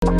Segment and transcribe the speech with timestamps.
[0.00, 0.12] Drie,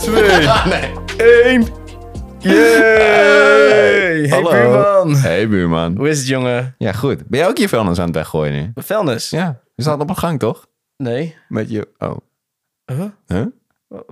[0.00, 0.92] twee, nee.
[1.16, 1.66] één.
[2.38, 4.28] Yay!
[4.28, 4.50] Hey Hallo.
[4.50, 5.14] buurman.
[5.14, 5.96] Hey buurman.
[5.96, 6.74] Hoe is het, jongen?
[6.78, 7.26] Ja, goed.
[7.26, 8.82] Ben jij ook je vuilnis aan het weggooien nu?
[8.82, 9.30] Vuilnis?
[9.30, 9.60] Ja.
[9.74, 10.66] Je staat op een gang, toch?
[10.96, 11.36] Nee.
[11.48, 11.88] Met je...
[11.98, 12.16] Oh.
[12.92, 13.04] Huh?
[13.26, 13.46] Huh?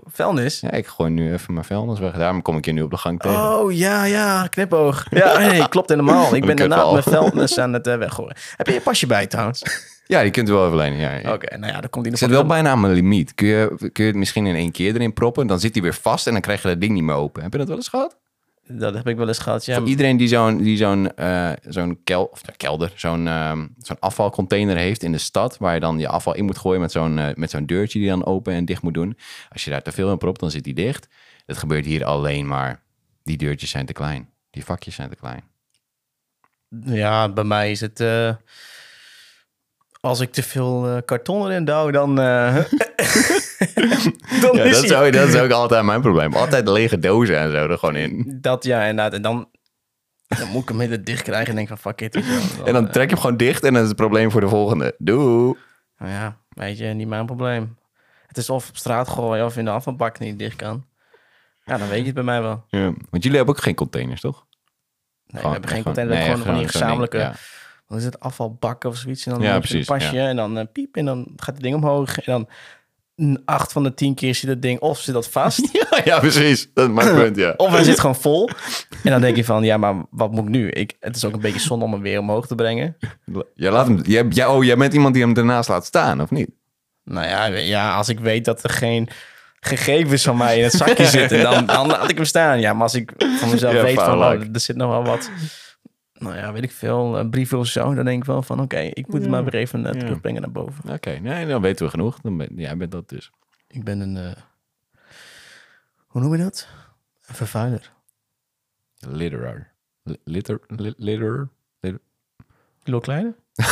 [0.04, 0.60] Vuilnis?
[0.60, 2.12] Ja, ik gooi nu even mijn vuilnis weg.
[2.12, 3.59] Daarom kom ik je nu op de gang tegen.
[3.59, 4.46] Oh, ja, ja.
[4.46, 5.06] Knipoog.
[5.10, 6.34] Ja, nee, klopt helemaal.
[6.34, 6.92] Ik ben al.
[6.92, 8.37] mijn vuilnis aan het eh, weggooien.
[8.56, 9.62] Heb je je pasje bij, trouwens?
[10.06, 10.98] Ja, die kunt u wel even lenen.
[10.98, 11.32] Ja, ja.
[11.32, 13.34] Oké, nou ja, dan komt hij Ik nog zit wel bijna aan mijn limiet.
[13.34, 15.46] Kun je, kun je het misschien in één keer erin proppen?
[15.46, 17.42] Dan zit hij weer vast en dan krijg je dat ding niet meer open.
[17.42, 18.16] Heb je dat wel eens gehad?
[18.70, 19.78] Dat heb ik wel eens gehad, ja.
[19.78, 23.98] Voor iedereen die zo'n die zo'n eh, zo'n kel, of nou, kelder, zo'n ehm, zo'n
[23.98, 27.18] afvalcontainer heeft in de stad, waar je dan je afval in moet gooien met zo'n
[27.18, 29.18] eh, met zo'n deurtje die dan open en dicht moet doen.
[29.48, 31.09] Als je daar te veel in propt, dan zit die dicht.
[31.46, 32.82] Dat gebeurt hier alleen maar.
[33.23, 34.28] Die deurtjes zijn te klein.
[34.51, 35.43] Die vakjes zijn te klein.
[36.84, 38.00] Ja, bij mij is het...
[38.00, 38.34] eh,
[40.00, 42.15] als ik te veel karton erin douw, dan...
[43.59, 43.84] eh,
[44.42, 46.34] dan Ja, is dat, is ook, dat is ook altijd mijn probleem.
[46.34, 48.38] Altijd lege dozen en zo er gewoon in.
[48.40, 49.12] Dat ja, inderdaad.
[49.12, 49.48] En dan,
[50.28, 52.15] dan moet ik hem hele dicht krijgen en denk van fuck it.
[52.56, 52.66] wel.
[52.66, 54.95] En dan trek je hem gewoon dicht en dan is het probleem voor de volgende.
[54.98, 55.54] Doei.
[55.98, 57.76] Nou ja, weet je, niet mijn probleem.
[58.26, 60.84] Het is of op straat gooien of in de afvalbak niet dicht kan.
[61.65, 62.65] Ja, dan weet je het bij mij wel.
[62.68, 64.47] Ja, want jullie hebben ook geen containers, toch?
[65.26, 67.32] Nee, Gewoon- we hebben geen container, we nee, hebben gewoon gewoon zo'n gezamenlijke...
[67.87, 68.20] Wat is het?
[68.20, 69.26] Afvalbakken of zoiets.
[69.26, 71.75] En dan Ja, een precies, pasje en dan eh, piep en dan gaat het ding
[71.75, 72.19] omhoog.
[72.19, 72.48] En dan
[73.44, 75.69] acht van de tien keer zit het ding of zit dat vast...
[75.91, 76.69] Ja, ja, precies.
[76.75, 77.55] Dat is mijn punt, ja.
[77.56, 78.49] Of hij zit gewoon vol.
[79.03, 80.71] En dan denk je van, ja, maar wat moet ik nu?
[80.71, 82.97] Ik, het is ook een beetje zonde om hem weer omhoog te brengen.
[83.55, 86.31] Jij laat hem, jij, jij, oh, jij bent iemand die hem ernaast laat staan, of
[86.31, 86.50] niet?
[87.05, 89.09] Nou ja, ja, als ik weet dat er geen
[89.61, 92.61] gegevens van mij in het zakje zitten, dan, dan laat ik hem staan.
[92.61, 95.31] Ja, maar als ik van mezelf Ja, weet van, oh, er zit nog wel wat,
[96.19, 99.06] nou ja, weet ik veel, brief of zo, dan denk ik wel van, oké, ik
[99.09, 100.91] moet hem maar weer even eh, terugbrengen naar boven.
[100.93, 102.21] Oké, nee, dan weten we genoeg.
[102.21, 103.31] Dan ben, jij bent dat dus.
[103.69, 104.43] Ik ben een, eh,
[106.07, 106.69] hoe noem je dat?
[107.27, 107.93] Een vervuiler.
[108.99, 109.71] Litterer.
[110.03, 111.49] Li- Litter, li- litter.
[112.84, 113.34] Lil Kleine?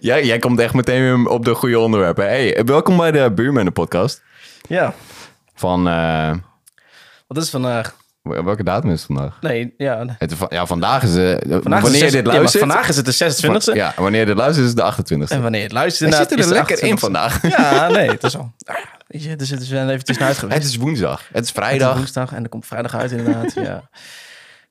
[0.00, 2.24] Jij, jij komt echt meteen weer op de goede onderwerpen.
[2.24, 4.22] Hey, welkom bij de Buurman podcast.
[4.68, 4.94] Ja,
[5.54, 5.84] Van,
[7.26, 7.96] wat is het vandaag?
[8.28, 9.36] Welke datum is het vandaag?
[9.40, 12.64] Nee, ja, Het, ja, vandaag is de, vandaag wanneer is het dit ja, luistert.
[12.64, 13.74] vandaag is het de 26e.
[13.76, 15.28] ja, wanneer dit luistert is het de 28e.
[15.28, 16.98] En wanneer het luistert, Hij zit er lekker in 28e.
[17.00, 17.48] vandaag.
[17.48, 18.52] Ja, nee, het is al.
[18.56, 20.58] Ja, weet je, dus het is wel even tussenuit geweest.
[20.58, 21.18] Het is woensdag.
[21.18, 21.96] Het is Het is vrijdag.
[21.96, 23.88] woensdag en er komt vrijdag uit inderdaad, ja.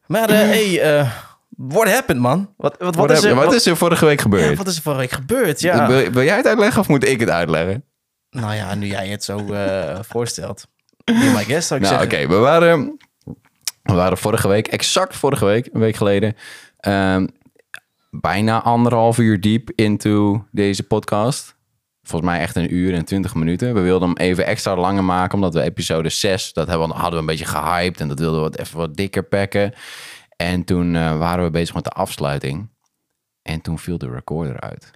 [0.07, 1.09] Maar eh hey, eh
[1.49, 2.53] what happened man?
[2.57, 4.49] Wat, wat, wat, Wat, is er, wat wat, is er vorige week gebeurd?
[4.49, 5.59] ja, wat is er vorige week gebeurd?
[5.59, 5.87] Ja.
[5.87, 7.83] Wil, wil jij het uitleggen of moet ik het uitleggen?
[8.29, 10.67] Nou ja, nu jij het zo eh, voorstelt.
[11.03, 12.09] Be my guest zou ik Nou, oké.
[12.09, 12.29] zeggen.
[12.29, 12.97] We, waren,
[13.87, 16.35] we waren vorige week, exact vorige week, een week geleden,
[16.77, 17.27] ehm,
[18.09, 21.55] bijna anderhalf uur diep into deze podcast.
[22.03, 23.73] Volgens mij echt een uur en twintig minuten.
[23.73, 27.17] We wilden hem even extra langer maken, omdat we episode 6, dat hebben hadden we
[27.17, 29.73] een beetje gehyped en dat wilden we wat, even wat dikker pakken.
[30.35, 32.69] En toen eh, waren we bezig met de afsluiting.
[33.41, 34.91] En toen viel de recorder uit.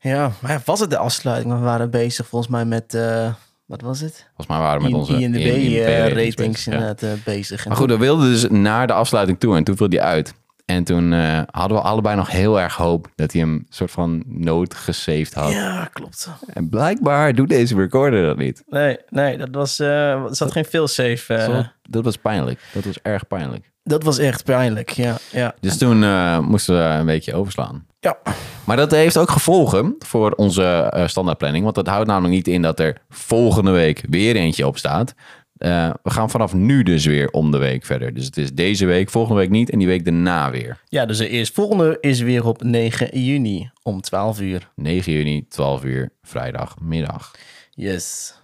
[0.00, 1.54] Ja, maar was het de afsluiting?
[1.54, 3.34] We waren bezig volgens mij met, eh,
[3.68, 4.26] wat was het?
[4.26, 6.72] Volgens mij waren we met onze INDB INDB eh, bezig, ja.
[6.72, 7.62] inderdaad eh, bezig.
[7.62, 10.34] En Maar goed, we wilden dus naar de afsluiting toe en toen viel die uit.
[10.64, 14.22] En toen eh, hadden we allebei nog heel erg hoop dat hij hem soort van
[14.26, 15.52] nood gesaved had.
[15.52, 16.28] Ja, klopt.
[16.46, 18.62] En blijkbaar doet deze recorder dat niet.
[18.66, 21.34] Nee, nee, dat was, er zat geen failsafe.
[21.34, 22.60] eh Zo, dat was pijnlijk.
[22.72, 23.72] Dat was erg pijnlijk.
[23.88, 25.16] Dat was echt pijnlijk, ja.
[25.32, 25.54] ja.
[25.60, 27.86] Dus toen eh, moesten we een weekje overslaan.
[28.00, 28.18] Ja,
[28.64, 31.64] Maar dat heeft ook gevolgen voor onze eh, standaardplanning.
[31.64, 35.14] Want dat houdt namelijk niet in dat er volgende week weer eentje op staat.
[35.56, 38.14] Eh, we gaan vanaf nu dus weer om de week verder.
[38.14, 40.80] Dus het is deze week, volgende week niet en die week daarna weer.
[40.84, 44.70] Ja, dus de eerstvolgende is weer op 9 juni om 12 uur.
[44.74, 47.34] 9 juni, 12 uur, vrijdagmiddag.
[47.70, 48.34] Yes.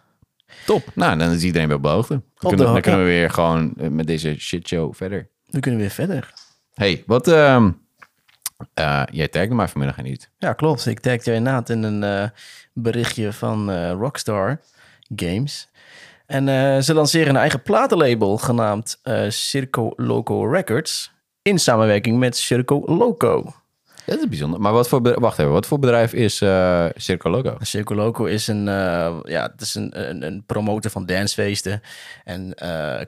[0.67, 0.83] Top.
[0.95, 2.13] Nou, dan is iedereen weer op de hoogte.
[2.15, 5.33] Dan, de kunnen, dan kunnen we weer gewoon met deze shitshow verder.
[5.55, 6.33] We kunnen weer verder.
[6.75, 7.29] hey, wat...
[7.29, 7.71] ehm
[8.75, 10.31] eh, jij tagde mij vanmiddag en niet.
[10.39, 10.87] Ja, klopt.
[10.87, 12.29] Ik tagde jou inderdaad in een eh,
[12.73, 14.61] berichtje van eh, Rockstar
[15.17, 15.69] Games.
[16.27, 21.13] En ze lanceren een eigen platenlabel genaamd Circo Loco Records.
[21.43, 23.55] In samenwerking met Circo Loco.
[24.07, 24.61] Dat is bijzonder.
[24.61, 25.01] Maar wat voor...
[25.01, 25.53] be- Wacht even.
[25.53, 26.37] Wat voor bedrijf is
[26.95, 27.57] Circo Logo?
[27.61, 31.81] Circo Loco is een, eh, ja, het is een, een, een promotor van dancefeesten
[32.25, 32.55] en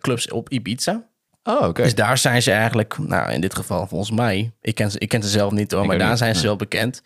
[0.00, 1.08] clubs op Ibiza.
[1.46, 1.82] Oh, oké.
[1.82, 5.08] Dus daar zijn ze eigenlijk, nou in dit geval volgens mij, ik ken ze, ik
[5.08, 6.48] ken ze zelf niet hoor, Ik maar daar niet, zijn ze nee.
[6.48, 7.02] wel bekend.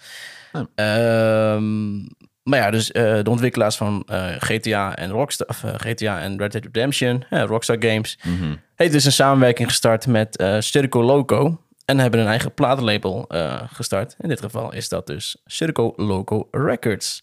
[0.74, 1.98] Ehm,
[2.42, 6.38] maar ja, dus eh, de ontwikkelaars van eh, GTA en Rockstar, of, eh, GTA en
[6.38, 8.54] Red Dead Redemption, Rockstar Games, Mhm.
[8.74, 13.24] heeft dus een samenwerking gestart met Circo Loco en hebben een eigen platenlabel
[13.72, 14.14] gestart.
[14.18, 17.20] In dit geval is dat dus Circo Loco Records.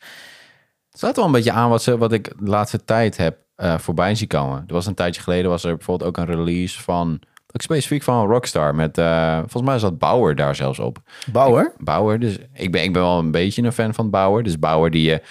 [0.89, 3.77] Het staat wel een beetje aan wat, ze, wat ik de laatste tijd heb eh,
[3.77, 4.63] voorbij zien komen.
[4.67, 8.27] Er was een tijdje geleden was er bijvoorbeeld ook een release van, ook specifiek van
[8.27, 8.75] Rockstar.
[8.75, 11.01] Met, eh, volgens mij zat Bauer daar zelfs op.
[11.31, 11.73] Bauer?
[11.77, 14.43] Bauer, dus ik ben, ik ben wel een beetje een fan van Bauer.
[14.43, 15.21] Dus Bauer die je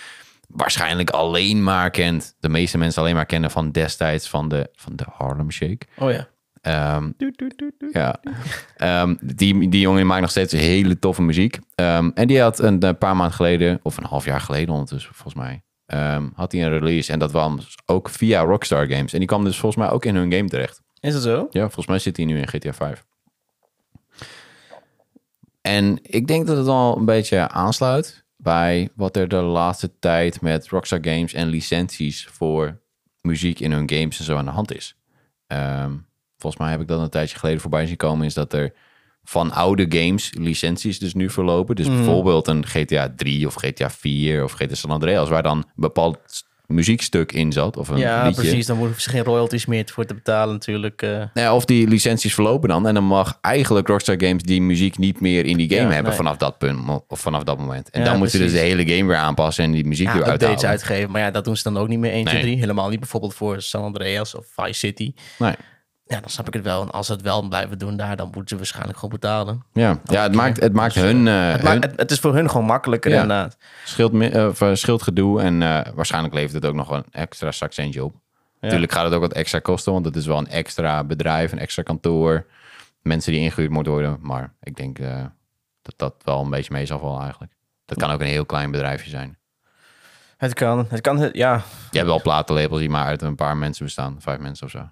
[0.49, 2.37] waarschijnlijk alleen maar kent.
[2.41, 5.87] De meeste mensen alleen maar kennen van destijds van de, van de Harlem Shake.
[5.99, 6.29] Oh ja.
[6.61, 7.11] Ehm,
[7.93, 8.21] ja.
[8.77, 11.59] Ehm, die, die jongen maakt nog steeds hele toffe muziek.
[11.75, 15.15] Ehm, en die had een, een paar maanden geleden, of een half jaar geleden ondertussen,
[15.15, 17.13] volgens mij, ehm, had hij een release.
[17.13, 19.13] En dat was ook via Rockstar Games.
[19.13, 20.83] En die kwam dus volgens mij ook in hun game terecht.
[21.01, 21.47] Is dat zo?
[21.51, 23.05] Ja, volgens mij zit hij nu in GTA 5.
[25.61, 30.41] En ik denk dat het al een beetje aansluit bij wat er de laatste tijd
[30.41, 32.81] met Rockstar Games en licenties voor
[33.21, 34.97] muziek in hun games en zo aan de hand is.
[35.47, 35.93] Ehm,
[36.37, 38.75] volgens mij heb ik dat een tijdje geleden voorbij zien komen, is dat er
[39.29, 41.77] van oude games licenties dus nu verlopen.
[41.77, 45.65] Dus bijvoorbeeld een GTA 3 of GTA 4 of GTA San Andreas, waar dan een
[45.75, 46.19] bepaald
[46.67, 48.41] muziekstuk in zat of een Ja, liedje.
[48.43, 48.67] precies.
[48.67, 51.03] Dan hoeven ze geen royalties meer voor te betalen natuurlijk.
[51.03, 51.11] eh.
[51.11, 52.87] Nou ja, of die licenties verlopen dan.
[52.87, 56.05] En dan mag eigenlijk Rockstar Games die muziek niet meer in die game Ja, hebben
[56.13, 56.17] nee.
[56.23, 56.81] vanaf dat punt.
[57.09, 57.91] Of vanaf dat moment.
[57.91, 60.17] En Ja, dan moeten ze dus de hele game weer aanpassen en die muziek weer
[60.17, 60.71] updates uithalen.
[60.71, 61.11] uitgeven.
[61.11, 62.43] Maar ja, dat doen ze dan ook niet meer 1, 2, Nee.
[62.43, 62.59] 3.
[62.59, 65.13] Helemaal niet bijvoorbeeld voor San Andreas of Vice City.
[65.39, 65.55] Nee.
[66.09, 66.83] Ja, dan snap ik het wel.
[66.83, 69.63] En als ze het wel blijven doen daar, dan moeten ze waarschijnlijk gewoon betalen.
[69.73, 72.35] Ja, ja het maakt, het maakt hun, eh, Het, hun maakt, het, het is voor
[72.35, 73.23] hun gewoon makkelijker Ja.
[73.23, 73.57] inderdaad.
[73.85, 75.41] scheelt, eh, eh, scheelt gedoe.
[75.43, 78.15] En eh, waarschijnlijk levert het ook nog een extra zakcentje op.
[78.61, 81.59] Natuurlijk gaat het ook wat extra kosten, want het is wel een extra bedrijf, een
[81.59, 82.47] extra kantoor.
[83.03, 84.19] Mensen die ingehuurd moeten worden.
[84.21, 85.25] Maar ik denk eh,
[85.83, 87.53] dat dat wel een beetje mee zal vallen eigenlijk.
[87.85, 89.39] Dat kan ook een heel klein bedrijfje zijn.
[90.37, 91.55] Het kan, het kan, ja.
[91.91, 94.17] Je hebt wel platenlabels die maar uit een paar mensen bestaan.
[94.19, 94.89] Vijf mensen of zo.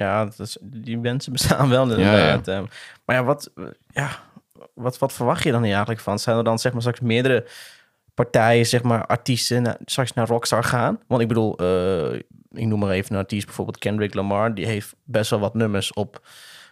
[0.00, 2.48] Ja, dat is, die mensen bestaan wel inderdaad.
[2.48, 2.64] Ehm,
[3.04, 4.10] Maar ja, wat, eh, ja
[4.74, 6.18] wat, wat verwacht je dan hier eigenlijk van?
[6.18, 7.46] Zijn er dan zeg maar straks meerdere
[8.14, 10.98] partijen, zeg maar artiesten, naar, straks naar Rockstar gaan?
[11.06, 12.12] Want ik bedoel, eh,
[12.52, 14.54] ik noem maar even een artiest, bijvoorbeeld Kendrick Lamar.
[14.54, 16.28] Die heeft best wel wat nummers op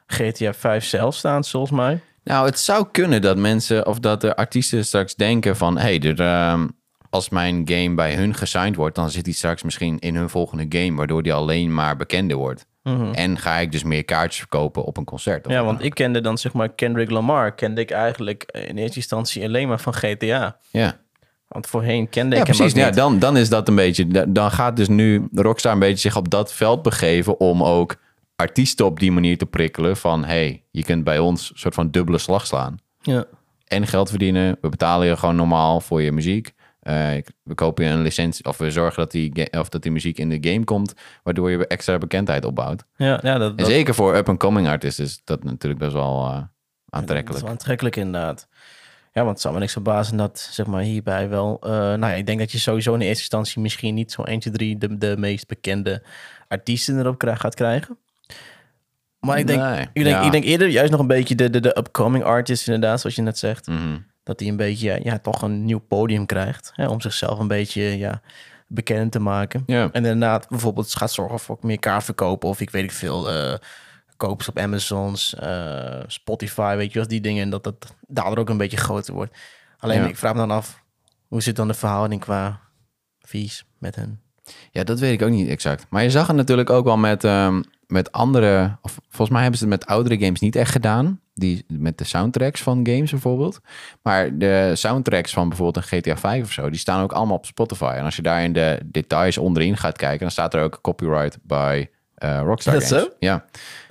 [0.07, 2.01] GTA 5 zelf staan, volgens mij.
[2.25, 5.79] Nou, het zou kunnen dat mensen of dat de artiesten straks denken van...
[5.79, 6.69] hey, er, ehm,
[7.11, 8.95] als mijn game bij hun gesigned wordt...
[8.95, 10.97] dan zit die straks misschien in hun volgende game...
[10.97, 12.67] waardoor die alleen maar bekender wordt.
[13.13, 15.49] En ga ik dus meer kaartjes verkopen op een concert.
[15.49, 19.45] Ja, want ik kende dan zeg maar Kendrick Lamar, kende ik eigenlijk in eerste instantie
[19.45, 20.57] alleen maar van GTA.
[20.71, 20.97] Ja,
[21.49, 22.79] Want voorheen kende ja ik hem precies.
[22.79, 24.33] Ja, dan, dan is dat een beetje...
[24.33, 27.41] Dan gaat dus nu Rockstar een beetje zich op dat veld begeven...
[27.41, 27.97] om ook
[28.37, 30.25] artiesten op die manier te prikkelen van...
[30.25, 32.79] hey, je kunt bij ons een soort van dubbele slag slaan.
[33.01, 33.25] Ja.
[33.65, 34.59] en geld verdienen.
[34.61, 36.53] We betalen je gewoon normaal voor je muziek.
[36.89, 40.19] Eh, we kopen je een licentie of we zorgen dat die, of dat die muziek
[40.19, 42.85] in de game komt, waardoor je extra bekendheid opbouwt.
[42.97, 46.33] Ja, ja, dat, En dat, zeker voor up-and-coming artiesten is dat natuurlijk best wel eh,
[46.33, 46.45] dat
[46.89, 47.37] aantrekkelijk.
[47.37, 48.49] is wel aantrekkelijk inderdaad.
[49.13, 51.59] Ja, want het zou me niks verbazen dat zeg maar hierbij wel...
[51.61, 54.39] eh, nou ja, ik denk dat je sowieso in eerste instantie misschien niet zo 1,
[54.41, 56.03] 2, 3 de, de meest bekende
[56.49, 57.99] artiesten erop krijg, gaat krijgen.
[59.21, 60.23] Maar ik denk, Nee, ik, denk, ja.
[60.23, 63.23] ik denk eerder juist nog een beetje de, de, de upcoming artists inderdaad, zoals je
[63.23, 63.67] net zegt.
[63.67, 63.99] Mhm.
[64.29, 66.71] Dat hij een beetje, ja, toch een nieuw podium krijgt.
[66.75, 68.21] Hè, om zichzelf een beetje, ja,
[68.67, 69.63] bekend te maken.
[69.67, 69.83] Ja.
[69.93, 72.49] En inderdaad bijvoorbeeld gaat zorgen voor meer kaartverkopen.
[72.49, 73.29] Of ik weet ik veel,
[74.17, 77.43] kopers op Amazon's, eh, Spotify, weet je wel, die dingen.
[77.43, 79.37] En dat dat daardoor ook een beetje groter wordt.
[79.79, 80.07] Alleen Ja.
[80.09, 80.83] ik vraag me dan af,
[81.29, 82.61] hoe zit dan de verhouding qua
[83.21, 84.21] fees met hen?
[84.71, 85.87] Ja, dat weet ik ook niet exact.
[85.91, 88.79] Maar je zag het natuurlijk ook wel met, ehm, met andere...
[88.83, 91.21] Of volgens mij hebben ze het met oudere games niet echt gedaan.
[91.39, 93.61] Die, met de soundtracks van games bijvoorbeeld.
[94.03, 96.71] Maar de soundtracks van bijvoorbeeld een GTA 5 of zo...
[96.71, 97.93] die staan ook allemaal op Spotify.
[97.97, 100.19] En als je daar in de details onderin gaat kijken...
[100.21, 102.89] dan staat er ook copyright bij eh, Rockstar Games.
[102.89, 103.09] zo?
[103.19, 103.45] Ja.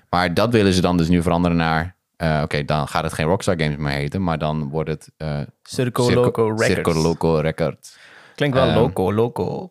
[0.09, 1.95] Maar dat willen ze dan dus nu veranderen naar...
[2.15, 4.23] eh, Oké, dan gaat het geen Rockstar Games meer heten...
[4.23, 5.11] maar dan wordt het...
[5.17, 6.65] eh Circo Circo- Loco Records.
[6.65, 7.97] Circo Loco Records.
[8.35, 9.69] Klinkt wel Ehm, loco, loco.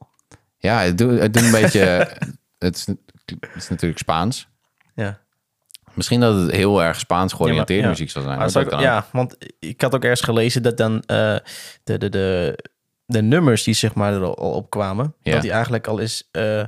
[0.58, 1.80] Ja, het doet, het doet een beetje...
[2.58, 4.48] het, is, het is natuurlijk Spaans.
[4.94, 5.20] Ja.
[5.96, 7.88] Misschien dat het heel erg Spaans Ja, ja.
[7.88, 8.38] muziek zal zijn.
[8.38, 8.80] Maar Dat ook.
[8.80, 11.36] ja, want ik had ook ergens gelezen dat dan eh,
[11.84, 12.58] de, de, de,
[13.06, 15.32] de nummers die zeg maar er al al op kwamen, Ja.
[15.32, 16.62] dat die eigenlijk al is eh,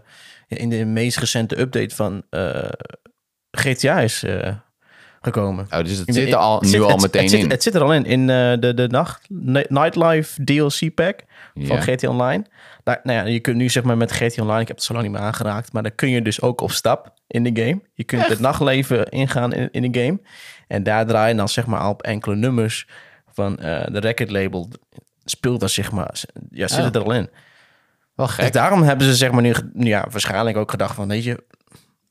[0.48, 2.68] in de meest recente update van eh,
[3.50, 4.24] GTA is
[5.20, 5.66] gekomen.
[5.70, 7.50] Oh, dus het zit er al, nu zit- al het- meteen het zit, in.
[7.50, 9.26] Het zit er al in, in de, de nacht,
[9.68, 11.20] Nightlife DLC pack
[11.54, 11.82] van.
[11.82, 12.44] GTA Online.
[12.84, 14.92] Daar, nou ja, je kunt nu zeg maar met GTA Online, ik heb het zo
[14.92, 17.80] lang niet meer aangeraakt, maar dan kun je dus ook op stap in de game.
[17.94, 20.20] Je kunt het nachtleven ingaan in, in de game.
[20.66, 22.86] En daar draai je dan zeg maar op enkele nummers
[23.32, 24.68] van eh, de record label
[25.24, 26.20] speelt dat zeg maar,
[26.50, 27.30] ja, zit het er al in.
[28.14, 31.44] Wel Dus daarom hebben ze zeg maar nu, ja, waarschijnlijk ook gedacht van, weet je,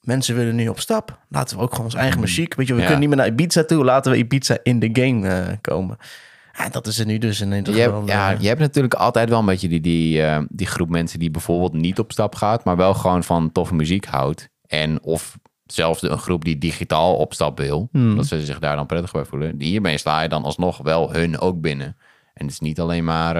[0.02, 1.20] mensen willen nu op stap.
[1.30, 2.86] Laten we ook gewoon onze eigen muziek, weet je, we Ja.
[2.86, 5.98] kunnen niet meer naar Ibiza toe, laten we Ibiza in de game eh, komen.
[6.58, 7.98] Ja, dat is er nu dus in ieder Je geval.
[8.00, 10.90] hebt, ja, eh, je hebt natuurlijk altijd wel een beetje die, die, eh, die groep
[10.90, 14.50] mensen die bijvoorbeeld niet op stap gaat, maar wel gewoon van toffe muziek houdt.
[14.68, 18.16] En of zelfs een groep die digitaal op stap wil, Hmm.
[18.16, 19.56] dat ze zich daar dan prettig bij voelen.
[19.62, 21.98] Hiermee sla je dan alsnog wel hun ook binnen.
[22.34, 23.36] En het is niet alleen maar,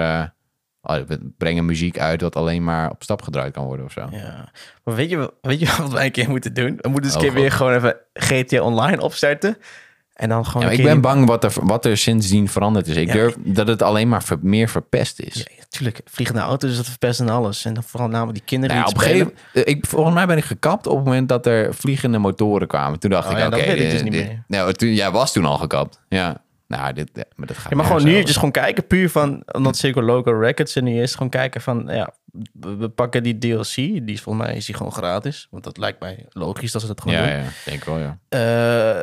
[0.82, 4.06] oh, we brengen muziek uit wat alleen maar op stap gedraaid kan worden of zo.
[4.10, 4.52] Ja,
[4.84, 6.78] maar weet je, wat- weet je wat wij een keer moeten doen?
[6.80, 9.56] We moeten eens een Oh, keer weer gewoon even GTA Online opstarten.
[10.12, 12.96] En dan gewoon Ja, ik ben bang wat er, wat er sindsdien veranderd is.
[12.96, 15.34] Ik Ja, durf dat het alleen maar ver- meer verpest is.
[15.34, 16.00] Ja, natuurlijk.
[16.04, 17.64] Vliegende auto's, dat verpest en alles.
[17.64, 19.86] En dan vooral namelijk die kinderen Nou ja, die op een het gegeven moment, ik,
[19.86, 22.98] volgens mij ben ik gekapt op het moment dat er vliegende motoren kwamen.
[22.98, 24.44] Toen dacht Oh ik, ja, oké, dat dus niet dit- meer.
[24.48, 26.00] Nou, toen, jij was toen al gekapt.
[26.08, 28.86] Ja, nou, dit, ja, maar dat gaat Je mag gewoon nu nergens dus gewoon kijken,
[28.86, 32.14] puur van, omdat Circle Local Records er nu is, gewoon kijken van, ja,
[32.52, 35.78] we, we pakken die DLC, die is volgens mij is die gewoon gratis, want dat
[35.78, 37.36] lijkt mij logisch dat ze dat gewoon Ja, doen.
[37.36, 38.18] ja, denk wel, ja.
[38.28, 39.00] Eh,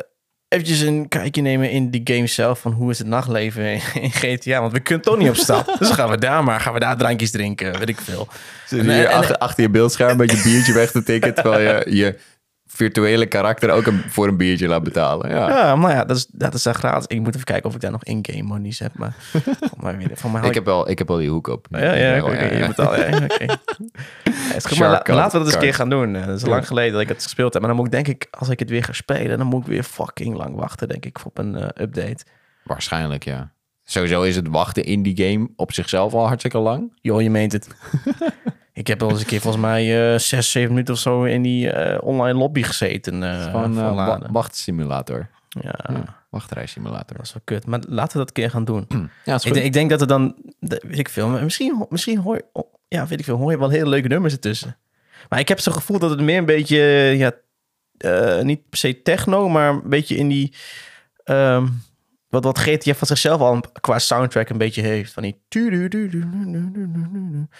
[0.48, 4.60] eventjes een kijkje nemen in die game zelf, van hoe is het nachtleven in, GTA,
[4.60, 5.74] want we kunnen toch niet op stap.
[5.78, 8.28] dus gaan we daar maar, gaan we daar drankjes drinken, weet ik veel.
[8.66, 11.84] Zit En- hier en- achter, achter je beeldscherm een beetje biertje weg te tikken, terwijl
[11.86, 12.18] je je
[12.76, 15.30] virtuele karakter ook een, voor een biertje laat betalen.
[15.30, 15.48] Ja.
[15.48, 17.06] Ja, maar ja, dat is, dat is daar gratis.
[17.06, 20.10] Ik moet even kijken of ik daar nog in-game monies heb, maar van mij, weer-
[20.14, 21.66] van mij hou Ik heb, wel, ik heb wel die hoek op.
[21.70, 22.96] Ja, ja, Ja, je betaalt.
[23.10, 23.44] Ja, oké.
[23.44, 26.12] Ja, is goed, maar la- Shark laten we dat eens een keer gaan doen.
[26.12, 27.62] Dat is lang geleden dat ik het gespeeld heb.
[27.62, 29.66] Maar dan moet ik denk ik, als ik het weer ga spelen, dan moet ik
[29.66, 32.24] weer fucking lang wachten, denk ik, op een eh, update.
[32.64, 33.52] Waarschijnlijk, ja.
[33.84, 36.92] Sowieso is het wachten in die game op zichzelf al hartstikke lang.
[37.00, 37.68] Joh, je meent het.
[38.76, 41.42] ik heb wel eens een keer volgens mij eh zes, zeven minuten of zo in
[41.42, 43.22] die eh, online lobby gezeten.
[43.22, 45.28] eh Van wachtsimulator.
[45.48, 47.16] ja, Ja, wachtrijsimulator.
[47.16, 47.66] dat is wel kut.
[47.66, 48.86] Maar laten we dat een keer gaan doen.
[49.24, 52.40] Ja, ik, denk- ik denk dat er dan, weet ik veel, misschien, misschien hoor,
[52.88, 54.76] ja, weet ik veel, hoor je wel hele leuke nummers ertussen.
[55.28, 56.78] Maar ik heb zo'n gevoel dat het meer een beetje,
[57.16, 57.32] ja,
[58.42, 60.54] niet per se techno, maar een beetje in die,
[61.24, 61.66] ehm,
[62.42, 65.12] wat, wat GTA van zichzelf al qua soundtrack een beetje heeft.
[65.12, 65.40] Van die...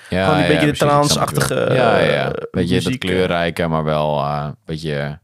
[0.08, 1.76] Ja, Gewoon die beetje de trance-achtige, het wel.
[1.76, 2.32] Ja, ja, ja.
[2.32, 3.10] eh, Beetje dat muziek, eh.
[3.10, 5.20] kleurrijke, maar wel eh, een beetje,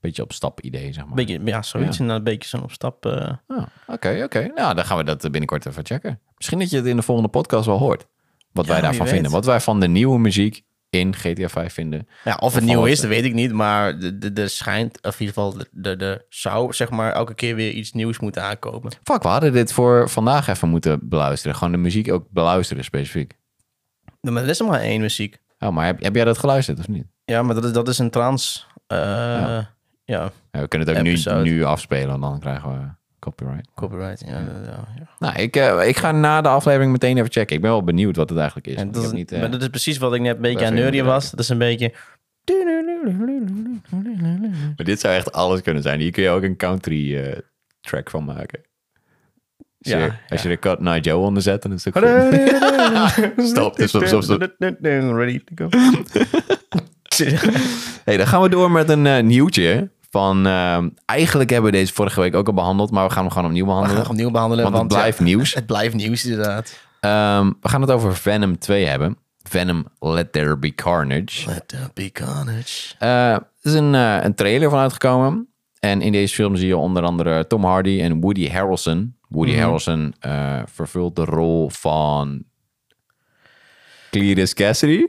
[0.00, 1.14] beetje op stap idee, zeg maar.
[1.14, 1.96] Beetje, ja, zoiets.
[1.96, 2.02] Ja.
[2.02, 3.06] En dan een beetje zo'n op stap.
[3.06, 4.50] eh, Ah, Oké, oké.
[4.54, 6.20] Nou, dan gaan we dat binnenkort even checken.
[6.36, 8.06] Misschien dat je het in de volgende podcast wel hoort.
[8.52, 9.30] Wat Ja, wij daarvan vinden.
[9.30, 12.08] Wat wij van de nieuwe muziek in GTA 5 vinden.
[12.24, 13.52] Ja, of het nieuw is, dat weet ik niet.
[13.52, 17.34] Maar de- de- er schijnt, of in ieder geval, de, de zou zeg maar elke
[17.34, 18.92] keer weer iets nieuws moeten aankomen.
[19.02, 21.56] Fuck, we hadden dit voor vandaag even moeten beluisteren.
[21.56, 23.38] Gewoon de muziek ook beluisteren specifiek.
[24.20, 25.38] Maar er is er maar één muziek.
[25.58, 27.06] Oh, maar heb, heb jij dat geluisterd of niet?
[27.24, 28.66] Ja, maar dat is, dat is een trans.
[28.86, 29.74] eh, Ja.
[30.04, 30.30] ja.
[30.52, 31.02] Ja, we kunnen het ook
[31.42, 32.88] nu, nu afspelen, en dan krijgen we
[33.20, 33.68] copyright.
[33.74, 34.22] copyright.
[34.26, 35.08] Ja, ja, ja.
[35.18, 37.56] Nou, ik, eh, ik ga na de aflevering meteen even checken.
[37.56, 38.74] Ik ben wel benieuwd wat het eigenlijk is.
[38.74, 40.74] En dat, is, niet, eh, maar dat is precies wat ik net een beetje aan
[40.74, 41.30] neurien moeten was.
[41.30, 41.92] Dat is een beetje...
[44.76, 46.00] Maar dit zou echt alles kunnen zijn.
[46.00, 47.38] Hier kun je ook een country eh,
[47.80, 48.60] track van maken.
[49.58, 50.48] Als je, Ja, als ja.
[50.48, 52.04] je er Cut Joe onder zet, dan is het goed.
[53.48, 54.54] Stop, stop, stop, stop.
[54.58, 55.68] Ready to go.
[58.04, 59.90] Hey, dan gaan we door met een nieuwtje.
[60.10, 63.32] Van, ehm, eigenlijk hebben we deze vorige week ook al behandeld, maar we gaan hem
[63.32, 64.10] gewoon opnieuw We gaan behandelen.
[64.10, 64.64] opnieuw behandelen.
[64.64, 65.54] Want het blijft ja, nieuws.
[65.60, 66.78] Het blijft nieuws, inderdaad.
[67.00, 69.16] Ehm, we gaan het over Venom 2 hebben.
[69.42, 71.48] Venom Let There Be Carnage.
[71.48, 72.94] Let there be carnage.
[72.98, 75.48] Eh, er is een, eh, een trailer van uitgekomen.
[75.80, 79.16] En in deze film zie je onder andere Tom Hardy en Woody Harrelson.
[79.28, 82.44] Woody Harrelson eh, vervult de rol van
[84.10, 85.06] Cletus Cassidy.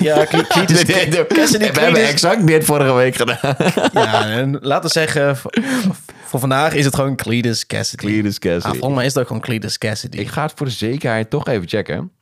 [0.00, 1.72] Ja, Cle- Cletus Cassidy.
[1.72, 3.56] we hebben exact dit vorige week gedaan.
[3.92, 8.06] Ja, en laten we zeggen, voor, vandaag is het gewoon Cletus Cassidy.
[8.06, 8.72] Cletus Ah, Cassidy.
[8.78, 10.16] volgens mij is het ook gewoon Cletus Cassidy.
[10.18, 12.12] Ik ga het voor de zekerheid toch even checken.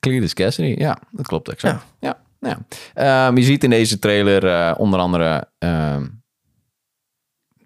[0.00, 1.84] Cletus Cassidy, ja, dat klopt exact.
[2.00, 2.24] Ja.
[2.40, 2.58] Ja,
[2.94, 6.06] Ehm, je ziet in deze trailer eh, onder andere ehm,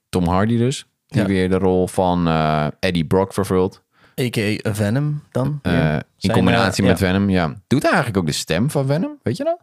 [0.09, 0.87] Tom Hardy dus.
[1.07, 1.27] Die Ja.
[1.27, 3.83] weer de rol van eh, Eddie Brock vervult.
[4.21, 4.75] A.k.a.
[4.75, 5.59] Venom dan.
[5.63, 7.55] Eh, in combinatie eh, met ja, Venom, ja.
[7.67, 9.19] Doet hij eigenlijk ook de stem van Venom?
[9.23, 9.59] Weet je dat?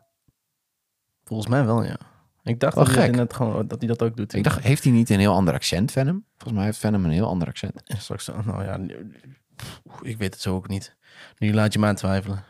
[1.24, 1.98] Volgens mij wel, ja.
[2.44, 3.34] Ik dacht Wel dat hij, gek.
[3.34, 4.34] gewoon, dat hij dat ook doet.
[4.34, 6.24] Ik dacht, heeft hij niet een heel ander accent, Venom?
[6.38, 7.82] Volgens mij heeft Venom een heel ander accent.
[7.84, 8.80] Ja, Straks, nou ja,
[10.02, 10.96] ik weet het zo ook niet.
[11.38, 12.44] Nu laat je me aan twijfelen.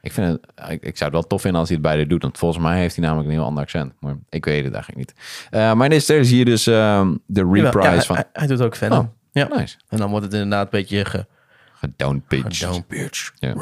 [0.00, 2.22] Ik, vind het, ik, ik zou het wel tof vinden als hij het beide doet.
[2.22, 3.92] Want volgens mij heeft hij namelijk een heel ander accent.
[4.00, 5.20] Maar ik weet het eigenlijk niet.
[5.50, 8.16] Eh, maar in deze zie je dus ehm, de reprise ja, van...
[8.16, 8.98] hij, hij doet ook Venom.
[8.98, 9.17] Oh.
[9.38, 9.48] Ja.
[9.56, 9.76] Nice.
[9.88, 11.26] En dan wordt het inderdaad een beetje ge...
[11.74, 12.58] Gedown pitch.
[12.58, 13.32] Down bitch.
[13.38, 13.54] Ja.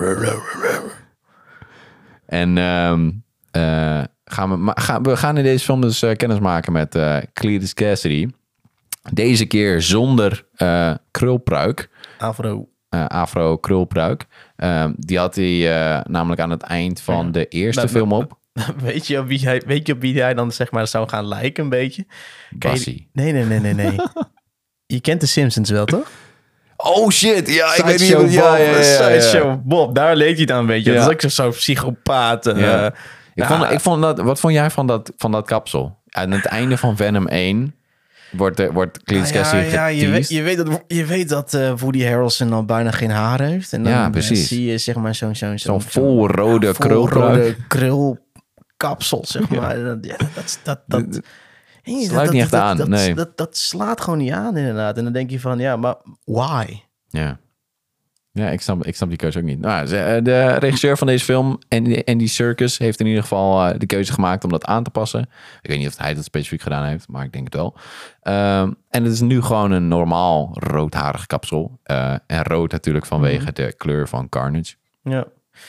[2.26, 3.10] En ehm,
[3.50, 6.94] eh, gaan we, maar gaan, we gaan in deze film dus eh, kennis maken met
[6.94, 8.28] eh Cletus Cassidy.
[9.12, 11.88] Deze keer zonder eh, krulpruik.
[12.18, 12.68] Afro.
[12.88, 14.26] eh, afro krulpruik.
[14.56, 15.60] Ehm, die had hij
[16.08, 18.38] namelijk aan het eind van de eerste Maar- film op.
[18.82, 21.26] Weet je, op wie hij, weet je op wie hij dan zeg maar zou gaan
[21.26, 22.06] lijken een beetje?
[22.50, 23.08] Bassie.
[23.12, 23.96] Nee, nee, nee, nee, nee.
[24.86, 26.10] je kent de Simpsons wel, toch?
[26.76, 28.30] Oh shit, ja, ik weet niet hoe...
[28.30, 29.20] Ja, ja, ja, ja, ja.
[29.20, 30.92] Sideshow Bob, daar leek hij aan een beetje.
[30.92, 30.98] Ja.
[30.98, 32.46] Dat is ook zo- zo'n psychopaat.
[32.46, 32.86] eh, Ja.
[32.86, 32.94] Ik
[33.34, 35.98] ja, vond, ik vond dat, wat vond jij van dat, van dat kapsel?
[36.08, 37.74] Aan het einde van Venom 1
[38.30, 41.72] wordt, de, wordt ja, Cassidy ja, je, weet, je weet dat, je weet dat eh,
[41.78, 43.72] Woody Harrelson al bijna geen haar heeft.
[43.72, 44.48] En dan Ja, eh, precies.
[44.48, 47.36] zie je zeg maar zo'n zo'n Zo'n vol rode vol krulpruik.
[47.36, 49.78] rode krulkapsel, zeg maar.
[49.78, 51.20] Ja, dat, dat, dat, Dat-
[51.94, 53.14] Hey, sluit dat- niet echt dat- aan, Dat, nee.
[53.14, 54.96] dat, dat slaat gewoon niet aan, inderdaad.
[54.96, 56.64] En dan denk je van, ja, maar why?
[57.08, 57.38] Ja.
[58.32, 59.58] Ja, ik snap, ik snap die keuze ook niet.
[59.60, 61.58] Nou, eh, de regisseur van deze film,
[62.04, 65.20] Andy, Serkis, heeft in ieder geval eh, de keuze gemaakt om dat aan te passen.
[65.62, 67.74] Ik weet niet of hij dat specifiek gedaan heeft, maar ik denk het wel.
[68.20, 71.78] Ehm, en het is nu gewoon een normaal roodharig kapsel.
[71.82, 73.54] Eh, en rood natuurlijk vanwege Mhm.
[73.54, 74.74] de kleur van Carnage.
[75.02, 75.26] Ja,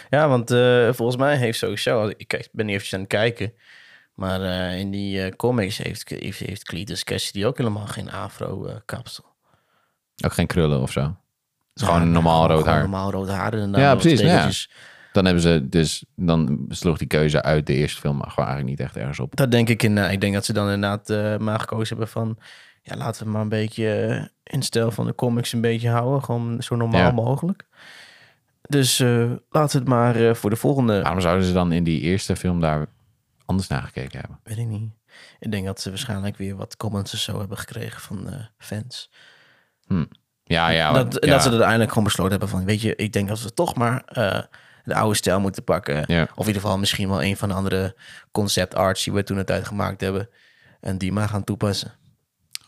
[0.09, 0.49] ja want
[0.95, 2.07] volgens mij heeft sowieso...
[2.17, 3.53] Ik ben niet even aan het kijken.
[4.17, 9.25] Maar eh, in die eh, comics heeft, heeft, heeft Cletus Cassidy ook helemaal geen afro-kapsel.
[10.25, 11.01] Ook geen krullen of zo.
[11.01, 12.79] Het is gewoon een normaal rood haar.
[12.79, 13.57] normaal rood haar.
[13.79, 14.49] Ja, precies, ja.
[15.11, 18.77] Dan hebben ze dus, dan sloeg die keuze uit de eerste film maar gewoon eigenlijk
[18.79, 19.35] niet echt ergens op.
[19.35, 19.83] Dat denk ik.
[19.83, 22.37] In, ik denk dat ze dan inderdaad eh, maar gekozen hebben van...
[22.81, 26.23] Ja, laten we maar een beetje eh, in stijl van de comics een beetje houden.
[26.23, 27.11] Gewoon zo normaal Ja.
[27.11, 27.65] mogelijk.
[28.61, 31.01] Dus eh, laten we het maar eh, voor de volgende...
[31.01, 32.87] Waarom zouden ze dan in die eerste film daar
[33.47, 34.39] anders naar gekeken hebben?
[34.43, 34.93] Weet ik niet.
[35.39, 39.09] Ik denk dat ze waarschijnlijk weer wat comments of zo hebben gekregen van eh, fans.
[40.43, 40.91] Ja, ja.
[40.93, 41.19] dat, ja.
[41.19, 42.65] en dat ze er uiteindelijk gewoon besloten hebben van...
[42.65, 44.41] Weet je, ik denk dat we toch maar eh,
[44.83, 46.03] de oude stijl moeten pakken.
[46.07, 46.21] Ja.
[46.23, 47.95] Of in ieder geval misschien wel een van de andere
[48.31, 49.03] concept arts...
[49.03, 50.29] die we toen het tijd gemaakt hebben.
[50.79, 51.91] En die maar gaan toepassen.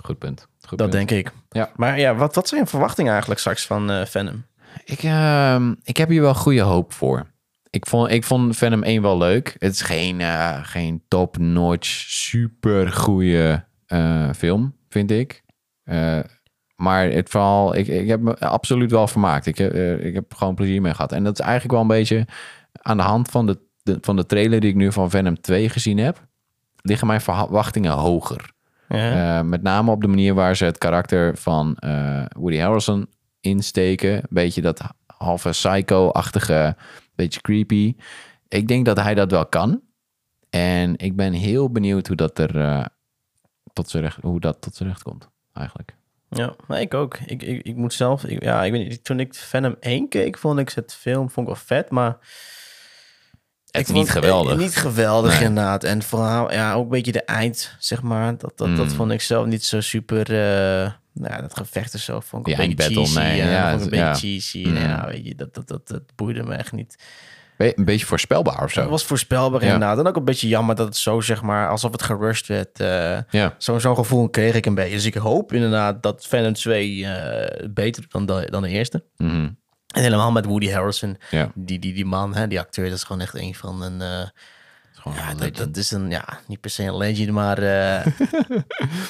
[0.04, 0.48] Goed punt.
[0.68, 1.10] Goed Dat punt.
[1.10, 1.34] denk ik.
[1.50, 1.72] Ja.
[1.76, 4.46] Maar ja, wat, wat zijn je verwachtingen eigenlijk straks van eh Venom?
[4.84, 7.28] Ik, ehm, ik heb hier wel goede hoop voor.
[7.70, 9.56] Ik vond, ik vond Venom 1 wel leuk.
[9.60, 13.64] Het is geen, eh, geen top-notch, super goede
[14.36, 15.44] film, vind ik.
[15.84, 16.20] Eh,
[16.76, 19.46] maar het verhaal, ik, ik heb me absoluut wel vermaakt.
[19.46, 21.12] Ik, heb, eh, ik heb gewoon plezier mee gehad.
[21.12, 22.28] En dat is eigenlijk wel een beetje
[22.72, 25.70] aan de hand van de, de, van de trailer die ik nu van Venom 2
[25.70, 26.28] gezien heb.
[26.82, 28.52] Liggen mijn verwachtingen hoger.
[28.88, 29.44] Ja.
[29.44, 31.78] Met name op de manier waar ze het karakter van
[32.38, 33.08] Woody Harrelson
[33.42, 34.14] insteken.
[34.14, 34.82] Een beetje dat
[35.18, 36.76] halve psycho-achtige,
[37.24, 37.96] beetje creepy.
[38.48, 39.82] Ik denk dat hij dat wel kan.
[40.50, 42.86] En ik ben heel benieuwd hoe dat er uh,
[43.74, 45.96] tot z'n recht, hoe dat tot z'n recht komt, eigenlijk.
[46.30, 47.18] Ja, maar ik ook.
[47.26, 50.38] Ik, ik, ik moet zelf, ik, ja, ik weet niet, toen ik Venom 1 keek,
[50.38, 52.18] vond ik het film vond ik wel vet, maar
[53.72, 54.58] het is niet geweldig.
[54.58, 55.48] Niet geweldig nee.
[55.48, 55.84] inderdaad.
[55.84, 58.38] En vooral, ja, ook een beetje de eind, zeg maar.
[58.38, 58.76] Dat, dat, mm.
[58.76, 60.32] dat vond ik zelf niet zo super.
[60.32, 63.20] Uh, nou, dat gevecht en zo vond ik ja, een beetje battle, cheesy.
[63.20, 63.38] Nee.
[63.38, 64.12] Ja, ja, vond ik een ja.
[64.12, 64.68] beetje cheesy.
[64.68, 65.06] Mm.
[65.06, 66.98] Weet je, dat, dat, dat, dat boeide me echt niet.
[67.58, 68.82] Een beetje voorspelbaar of zo.
[68.82, 69.74] Het was voorspelbaar ja.
[69.74, 70.00] inderdaad.
[70.00, 72.80] En ook een beetje jammer dat het zo, zeg maar, alsof het gerushed werd.
[72.80, 73.56] Uh, ja.
[73.58, 74.96] Zo'n zo gevoel kreeg ik een beetje.
[74.96, 79.04] Dus ik hoop inderdaad dat Venom 2 uh, beter dan de, dan de eerste.
[79.18, 79.58] Mm -hmm.
[79.94, 81.18] En helemaal met Woody Harrelson.
[81.30, 81.52] Ja.
[81.56, 84.02] Die, die, die man, hè, die acteur, dat is gewoon echt een van een...
[84.02, 84.28] Uh,
[85.04, 87.58] ja, dat, dat, is een, ja, niet per se een legend, maar...
[87.70, 88.06] Uh,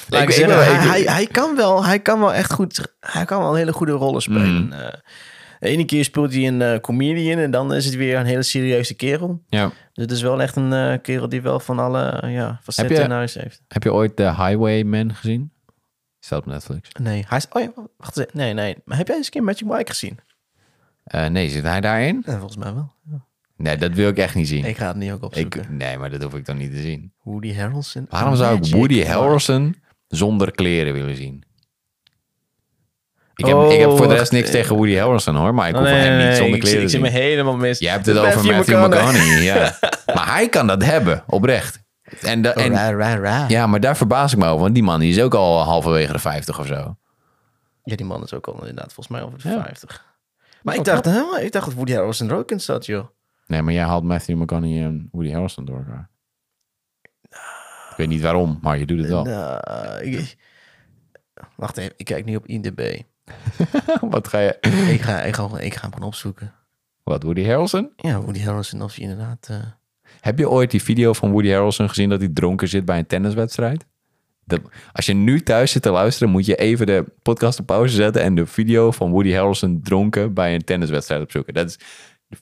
[0.08, 2.94] ik, ik zeggen, hij, hij, hij, kan wel, hij kan wel echt goed...
[3.00, 4.64] Hij kan wel een hele goede rollen spelen.
[4.64, 4.72] Mm.
[4.72, 4.78] Uh,
[5.58, 8.42] de ene keer speelt hij een uh, comedian en dan is het weer een hele
[8.42, 9.42] serieuze kerel.
[9.48, 9.66] Ja.
[9.66, 13.02] Dus het is wel echt een uh, kerel die wel van alle ja, facetten je,
[13.02, 13.62] in huis heeft.
[13.68, 15.52] Heb je ooit The Highwayman gezien?
[16.18, 16.88] Staat op Netflix.
[17.00, 17.46] Nee, hij is...
[17.50, 18.32] Oh ja, wacht eens.
[18.32, 18.76] Nee, nee.
[18.84, 20.18] Maar heb jij eens een keer Magic Mike gezien?
[21.14, 22.22] Uh, nee, zit hij daarin?
[22.26, 22.92] Ja, volgens mij wel.
[23.10, 23.26] Ja.
[23.60, 24.64] Nee, dat wil ik echt niet zien.
[24.64, 25.60] Ik ga het niet ook opzoeken.
[25.60, 27.12] Ik, nee, maar dat hoef ik dan niet te zien.
[27.22, 28.06] Woody Harrelson.
[28.10, 29.76] Waarom zou ik Woody Harrelson
[30.08, 31.44] zonder kleren willen zien?
[33.34, 35.74] Ik heb, oh, ik heb voor de rest niks tegen Woody Harrelson hoor, maar ik
[35.74, 37.10] hoef nee, hem niet zonder ik, kleren ik, te ik zien.
[37.10, 37.78] zit me helemaal mis.
[37.78, 39.78] Je hebt het over Matthew, McConaughey, ja.
[40.14, 41.82] maar hij kan dat hebben, oprecht.
[42.20, 43.44] En, en ra, ra, ra.
[43.48, 46.12] Ja, maar daar verbaas ik me over, want die man die is ook al halverwege
[46.12, 46.96] de 50 of zo.
[47.84, 49.62] Ja, die man is ook al inderdaad volgens mij over de ja.
[49.62, 50.04] 50.
[50.62, 53.06] Maar ik dacht, hè, ik dacht dat Woody Harrelson er ook in zat, joh.
[53.50, 56.10] Nee, maar jij haalt Matthew McConaughey en Woody Harrelson door elkaar.
[57.90, 59.24] Ik weet niet waarom, maar je doet het wel.
[59.24, 60.36] Nou, ik,
[61.56, 63.00] wacht even, ik kijk nu op IMDb.
[64.10, 64.58] Wat ga je...
[64.90, 66.54] ik, ga, ik, ga, ik ga hem gewoon opzoeken.
[67.02, 67.92] Wat, Woody Harrelson?
[67.96, 69.48] Ja, Woody Harrelson of je inderdaad...
[69.50, 69.56] Uh...
[70.20, 73.06] Heb je ooit die video van Woody Harrelson gezien dat hij dronken zit bij een
[73.06, 73.86] tenniswedstrijd?
[74.44, 77.94] De, als je nu thuis zit te luisteren, moet je even de podcast op pauze
[77.94, 81.54] zetten en de video van Woody Harrelson dronken bij een tenniswedstrijd opzoeken.
[81.54, 81.78] Dat is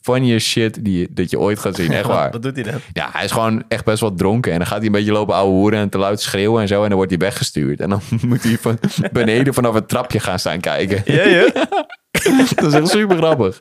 [0.01, 1.93] funniest shit die, je- dat je ooit gaat zien.
[1.93, 2.31] Echt waar.
[2.31, 2.81] Wat doet hij dan?
[2.93, 4.53] Ja, hij is gewoon echt best wel dronken.
[4.53, 6.83] En dan gaat hij een beetje lopen ouwe hoeren en te luid schreeuwen en zo.
[6.83, 7.81] En dan wordt hij weggestuurd.
[7.81, 8.79] En dan moet hij van
[9.13, 11.03] beneden vanaf het trapje gaan staan kijken.
[11.15, 11.49] Ja, ja.
[12.55, 13.61] Dat is echt super grappig.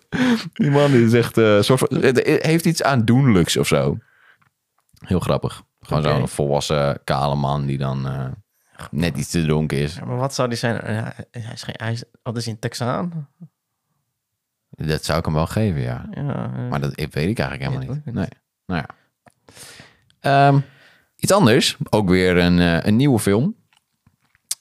[0.54, 1.38] Die man die is echt...
[1.38, 3.98] eh, soort van, het heeft iets aandoenlijks of zo.
[5.06, 5.62] Heel grappig.
[5.82, 8.26] Gewoon zo'n volwassen kale man die dan eh,
[8.92, 9.96] net iets te dronken is.
[9.96, 10.76] Ja, maar wat zou die zijn?
[10.94, 13.30] Ja, hij is geen, hij is, wat is hij, een Texaan?
[14.86, 16.06] Dat zou ik hem wel geven, ja.
[16.12, 18.14] Ja, Maar dat weet ik eigenlijk helemaal niet.
[18.14, 18.28] Nee.
[18.66, 18.96] Nou ja.
[20.20, 20.60] Ehm,
[21.16, 21.78] iets anders.
[21.90, 23.56] Ook weer een, eh, een nieuwe film.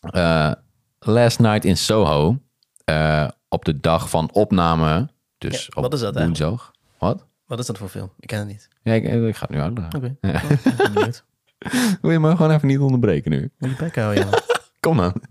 [0.00, 0.52] Eh,
[0.98, 2.38] Last Night in Soho.
[2.84, 5.08] Eh, op de dag van opname.
[5.38, 6.70] Dus Ja, op wat is dat woensdag.
[6.98, 7.26] Wat?
[7.46, 8.12] Wat is dat voor film?
[8.18, 8.68] Ik ken het niet.
[8.82, 9.96] Ja, ik, ik ga het nu uitleggen.
[9.96, 10.16] Oké.
[10.20, 10.40] Ja.
[10.42, 11.24] Ik ben benieuwd.
[12.02, 13.50] Wil je me gewoon even niet onderbreken nu?
[13.58, 14.38] Moet je bek houden, ja.
[14.80, 15.22] Kom dan.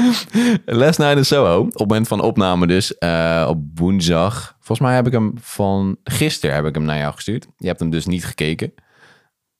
[0.64, 1.58] Last Night in Soho.
[1.60, 2.98] Op het moment van opname dus.
[2.98, 4.56] eh, op woensdag.
[4.56, 7.46] Volgens mij heb ik hem van gisteren heb ik hem naar jou gestuurd.
[7.58, 8.72] Je hebt hem dus niet gekeken.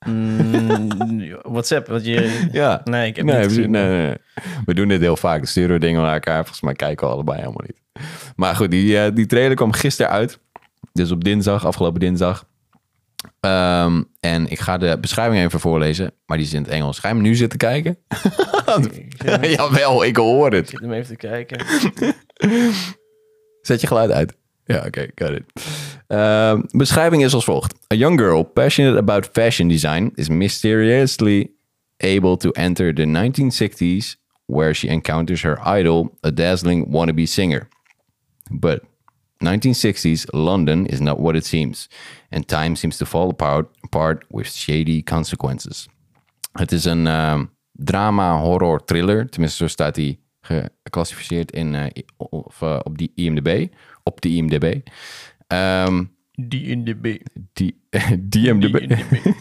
[0.06, 0.88] Mm,
[1.52, 2.48] WhatsApp, wat je...
[2.52, 2.80] Ja.
[2.84, 3.70] Nee, ik heb nee, niet gezien.
[3.70, 4.14] nee, nee,
[4.64, 5.38] we doen dit heel vaak.
[5.38, 6.40] Dan sturen we dingen naar elkaar.
[6.40, 8.06] Volgens mij kijken we allebei helemaal niet.
[8.36, 10.38] Maar goed, die, eh, die trailer kwam gisteren uit.
[10.92, 12.46] Dus op dinsdag, afgelopen dinsdag.
[13.40, 16.12] Ehm, en ik ga de beschrijving even voorlezen.
[16.26, 16.98] Maar die is in het Engels.
[16.98, 17.98] Ga je hem nu zitten kijken?
[18.82, 18.92] Ik
[19.42, 20.68] ik Jawel, ik hoor het.
[20.68, 21.64] zit hem even te kijken.
[23.60, 24.34] Zet je geluid uit.
[24.64, 25.42] Ja, oké, got it.
[26.06, 27.74] Ehm, beschrijving is als volgt.
[27.92, 31.50] A young girl passionate about fashion design is mysteriously
[31.96, 37.68] able to enter the 1960s where she encounters her idol, a dazzling wannabe singer.
[38.50, 38.80] But
[39.44, 41.88] 1960s London is not what it seems,
[42.32, 45.88] and time seems to fall apart, apart with shady consequences.
[46.52, 49.28] Het is een ehm, drama, horror, thriller.
[49.28, 50.18] Tenminste, zo staat hij
[50.82, 53.66] geclassificeerd in, eh, of, eh, op die IMDb.
[54.02, 54.76] Op de IMDb.
[55.46, 57.02] Ehm, Die in de B.
[57.52, 57.80] die,
[58.20, 58.78] die in de B.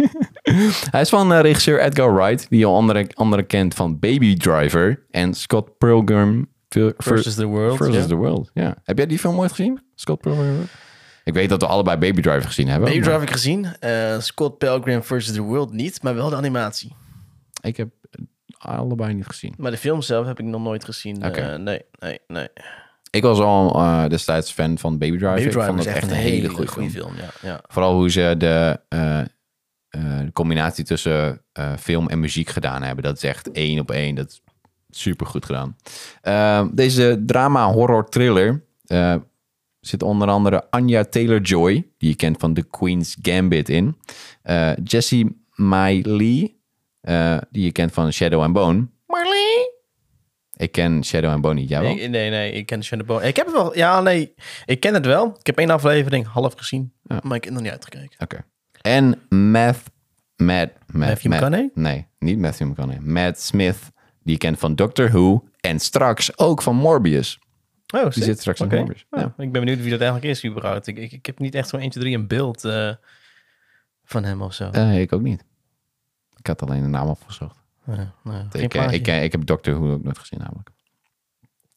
[0.91, 5.06] Hij is van eh, regisseur Edgar Wright, die je andere, andere kent van Baby Driver
[5.12, 7.77] en Scott Pilgrim ver- Versus the World.
[7.77, 8.51] versus the World.
[8.54, 8.75] Ja.
[8.84, 9.80] Heb jij die film ooit gezien?
[9.95, 10.67] Scott Pilgrim?
[11.23, 12.88] Ik weet dat we allebei Baby Driver gezien hebben.
[12.88, 13.65] Baby Driver heb ik gezien.
[13.79, 16.95] Eh, Scott Pilgrim versus the World niet, maar wel de animatie.
[17.62, 17.89] Ik heb
[18.57, 19.53] allebei niet gezien.
[19.57, 21.21] Maar de film zelf heb ik nog nooit gezien.
[21.21, 22.47] Eh, nee, nee, nee.
[23.10, 25.29] Ik was al eh, destijds fan van Baby Driver.
[25.29, 26.89] Baby ik Driver vond is het echt een hele goede film.
[26.89, 27.15] film.
[27.15, 27.62] Ja, ja.
[27.67, 28.79] Vooral hoe ze de,
[29.89, 31.41] de combinatie tussen
[31.79, 33.03] film en muziek gedaan hebben.
[33.03, 34.15] Dat is echt één op één.
[34.15, 34.41] Dat is
[34.91, 35.75] super goed gedaan.
[36.21, 38.63] Eh, deze drama horror thriller
[39.82, 43.98] zit onder andere Anya Taylor-Joy, die je kent van The Queen's Gambit in.
[44.41, 46.56] Eh Jesse Miley,
[47.02, 48.88] eh, die je kent van Shadow and Bone.
[49.08, 49.72] Marley?
[50.56, 51.70] Ik ken Shadow and Bone niet.
[51.70, 51.96] Jij wel?
[51.96, 53.28] Nee, nee, nee, ik ken Shannon Bone.
[53.28, 54.34] Ik heb het wel, ja, nee,
[54.65, 55.36] ik ken het wel.
[55.39, 57.20] Ik heb één aflevering half gezien, Ja.
[57.24, 58.20] maar ik heb nog niet uitgekeken.
[58.20, 58.44] Oké.
[58.82, 59.80] En Matt,
[60.36, 61.70] Matt, Matt, Matthew Matt- McConaughey?
[61.74, 63.06] Nee, niet Matthew McConaughey.
[63.12, 63.78] Matt Smith,
[64.24, 67.39] die je kent van Doctor Who en straks ook van Morbius.
[67.91, 68.67] Oh, Die zit straks in.
[68.67, 69.06] Morbius.
[69.12, 69.25] Ja, Ja.
[69.25, 70.88] Ik ben benieuwd wie dat eigenlijk is überhaupt.
[70.88, 72.91] Ik, ik, ik heb niet echt zo'n 1, 2, 3 een beeld eh,
[74.04, 74.69] van hem of zo.
[74.69, 75.43] Eh, ik ook niet.
[76.38, 77.60] Ik had alleen de naam opgezocht.
[77.86, 80.69] Ja, nou, geen Ik, eh, ik, ik heb Doctor Who ook nooit gezien namelijk.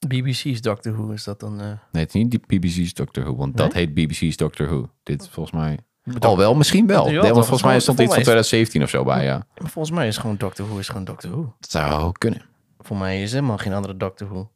[0.08, 1.60] BBC's Doctor Who is dat dan...
[1.60, 4.90] eh Nee, het is niet die BBC's Doctor Who, want dat heet BBC's Doctor Who.
[5.02, 5.78] Dit is volgens mij...
[6.04, 7.04] Doc- Oh, wel, misschien wel.
[7.06, 9.46] Nee, want volgens mij stond iets van volgens 2017 of zo bij, ja.
[9.58, 11.54] Maar Volgens mij is gewoon Doctor Who is gewoon Doctor Who.
[11.60, 12.42] Dat zou kunnen.
[12.78, 14.50] Voor mij is er helemaal geen andere Doctor Who.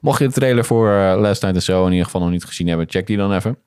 [0.00, 2.44] Mocht je de trailer voor eh, Last Night in Soho in ieder geval nog niet
[2.44, 3.58] gezien hebben, check die dan even.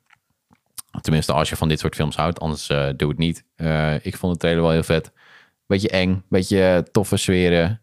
[1.02, 3.44] Tenminste, als je van dit soort films houdt, anders eh, doe het niet.
[3.56, 5.12] Eh, ik vond de trailer wel heel vet.
[5.66, 7.82] Beetje eng, beetje toffe sferen.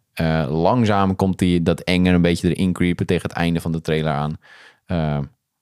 [0.49, 4.13] Langzaam komt die, dat enge een beetje erin creepen tegen het einde van de trailer
[4.13, 4.37] aan.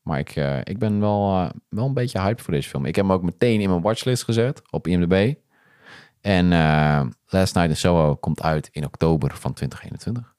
[0.02, 2.84] Maar ik, ik ben wel, wel een beetje hyped voor deze film.
[2.84, 5.34] Ik heb hem ook meteen in mijn watchlist gezet op IMDb.
[6.20, 6.48] En
[7.26, 10.33] Last Night in Soho komt uit in oktober van 2021.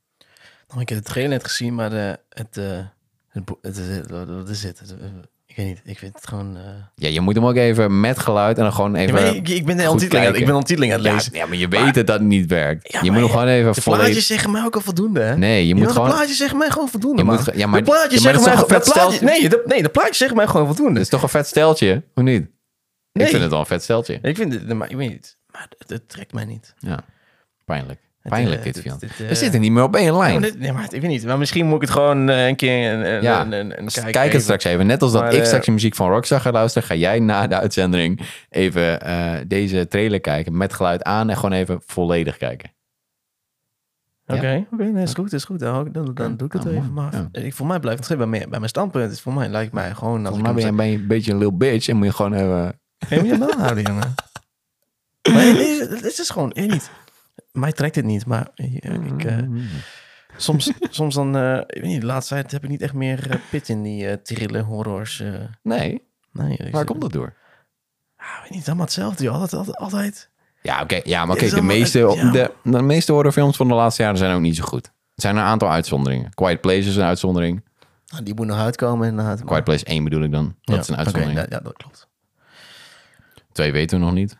[0.67, 2.77] Nou, ik heb de trailer net gezien, maar de, het, eh,
[3.29, 4.79] het, het, het- wat is het?
[4.79, 5.05] Het, eh,
[5.45, 6.57] Ik weet niet, ik vind het gewoon...
[6.57, 6.63] eh,
[6.95, 9.35] Ja, je moet hem ook even met geluid en dan gewoon even...
[9.35, 10.27] ik, ik ben de aan- kijken.
[10.27, 11.33] ik ben de ondertiteling aan het lezen.
[11.33, 12.91] ja, maar je weet dat dat niet werkt.
[12.91, 15.37] Ja, je moet hem gewoon even de plaatjes zeggen mij ook al voldoende, hè?
[15.37, 16.07] Nee, je moet gewoon...
[16.09, 18.81] De plaatjes zeggen mij gewoon voldoende, Je moet ja, maar- de plaatjes zeggen mij gewoon...
[18.81, 20.93] plaatjes- Nee, de, nee, de plaatjes zeggen mij gewoon voldoende.
[20.93, 22.49] Het is toch een vet steltje, of niet?
[23.11, 23.23] Nee.
[23.25, 24.19] Ik vind het wel een vet steltje.
[24.21, 25.37] Ik vind het, maar ik weet niet.
[25.51, 26.73] Maar het, het trekt mij niet.
[26.77, 26.99] Ja,
[27.65, 27.99] pijnlijk.
[28.29, 28.99] Pijnlijk eh, dit film.
[28.99, 30.41] dit, eh, We zitten niet meer op één lijn.
[30.57, 31.25] nee, maar ik weet niet.
[31.25, 34.63] Maar misschien moet ik het gewoon eh, een keer een, Ja, een, Kijk het straks
[34.63, 34.85] even.
[34.85, 37.59] Net als dat ik straks de muziek van Rockstar ga luisteren, ga jij na de
[37.59, 38.99] uitzending even
[39.47, 42.73] deze trailer kijken met geluid aan en gewoon even volledig kijken.
[44.27, 45.59] Oké, oké, is goed, is goed.
[45.59, 46.93] Dan, dan, doe ik het Nou, even.
[46.93, 49.09] Maar ik, voor mij blijft het bij, mij, bij mijn standpunt.
[49.09, 50.25] Dus voor mij lijkt mij gewoon...
[50.25, 52.79] Volgens mij ben je, je een beetje een lil bitch en moet je gewoon even...
[53.09, 54.13] moet je wel houden, jongen.
[55.33, 56.51] Maar het is gewoon...
[56.53, 56.89] niet.
[57.55, 59.23] Mij trekt het niet, maar eh, ik...
[59.23, 59.37] eh,
[60.37, 61.35] soms, soms dan...
[61.37, 63.83] eh, ik weet niet, de laatste tijd heb ik niet echt meer eh, pit in
[63.83, 65.23] die eh thriller horrors.
[65.63, 67.33] Nee, nee, waar komt dat door?
[68.17, 69.23] Ah, weet niet, allemaal hetzelfde.
[69.23, 69.33] joh.
[69.33, 70.29] Altijd, altijd, altijd.
[70.61, 71.01] Ja, oké.
[71.03, 72.31] Ja, maar is de, meeste, ja.
[72.31, 74.85] de, de meeste horrorfilms van de laatste jaren zijn ook niet zo goed.
[74.85, 76.33] Er zijn een aantal uitzonderingen.
[76.33, 77.63] Quiet Place is een uitzondering.
[78.07, 79.43] Nou, die moet nog uitkomen inderdaad.
[79.43, 80.55] Quiet Place 1 bedoel ik dan.
[80.61, 81.39] Dat Ja, is een uitzondering.
[81.39, 82.07] ja, ja, dat klopt.
[83.51, 84.37] Twee weten we nog niet.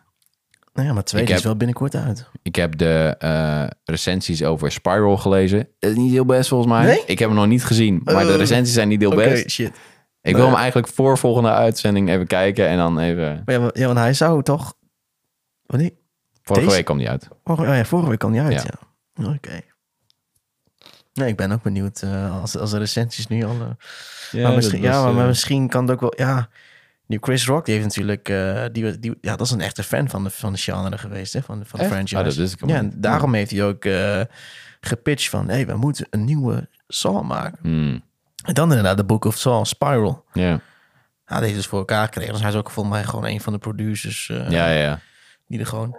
[0.76, 2.26] Nou ja, maar twee Ik is wel binnenkort uit.
[2.42, 5.68] Ik heb de eh, recensies over Spiral gelezen.
[5.78, 6.84] Dat is niet heel best volgens mij.
[6.84, 7.02] Nee?
[7.06, 8.36] Ik heb hem nog niet gezien, maar de Oh.
[8.36, 9.50] recensies zijn niet heel Oké, best.
[9.50, 9.72] shit.
[10.22, 13.42] Ik wil hem eigenlijk voor volgende uitzending even kijken en dan even...
[13.44, 14.74] Maar ja, maar- ja, want hij zou toch...
[15.66, 15.90] Wanneer?
[16.42, 17.28] Vorige Deze- week kwam die uit.
[17.44, 18.64] Vorige, oh ja, vorige week kwam hij uit, Ja.
[19.14, 19.32] ja.
[19.34, 19.60] Oké.
[21.14, 23.54] Nee, ik ben ook benieuwd uh, als, als de recensies nu al...
[23.54, 23.60] Uh,
[24.30, 26.12] Ja, maar misschien, ja, maar, eh, maar misschien kan het ook wel...
[26.16, 26.48] Ja,
[27.06, 28.28] nu Chris Rock, die heeft natuurlijk...
[28.28, 31.32] Uh, die, die, ja, dat is een echte fan van de, van de genre geweest,
[31.32, 31.42] hè?
[31.42, 31.94] Van, de- van de Echt?
[31.94, 32.18] franchise.
[32.18, 34.20] Ah, dat ik ja, en daarom heeft hij ook uh,
[34.80, 35.48] gepitcht van...
[35.48, 37.58] Hé, hey, we moeten een nieuwe Saw maken.
[37.62, 38.02] hmm,
[38.44, 40.24] En dan inderdaad de Book of Saw, Spiral.
[40.32, 40.60] ja.
[41.28, 42.32] Ja, die heeft dus voor elkaar gekregen.
[42.32, 44.28] Dus hij is ook volgens mij gewoon een van de producers...
[44.28, 45.00] uh, ja, ja.
[45.46, 45.96] Die er gewoon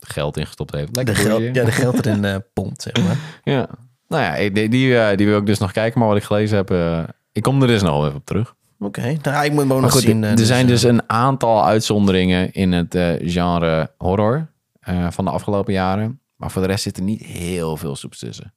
[0.00, 0.86] Geld ingestopt heeft.
[0.86, 1.54] de, Lekker geld, boeien.
[1.54, 3.16] ja, de geld erin pompt, zeg maar.
[3.42, 3.68] Ja.
[4.08, 5.98] Nou ja, die, die, eh, die wil ik dus nog kijken.
[5.98, 7.02] Maar wat ik gelezen heb, eh,
[7.32, 8.54] ik kom er dus nog wel even op terug.
[8.84, 10.22] Oké, nou, ik moet hem nog goed, zien.
[10.24, 15.24] er eh, zijn eh, dus een aantal uitzonderingen in het eh, genre horror eh, van
[15.24, 16.20] de afgelopen jaren.
[16.36, 18.54] Maar voor de rest zit er niet heel veel soeps tussen.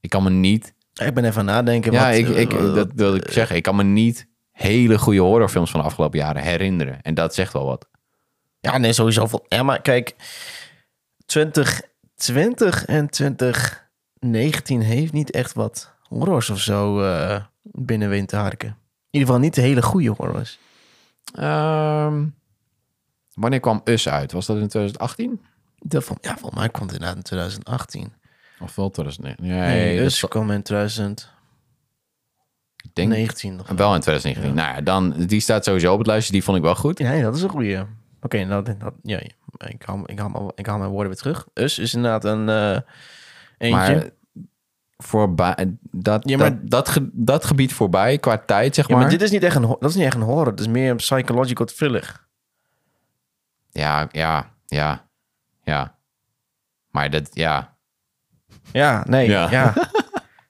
[0.00, 0.74] Ik kan me niet...
[0.94, 1.92] Ik ben even aan het nadenken.
[1.92, 3.56] Ja, wat, ik, ik, eh, dat wil ik zeggen.
[3.56, 7.02] Ik kan me niet hele goede horrorfilms van de afgelopen jaren herinneren.
[7.02, 7.88] En dat zegt wel wat.
[8.60, 9.26] Ja, nee, sowieso.
[9.26, 10.14] Vol, ja, maar kijk,
[11.26, 18.76] 2020 en 2019 heeft niet echt wat horrors of zo eh binnen weten te harken.
[19.10, 20.58] In ieder geval niet de hele goede horrors.
[21.34, 22.24] Ehm,
[23.34, 24.32] wanneer kwam Us uit?
[24.32, 25.40] Was dat in 2018?
[25.78, 28.12] Dat van, ja, volgens mij komt het inderdaad in 2018.
[28.60, 29.56] Of wel 2019?
[29.56, 31.30] Nee, Nee, dus is- kwam in 2019
[32.82, 33.08] ik denk
[33.58, 33.68] nog.
[33.78, 34.54] wel in 2019.
[34.54, 36.32] Nou ja, dan, die staat sowieso op het lijstje.
[36.32, 36.98] Die vond ik wel goed.
[36.98, 37.86] Nee, dat is een goede.
[38.22, 41.20] Oké, nou, dat, dat, ja, ik haal, ik, haal, mijn- ik haal mijn woorden weer
[41.20, 41.46] terug.
[41.54, 42.78] Us is inderdaad een eh
[43.58, 43.94] eentje.
[43.94, 44.10] Maar
[45.02, 49.02] voorbij, dat, Ja, maar- dat, dat, ge- dat gebied voorbij qua tijd, zeg ja, maar.
[49.02, 50.46] maar dit is niet echt een, dat is niet echt een horror.
[50.46, 52.26] Het is meer een psychological thriller.
[53.70, 55.08] Ja, ja, ja,
[55.62, 55.94] ja.
[56.90, 57.76] Maar dat, ja.
[58.72, 59.50] Ja, nee, Ja.
[59.50, 59.72] ja.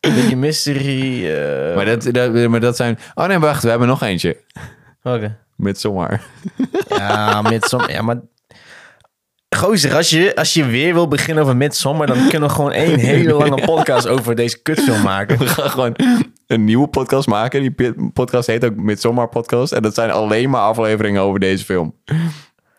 [0.00, 1.30] Een beetje mystery.
[1.30, 2.98] eh, Maar dat, dat, maar dat zijn...
[3.14, 3.62] Oh nee, wacht.
[3.62, 4.44] We hebben nog eentje.
[5.02, 5.36] welke?
[5.56, 6.22] Midsommar.
[6.88, 7.90] Ja, Midsommar.
[7.90, 8.20] Ja, maar...
[9.60, 12.06] Gozer, als je, als je weer wil beginnen over Midsommar...
[12.06, 15.38] dan kunnen we gewoon één hele lange podcast over deze kutfilm maken.
[15.38, 15.96] We gaan gewoon
[16.46, 17.60] een nieuwe podcast maken.
[17.60, 19.72] Die podcast heet ook Midsommar Podcast.
[19.72, 21.94] En dat zijn alleen maar afleveringen over deze film.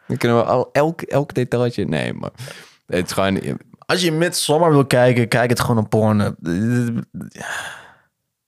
[0.07, 1.85] Dan kunnen we al elk, elk detailtje...
[1.85, 2.31] Nee, maar...
[2.87, 3.41] Het is gewoon...
[3.85, 6.35] Als je Midsommar wil kijken, kijk het gewoon op porno.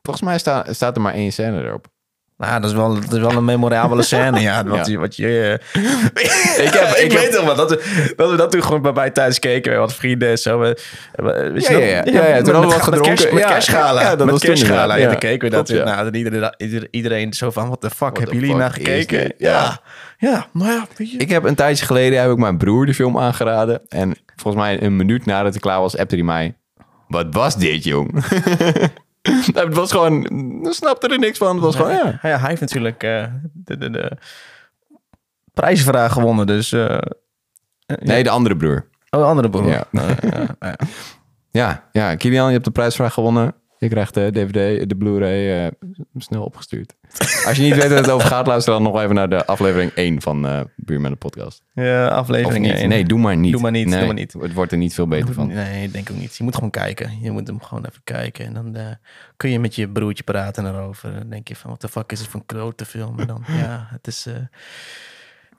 [0.02, 1.88] Volgens mij sta, staat er maar één scène erop.
[2.38, 4.64] Nou, dat is wel, dat is wel een memorabele scène, ja.
[4.66, 4.92] Wat, Ja.
[4.92, 5.60] je- wat je...
[6.64, 9.10] Ik heb- ik weet nog wel, dat we, dat we dat toen gewoon bij mij
[9.10, 9.72] thuis keken.
[9.72, 10.60] Met wat vrienden en zo.
[10.60, 10.78] We-
[11.16, 11.86] we- Ja, ja, ja.
[12.06, 13.34] Ja, ja, toen hadden we wat gedronken.
[13.34, 14.02] Met kerstgala.
[14.02, 14.96] ja, dat met kerstgala.
[14.96, 15.70] Ja, Ja, dan keken we dat.
[15.70, 19.34] Nou, dan iedereen, iedereen, iedereen zo van, wat de fuck, hebben jullie naar gekeken?
[19.38, 19.80] Ja.
[20.18, 20.86] ja, nou ja.
[21.18, 23.82] Ik heb een tijdje geleden heb ik mijn broer die film aangeraden.
[23.88, 26.56] En volgens mij een minuut nadat ik klaar was, appte hij mij.
[27.08, 28.12] Wat was dit, jong?
[29.54, 30.28] het was gewoon...
[30.70, 31.56] Snapte er niks van.
[31.56, 32.20] Het was gewoon, ja.
[32.22, 34.12] Ja, hij heeft natuurlijk eh, de, de, de
[35.54, 36.72] prijsvraag gewonnen, dus...
[36.72, 36.98] eh,
[38.00, 38.88] Nee, de andere broer.
[39.10, 39.68] Oh, de andere broer.
[39.72, 39.84] Ja.
[39.92, 40.16] Ja,
[40.60, 40.76] ja.
[41.52, 43.56] Ja, ja, Kilian, je hebt de prijsvraag gewonnen.
[43.84, 45.72] Je krijgt de DVD, de Blu-ray eh,
[46.18, 46.94] snel opgestuurd.
[47.46, 49.92] Als je niet weet waar het over gaat, luister dan nog even naar de aflevering
[49.92, 51.64] 1 van eh Buurman de podcast.
[51.74, 52.76] Ja, aflevering niet?
[52.76, 52.90] één.
[52.90, 53.52] Nee, doe maar niet.
[53.52, 54.34] Doe maar niet, Nee, doe maar niet.
[54.34, 55.48] Het wordt er niet veel beter van.
[55.48, 56.36] Nee, ik denk ook niet.
[56.36, 57.12] Je moet gewoon kijken.
[57.22, 58.46] Je moet hem gewoon even kijken.
[58.46, 58.86] En dan eh,
[59.38, 61.14] kun je met je broertje praten erover.
[61.14, 63.20] Dan denk je van, wat de fuck is het voor een klote film?
[63.20, 64.34] En dan, ja, het is eh,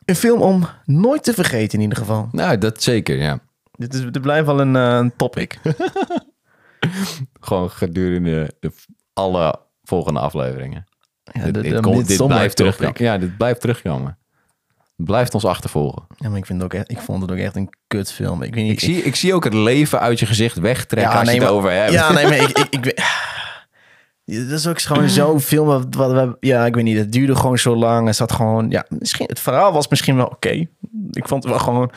[0.05, 2.29] een film om nooit te vergeten in ieder geval.
[2.33, 3.39] Nou, dat zeker, ja.
[3.77, 5.59] Dit, is, dit blijft wel een, eh, een topic.
[7.41, 8.73] Gewoon gedurende de,
[9.13, 10.85] alle volgende afleveringen.
[11.33, 12.95] Ja, dit, de- dit, de komt- dit Midsommar blijft terugkomen.
[13.03, 14.19] Ja, dit blijft terugkomen.
[14.97, 16.03] Het blijft ons achtervolgen.
[16.17, 18.43] Ja, maar ik, vind het ook echt, ik vond het ook echt een kutfilm.
[18.43, 18.73] Ik weet niet...
[18.73, 21.41] Ik zie, ik zie ook het leven uit je gezicht wegtrekken Ja, als nee, je
[21.41, 21.93] het maar- over hebt.
[21.93, 23.05] Ja, nee, maar ik, ik, ik weet...
[24.49, 26.37] Dat is ook gewoon zo'n film wat.
[26.41, 26.97] Ja, ik weet niet.
[26.99, 28.07] Het duurde gewoon zo lang.
[28.07, 28.71] Het zat gewoon...
[28.71, 29.27] Ja, misschien...
[29.27, 30.49] Het verhaal was misschien wel oké.
[31.11, 31.91] Ik vond het wel gewoon...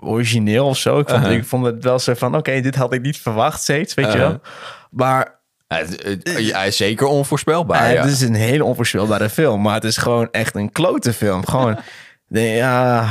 [0.00, 0.98] origineel of zo.
[0.98, 1.36] Ik vond, Uh-huh.
[1.36, 4.18] ik vond het wel zo van, oké, dit had ik niet verwacht steeds, weet je
[4.18, 4.26] wel.
[4.26, 4.42] Uh-huh.
[4.90, 5.34] Maar
[5.68, 7.84] Het- het- Hij is zeker onvoorspelbaar.
[7.84, 8.02] eh, ja.
[8.02, 9.62] het is een hele onvoorspelbare film.
[9.62, 11.46] Maar het is gewoon echt een klote film.
[11.46, 11.76] Gewoon,
[12.28, 13.06] ja...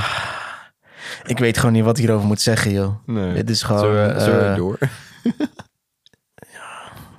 [1.25, 2.95] Ik weet gewoon niet wat ik hierover moet zeggen, joh.
[3.05, 3.35] Nee.
[3.35, 3.79] Het is gewoon...
[3.81, 4.77] Zullen zullen we eh, door?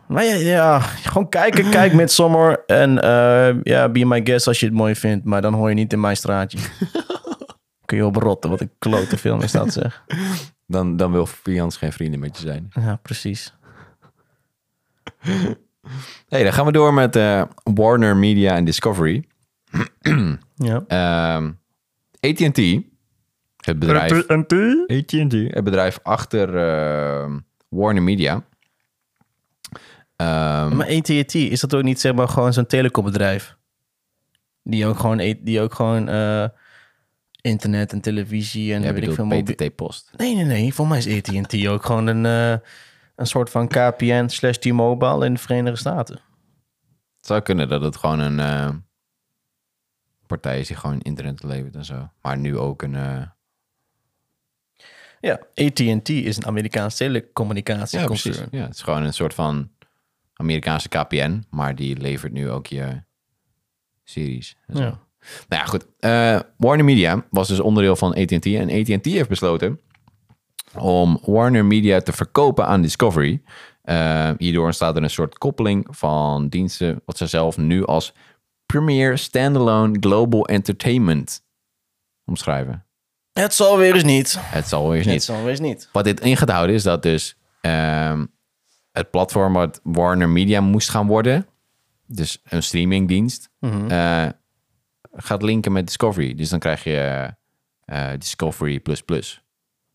[0.09, 1.71] Maar ja, ja, gewoon kijken.
[1.71, 2.62] Kijk met Sommer.
[2.67, 5.25] En eh, ja, be my guest als je het mooi vindt.
[5.25, 6.59] Maar dan hoor je niet in mijn straatje.
[7.87, 8.51] Kun je op rotten.
[8.51, 10.05] Wat een klote film is dat, zeg.
[10.68, 12.68] Dan, dan wil Fians geen vrienden met je zijn.
[12.70, 13.55] Ja, precies.
[16.29, 19.25] Hey, dan gaan we door met eh, Warner Media en Discovery.
[20.55, 20.85] Ja.
[20.87, 21.51] Ehm
[22.20, 22.59] AT&T,
[23.57, 24.29] het bedrijf...
[24.29, 28.44] AT&T, het bedrijf achter ehm, Warner Media.
[30.16, 33.57] Ehm, Maar AT&T, is dat ook niet zeg maar gewoon zo'n telecombedrijf?
[34.62, 36.49] Die ook gewoon, die ook gewoon eh,
[37.47, 39.27] internet en televisie en weet ik veel.
[39.27, 40.11] bedoelt mobi- PTT Post.
[40.17, 40.75] Nee, nee, nee.
[40.75, 42.69] Voor mij is AT&T ook gewoon een, eh,
[43.17, 46.15] een soort van KPN slash T-Mobile in de Verenigde Staten.
[47.17, 48.75] Het zou kunnen dat het gewoon een eh,
[50.27, 52.11] partij is die gewoon internet levert en zo.
[52.23, 52.95] Maar nu ook een...
[52.95, 53.23] eh,
[55.21, 58.33] Ja, AT&T is een Amerikaans ja, telecommunicatieconcern.
[58.35, 58.47] precies.
[58.51, 59.71] Ja, het is gewoon een soort van
[60.35, 63.03] Amerikaanse KPN, maar die levert nu ook je
[64.05, 64.57] series.
[64.67, 64.83] en zo.
[64.83, 65.05] Ja.
[65.49, 65.87] Nou ja, goed.
[65.99, 68.47] Eh, Warner Media was dus onderdeel van AT&T.
[68.47, 69.81] En AT&T heeft besloten
[70.79, 73.43] om Warner Media te verkopen aan Discovery.
[73.83, 77.03] Eh, hierdoor ontstaat er een soort koppeling van diensten...
[77.05, 78.12] wat ze zelf nu als
[78.67, 81.45] Premier Standalone Global Entertainment
[82.25, 82.85] omschrijven.
[83.33, 84.37] Het zal weer eens niet.
[84.41, 85.23] Het zal weer eens Het niet.
[85.23, 85.89] zal weer eens niet.
[85.93, 88.27] Wat dit in gaat houden is dat dus ehm,
[88.93, 91.47] het platform wat Warner Media moest gaan worden,
[92.07, 93.49] dus een streamingdienst,
[93.89, 94.27] eh,
[95.17, 96.35] gaat linken met Discovery.
[96.35, 97.31] Dus dan krijg je
[97.85, 99.43] eh, Discovery Plus Plus.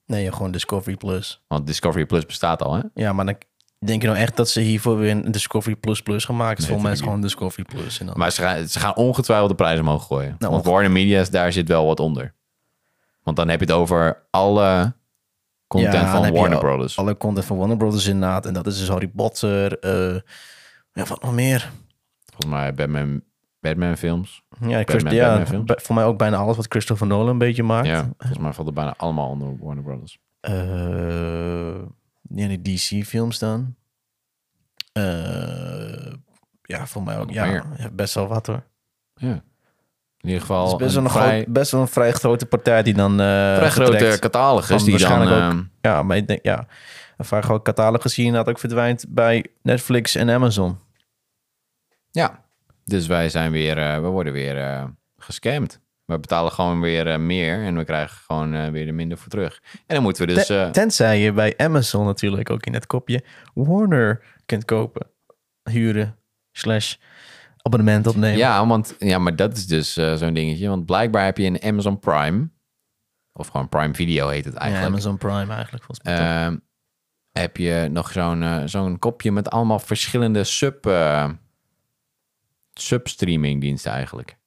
[0.06, 1.42] Nee, gewoon Discovery Plus.
[1.48, 2.82] Want Discovery Plus bestaat al, hè?
[2.94, 3.36] Ja, maar dan
[3.80, 6.58] denk je nou echt dat ze hiervoor weer een Discovery Plus Plus gaan maken?
[6.58, 8.00] Is Nee, volgens mij is gewoon Discovery Plus.
[8.00, 8.18] En dan...
[8.18, 10.36] Maar ze gaan, ze gaan ongetwijfeld de prijs omhoog gooien.
[10.40, 12.34] Nou, Want Warner Media, daar zit wel wat onder.
[13.24, 14.94] Want dan heb je het over alle
[15.68, 16.98] content van Warner Brothers.
[16.98, 18.46] Alle content van Warner Brothers inderdaad.
[18.46, 19.80] En dat is dus Harry Potter.
[19.80, 20.20] eh
[20.94, 21.72] ja, wat nog meer?
[22.26, 23.22] Volgens mij Batman,
[23.62, 24.43] Batman films.
[24.60, 25.84] Ja, Batman, ja Batman films.
[25.84, 27.88] voor mij ook bijna alles wat Christopher Nolan een beetje maakt.
[27.88, 30.19] Ja, volgens mij valt het bijna allemaal onder Warner Brothers.
[30.39, 31.76] Eh,
[32.36, 33.76] ja, die DC-films dan.
[34.93, 36.13] Eh,
[36.62, 37.32] ja, voor mij ook.
[37.32, 38.63] Ja, best wel wat hoor.
[39.15, 39.43] Ja.
[40.17, 42.12] In ieder geval Het is best wel, een een vrij, groot, best wel een vrij
[42.12, 43.12] grote partij die dan.
[43.12, 45.10] eh vrij grote catalogus die dan...
[45.10, 46.67] waarschijnlijk ook- ehm, Ja, maar ik denk, ja,
[47.17, 50.80] een vrij groot catalogus die inderdaad ook verdwijnt bij Netflix en Amazon.
[52.12, 52.40] ja,
[52.91, 53.77] dus wij zijn weer...
[53.77, 54.84] eh, we worden weer eh,
[55.17, 55.80] gescamd.
[56.06, 59.62] We betalen gewoon weer eh, meer en we krijgen gewoon weer er minder voor terug.
[59.73, 60.45] En dan moeten we dus...
[60.45, 63.23] Ten- tenzij je bij Amazon natuurlijk ook in het kopje
[63.54, 65.08] Warner kunt kopen,
[65.63, 66.17] huren,
[66.51, 66.95] slash
[67.62, 68.38] abonnement opnemen.
[68.38, 70.67] ja, want, ja, maar dat is dus zo'n dingetje.
[70.69, 72.49] Want blijkbaar heb je in Amazon Prime...
[73.39, 74.91] Of gewoon Prime Video heet het Ja, eigenlijk.
[74.91, 76.17] Amazon Prime eigenlijk volgens mij.
[76.17, 76.58] Ehm,
[77.32, 80.86] heb je nog zo'n zo'n kopje met allemaal verschillende sub,
[82.82, 84.38] eh substreaming diensten eigenlijk.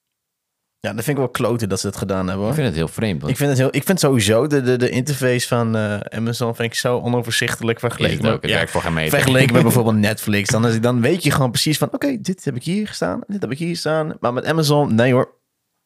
[0.79, 2.47] ja, dat vind ik wel kloten dat ze het gedaan hebben hoor.
[2.47, 3.19] Ik vind het heel vreemd.
[3.19, 6.55] Want Ik vind het heel, ik vind sowieso de, de, de interface van eh, Amazon
[6.55, 8.33] vind ik zo onoverzichtelijk vergeleken.
[8.33, 9.09] ook, met, ja, meter.
[9.09, 10.49] vergeleken met bijvoorbeeld Netflix.
[10.49, 13.41] Dan, is, dan weet je gewoon precies van, oké, dit heb ik hier staan, dit
[13.41, 14.17] heb ik hier staan.
[14.19, 15.33] Maar met Amazon, nee hoor,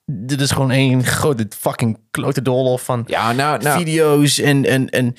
[0.06, 4.90] dit is gewoon één grote fucking klote doolhof van Ja, nou, nou video's en, en,
[4.90, 5.16] en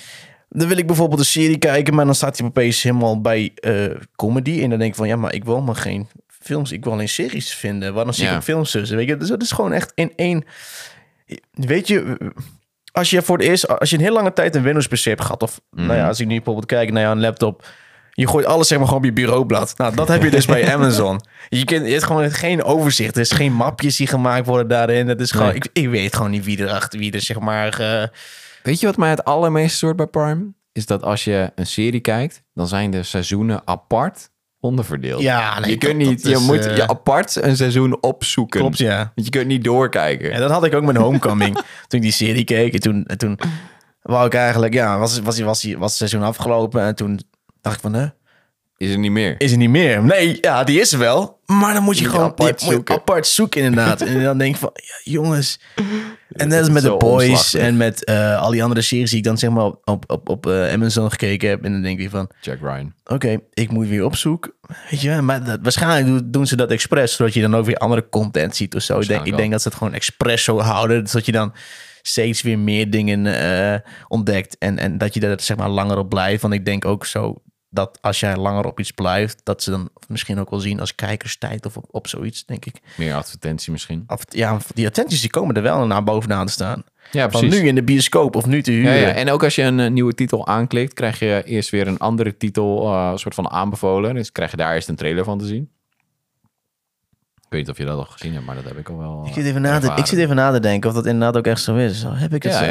[0.49, 3.85] dan wil ik bijvoorbeeld een serie kijken, maar dan staat hij opeens helemaal bij eh,
[4.17, 4.63] comedy.
[4.63, 6.09] En dan denk ik van, ja, maar ik wil maar geen
[6.41, 7.95] films, ik wil alleen series vinden.
[7.95, 8.97] Waarom zie ik ook films tussen?
[8.97, 10.45] Weet je, dus dat is gewoon echt in één...
[11.51, 12.17] Weet je,
[12.93, 15.21] als je voor het eerst, als je een heel lange tijd een Windows PC hebt
[15.21, 17.69] gehad, of nou ja, als ik nu bijvoorbeeld kijk naar een laptop,
[18.11, 19.75] je gooit alles zeg maar gewoon op je bureaublad.
[19.77, 21.21] Nou, dat heb je dus bij Amazon.
[21.49, 23.15] Je, kunt, je hebt gewoon geen overzicht.
[23.15, 25.09] Er is geen mapjes die gemaakt worden daarin.
[25.09, 25.57] Het is gewoon, Nee.
[25.57, 27.71] ik, ik weet gewoon niet wie er achter, wie er zeg maar...
[28.63, 30.53] weet je wat mij het allermeeste stoort bij Prime?
[30.73, 35.23] Is dat als je een serie kijkt, dan zijn de seizoenen apart onderverdeeld.
[35.23, 38.61] Ja, nee, je kunt niet, je is, moet eh, je apart een seizoen opzoeken.
[38.61, 38.97] Klopt, ja.
[38.97, 40.33] Want je kunt niet doorkijken.
[40.33, 41.55] En dat had ik ook met Homecoming.
[41.89, 42.75] toen ik die serie keek.
[42.75, 43.39] En toen, en toen
[44.03, 44.75] wou ik eigenlijk...
[44.75, 46.83] Ja, was, was, was, was, was het seizoen afgelopen.
[46.83, 47.21] En toen
[47.61, 47.95] dacht ik van...
[47.95, 48.07] Hè?
[48.81, 49.35] Is er niet meer.
[49.39, 50.03] is er niet meer.
[50.03, 51.39] Nee, ja, die is er wel.
[51.47, 52.95] Maar dan moet je je gewoon apart die je zoeken.
[52.95, 54.01] apart zoeken, inderdaad.
[54.01, 55.61] en dan denk ik van, ja, jongens.
[56.33, 57.61] En net als met The Boys omslachtig.
[57.61, 60.29] en met eh, al die andere series die ik dan zeg maar op, op, op,
[60.29, 61.65] op eh, Amazon gekeken heb.
[61.65, 62.93] En dan denk ik van, Jack Ryan.
[63.05, 64.53] oké, ik moet weer opzoeken.
[64.91, 68.09] Weet je, maar dat, waarschijnlijk doen- ze dat expres, zodat je dan ook weer andere
[68.09, 69.01] content ziet of zo.
[69.01, 71.53] Ik denk, ik denk dat ze het gewoon expres zo houden, zodat je dan
[72.03, 73.79] steeds weer meer dingen eh,
[74.09, 76.43] ontdekt en, en dat je er zeg maar langer op blijft.
[76.43, 79.89] Want ik denk ook zo dat als jij langer op iets blijft, dat ze dan
[80.09, 82.81] misschien ook wel zien als kijkerstijd of op, op zoiets, denk ik.
[82.97, 84.05] Meer advertentie misschien.
[84.07, 86.85] Of, ja, die attenties die komen er wel naar bovenaan te staan.
[87.13, 88.95] Ja, Van nu in de bioscoop of nu te huren.
[88.95, 89.09] ja.
[89.11, 92.37] En ook als je een eh, nieuwe titel aanklikt, krijg je eerst weer een andere
[92.37, 94.15] titel, eh soort van aanbevolen.
[94.15, 95.71] Dus krijg je daar eerst een trailer van te zien.
[97.37, 99.25] Ik weet niet of je dat al gezien hebt, maar dat heb ik al wel.
[99.27, 101.47] Ik zit, even na te, ik zit even na te denken of dat inderdaad ook
[101.47, 102.01] echt zo is.
[102.01, 102.65] Zo, Heb ik het Ja, zo?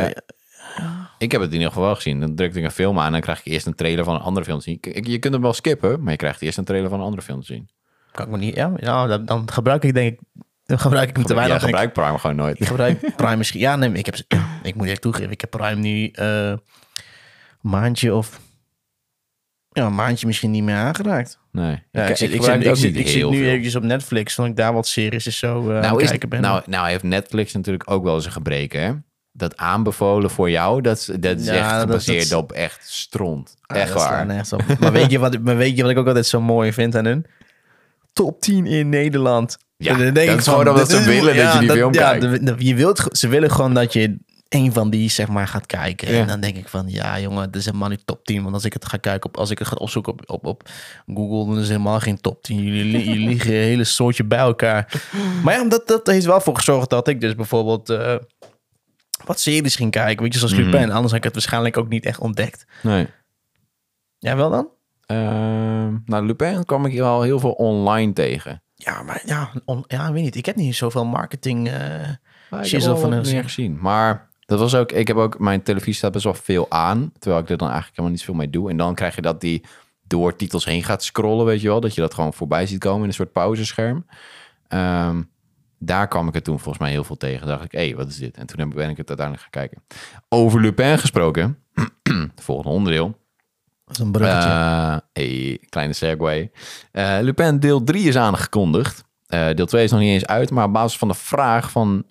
[0.78, 1.09] ja.
[1.20, 2.20] Ik heb het in ieder geval wel gezien.
[2.20, 4.22] Dan drukte ik een film aan en dan krijg je eerst een trailer van een
[4.22, 4.78] andere film te zien.
[4.82, 7.22] Ik- Je kunt hem wel skippen, maar je krijgt eerst een trailer van een andere
[7.22, 7.70] film te zien.
[8.12, 8.56] Kan ik me niet.
[8.56, 10.20] Ja, ja dan, gebruik ik denk ik.
[10.66, 11.58] Dan gebruik ik hem te weinig.
[11.58, 11.64] ik.
[11.64, 12.60] gebruikt Prime gewoon nooit.
[12.60, 13.60] Ik gebruik Prime misschien.
[13.60, 14.16] Ja, nee, ik heb.
[14.64, 15.32] ik moet echt toegeven.
[15.32, 16.60] Ik heb Prime nu eh, een
[17.62, 18.40] maandje of.
[19.72, 21.40] Ja, een maandje misschien niet meer aangeraakt.
[21.52, 21.84] Nee.
[21.92, 24.74] Ja, ik, ik, zit, ik, gebruik ik, ik nu eventjes op Netflix, zodat ik daar
[24.74, 26.42] wat series is zo aan nou, is, kijken ben.
[26.42, 28.94] nou, nou heeft Netflix natuurlijk ook wel eens een gebreken, hè?
[29.32, 32.90] Dat aanbevolen voor jou, dat, is- dat is Ja, echt dat- gebaseerd dat- op echt
[32.90, 33.56] stront.
[33.66, 34.46] Ah, echt dat waar.
[34.52, 34.80] op.
[34.80, 37.06] maar, weet je wat, maar weet je wat ik ook altijd zo mooi vind aan
[37.06, 37.26] hun?
[38.14, 39.58] Top 10 in Nederland.
[39.78, 42.62] Ja, dat is gewoon omdat ze willen dat je die film ja, kijkt.
[42.62, 44.18] je wilt, ze willen gewoon dat je
[44.50, 46.12] een van die zeg maar gaat kijken.
[46.14, 46.20] Ja.
[46.22, 48.42] En dan denk ik van, ja jongen, dit is helemaal niet top 10.
[48.44, 50.70] Want als ik het ga kijken, op, als ik het ga opzoeken op, op, op
[51.14, 52.64] Google, dan is het helemaal geen top 10.
[52.64, 55.02] Jullie, li- jullie liegen een hele soortje bij elkaar.
[55.44, 57.90] Maar ja, dat, dat heeft wel voor gezorgd dat ik dus bijvoorbeeld...
[57.90, 58.16] eh,
[59.30, 60.64] wat series ging kijken, weet je, zoals Mhm.
[60.64, 60.92] Lupin.
[60.92, 62.66] Anders had ik het waarschijnlijk ook niet echt ontdekt.
[62.84, 63.08] Nee.
[64.18, 64.68] Jij wel dan?
[65.06, 68.62] Ehm, nou, Lupin kwam ik wel heel veel online tegen.
[68.76, 70.36] Ja, maar ja, on- ja, ik weet niet.
[70.36, 71.64] Ik heb niet zoveel marketing.
[72.50, 73.78] Maar ik heb wel van meer gezien.
[73.82, 77.12] Maar dat was ook, ik heb ook, mijn televisie staat best wel veel aan.
[77.20, 78.70] Terwijl ik er dan eigenlijk helemaal niet zoveel mee doe.
[78.70, 79.64] En dan krijg je dat die
[80.08, 81.80] door titels heen gaat scrollen, weet je wel.
[81.80, 84.06] Dat je dat gewoon voorbij ziet komen in een soort pauzescherm.
[84.68, 85.22] Ehm,
[85.80, 87.48] daar kwam ik er toen volgens mij heel veel tegen.
[87.48, 88.38] dacht ik, hé, hey, wat is dit?
[88.38, 89.84] En toen ben ik het uiteindelijk gaan kijken.
[90.30, 91.58] Over Lupin gesproken.
[92.04, 93.18] het volgende onderdeel.
[93.86, 94.50] dat is een bruggetje.
[94.50, 96.52] Eh, hey, kleine segue.
[96.92, 99.04] Eh, Lupin deel 3 is aangekondigd.
[99.28, 102.06] Eh, deel 2 is nog niet eens uit, maar op basis van de vraag van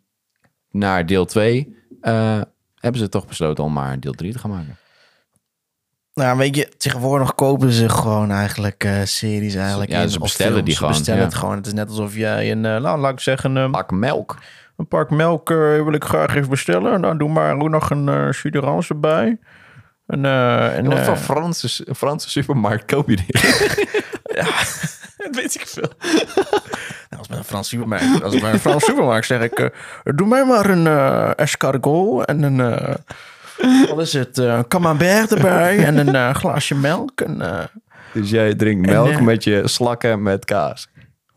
[0.70, 2.40] naar deel 2 eh,
[2.74, 4.76] hebben ze toch besloten om maar deel 3 te gaan maken.
[6.18, 9.90] Nou, weet je, tegenwoordig kopen ze gewoon eigenlijk eh, series eigenlijk.
[9.90, 10.64] Ja, in, ze bestellen films.
[10.64, 11.26] die Ze gewoon, bestellen ja.
[11.26, 11.56] het gewoon.
[11.56, 14.38] Het is net alsof jij een, eh, nou, laat ik zeggen, een, Pak melk.
[14.76, 17.00] een pak melk eh, wil ik graag even bestellen.
[17.00, 19.38] Dan doe maar ook nog een uh, erbij.
[20.06, 23.36] En, eh, en, wat voor Franse, Franse supermarkt koop je dit?
[25.24, 25.92] dat weet ik veel.
[27.08, 29.70] nou, als bij een Frans supermarkt, als bij een Frans supermarkt zeg ik,
[30.04, 30.86] doe mij maar een
[31.36, 32.96] escargot en een,
[33.88, 37.20] wat is het, eh camembert erbij en een eh, glaasje melk.
[37.20, 37.64] En, eh,
[38.12, 40.88] dus jij drinkt melk met je slakken met kaas.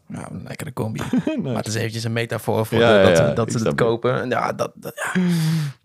[0.07, 1.01] nou, een lekkere combi.
[1.43, 4.22] Maar het is eventjes een metafoor voor Ja, de- dat, ja, dat ze het kopen.
[4.22, 5.22] En Ja, dat, dat, ja.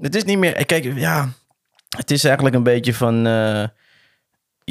[0.01, 1.29] Het is niet meer, kijk, ja,
[1.97, 3.25] het is eigenlijk een beetje van...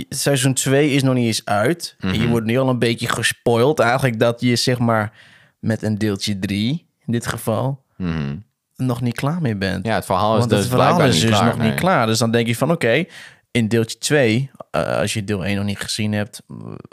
[0.10, 1.96] seizoen 2 is nog niet eens uit.
[2.00, 2.22] En Mhm.
[2.22, 3.80] je wordt nu al een beetje gespoild.
[3.80, 5.12] Eigenlijk dat je zeg maar
[5.60, 8.36] met een deeltje 3, in dit geval, Mhm.
[8.76, 9.86] Nog niet klaar mee bent.
[9.86, 11.46] Ja, het verhaal is Want dus het verhaal is dus klaar.
[11.46, 12.08] nog niet klaar.
[12.08, 13.06] Dus dan denk je van oké,
[13.52, 16.42] in deeltje 2, eh, als je deel 1 nog niet gezien hebt,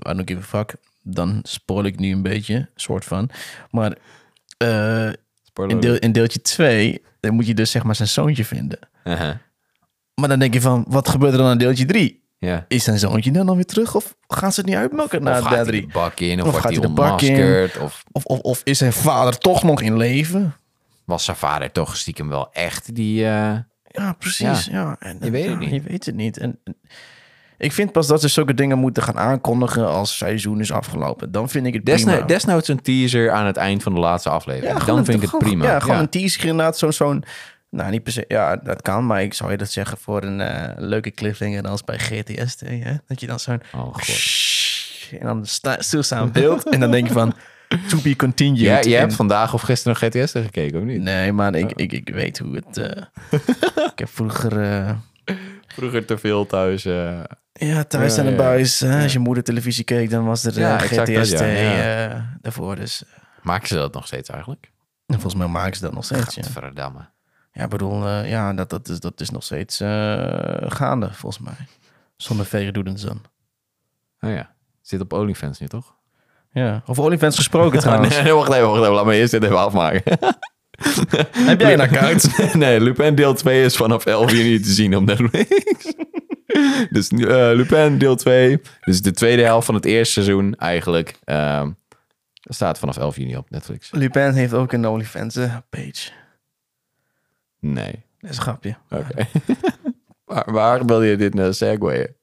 [0.08, 3.30] I don't give a fuck, dan spoil ik nu een beetje, soort van.
[3.70, 3.96] Maar
[4.56, 5.08] eh,
[5.66, 8.78] in, deel, in deeltje 2, dan moet je dus zeg maar zijn zoontje vinden.
[9.04, 9.34] Uh-huh.
[10.14, 12.20] Maar dan denk je van, wat gebeurt er dan in deeltje 3?
[12.38, 12.64] Ja.
[12.68, 15.64] Is zijn zoontje dan alweer terug of gaan ze het niet uitmelken Of na deel
[15.64, 15.80] 3?
[15.80, 17.70] de bak in, of, Of wordt gaat hij de bak in?
[17.80, 20.54] Of, of, of is zijn vader toch nog in leven?
[21.12, 23.24] Was zijn vader toch stiekem wel echt die...
[23.24, 23.56] eh,
[23.88, 24.64] Ja, precies.
[24.64, 24.96] Ja.
[24.98, 25.70] En, Je weet het ja, niet.
[25.70, 26.38] Je weet het niet.
[26.38, 26.76] En, en
[27.58, 31.32] ik vind pas dat ze zulke dingen moeten gaan aankondigen als seizoen is afgelopen.
[31.32, 32.26] Dan vind ik het Desno- prima.
[32.26, 34.78] desnoods een teaser aan het eind van de laatste aflevering.
[34.84, 35.64] Dan vind ik het gewoon- prima.
[35.64, 36.78] Ja, gewoon een teaser inderdaad.
[36.94, 37.24] Zo'n,
[37.70, 39.06] nou niet per se, ja, dat kan.
[39.06, 42.56] Maar ik zou je dat zeggen voor een eh, leuke cliffhanger als bij GTS.
[42.64, 42.94] Hè?
[43.06, 43.62] Dat je dan zo'n...
[43.74, 45.20] Oh, god.
[45.20, 46.68] En dan sta, stilstaan beeld.
[46.68, 47.34] en dan denk je van,
[47.88, 48.58] to be continued.
[48.60, 51.00] Ja, je hebt vandaag of gisteren nog GTS gekeken, of niet?
[51.00, 52.76] Nee, maar ik, ik, ik weet hoe het...
[52.76, 53.02] eh,
[53.92, 54.60] ik heb vroeger...
[54.62, 54.96] eh,
[55.66, 56.84] Vroeger te veel thuis.
[56.84, 57.20] eh,
[57.52, 58.36] Ja, thuis Ja, aan de ja.
[58.36, 58.80] buis.
[58.80, 59.02] hè.
[59.02, 62.08] Als je moeder televisie keek, dan was er Ja, GTS ja, ja.
[62.10, 62.76] eh, daarvoor.
[62.76, 63.02] Dus
[63.42, 64.70] Maken ze dat nog steeds eigenlijk?
[65.06, 66.34] en volgens mij maken ze dat nog steeds.
[66.34, 67.08] Ja, Verdamme.
[67.52, 71.44] ja ik bedoel, eh, ja, dat, dat, is, dat is nog steeds eh, gaande, volgens
[71.44, 71.66] mij.
[72.16, 73.22] Zonder Very Doedens dan.
[74.20, 74.54] Oh ja.
[74.80, 75.94] Zit op OnlyFans nu, toch?
[76.53, 76.82] Ja.
[76.86, 78.22] Over OnlyFans gesproken trouwens.
[78.22, 78.92] nee, wacht even, wacht even.
[78.94, 80.03] Laat me eerst dit even afmaken.
[81.50, 82.30] Heb jij een account?
[82.55, 85.48] nee, Lupin deel 2 is vanaf 11 juni te zien op Netflix.
[86.90, 88.61] dus eh, Lupin deel 2.
[88.80, 91.18] Dus de tweede helft van het eerste seizoen eigenlijk.
[91.24, 91.70] ehm,
[92.42, 93.90] staat vanaf 11 juni op Netflix.
[93.92, 96.11] Lupin heeft ook een OnlyFans eh, page.
[97.61, 98.05] Nee.
[98.18, 98.76] Dat is een grapje.
[98.90, 99.26] Oké.
[100.24, 102.16] waar, waar wil je dit naar segwayen?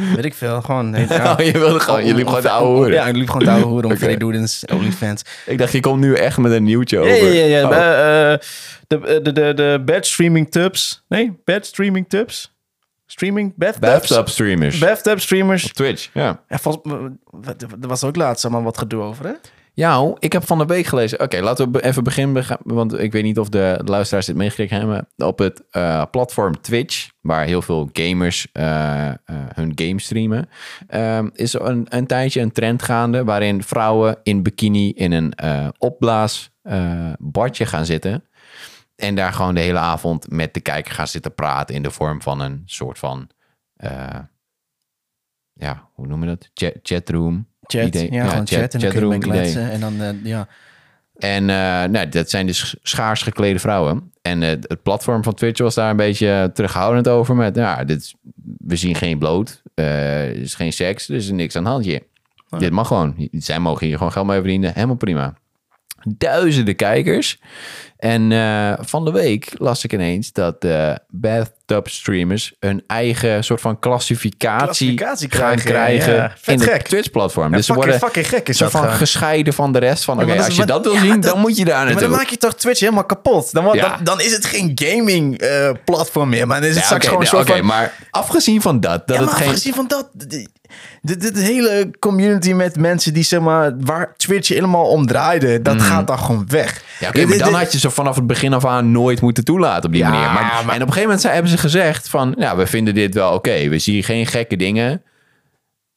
[0.16, 0.62] Weet ik veel.
[0.62, 0.90] Gewoon.
[0.90, 1.32] nee, ja.
[1.32, 2.92] Oh, je wilde gewoon, je liep gewoon de oude hoeren.
[2.92, 3.98] Ja, ik liep gewoon de oude hoeren om Oké.
[4.00, 5.22] Freddy Doedens OnlyFans.
[5.46, 7.32] Ik dacht, je komt nu echt met een nieuwtje over.
[7.32, 7.58] ja, ja.
[7.58, 7.68] ja.
[7.68, 7.76] Oh.
[7.76, 8.38] Eh, eh,
[8.86, 11.04] de, de, de, de bad streaming tubs.
[11.08, 12.50] Nee, bad streaming tubs.
[13.06, 13.52] Streaming.
[13.56, 14.78] Bathtub streamers.
[14.78, 15.64] Bathtub streamers.
[15.64, 16.40] Op Twitch, ja.
[16.48, 19.32] Ja, volgens, wat- er was ook laatst allemaal wat gedoe over, hè?
[19.74, 21.20] Ja, ik heb van de week gelezen.
[21.20, 22.44] Oké, laten we even beginnen.
[22.62, 25.08] Want ik weet niet of de luisteraars dit meegekregen hebben.
[25.16, 30.48] Op het eh, platform Twitch, waar heel veel gamers eh, eh, hun game streamen,
[30.86, 35.68] ehm, is een, een tijdje een trend gaande waarin vrouwen in bikini in een eh,
[35.78, 38.24] opblaas eh, badje gaan zitten.
[38.96, 42.22] En daar gewoon de hele avond met de kijker gaan zitten praten in de vorm
[42.22, 43.28] van een soort van,
[45.52, 46.50] ja, hoe noem je dat?
[46.54, 47.51] Chat, chatroom.
[47.78, 48.12] Chat, idee.
[48.12, 49.40] ja, gewoon chat, en dan kun je mee chatroom idee.
[49.52, 49.70] kletsen.
[49.70, 50.48] En dan, eh, ja.
[51.18, 54.10] En eh, nou, dat zijn dus schaars geklede vrouwen.
[54.22, 57.34] En eh, het platform van Twitch was daar een beetje terughoudend over.
[57.34, 58.14] Met, ja, dit is-
[58.58, 59.62] we zien geen bloot.
[59.74, 61.08] er is geen seks.
[61.08, 62.02] Er is niks aan het handje.
[62.58, 63.28] Dit mag gewoon.
[63.32, 64.72] Zij mogen hier gewoon geld mee verdienen.
[64.74, 65.34] Helemaal prima.
[66.04, 67.38] Duizenden kijkers.
[67.96, 73.60] En eh, van de week las ik ineens dat de bathtub streamers een eigen soort
[73.60, 76.32] van klassificatie, gaan krijgen, krijgen ja.
[76.36, 76.82] Vet in het gek.
[76.88, 77.50] Twitch-platform.
[77.50, 80.22] Ja, dus ze worden fucking gek is soort van gescheiden van de rest van.
[80.22, 82.08] Oké, als je dat wil zien, dat- dan moet je daar Ja, maar naartoe.
[82.08, 83.52] dan maak je toch Twitch helemaal kapot.
[83.52, 86.46] Dan, dan, dan is het geen gaming eh, platform meer.
[86.46, 87.66] Maar dan is het Ja, straks gewoon nee, soort oké, van...
[87.66, 89.46] maar afgezien van dat, dat het geen...
[89.46, 90.08] afgezien van dat...
[91.00, 93.72] De, hele community met mensen die zeg maar...
[93.80, 96.82] Waar Twitch helemaal om draaide, dat gaat dan gewoon weg.
[97.00, 99.84] Ja, oké, maar dan had je ze vanaf het begin af aan nooit moeten toelaten
[99.84, 100.24] op die Ja, manier.
[100.24, 102.34] Maar, maar- En op een gegeven moment hebben ze gezegd van...
[102.38, 103.68] Ja, we vinden dit wel oké.
[103.68, 105.02] We zien geen gekke dingen.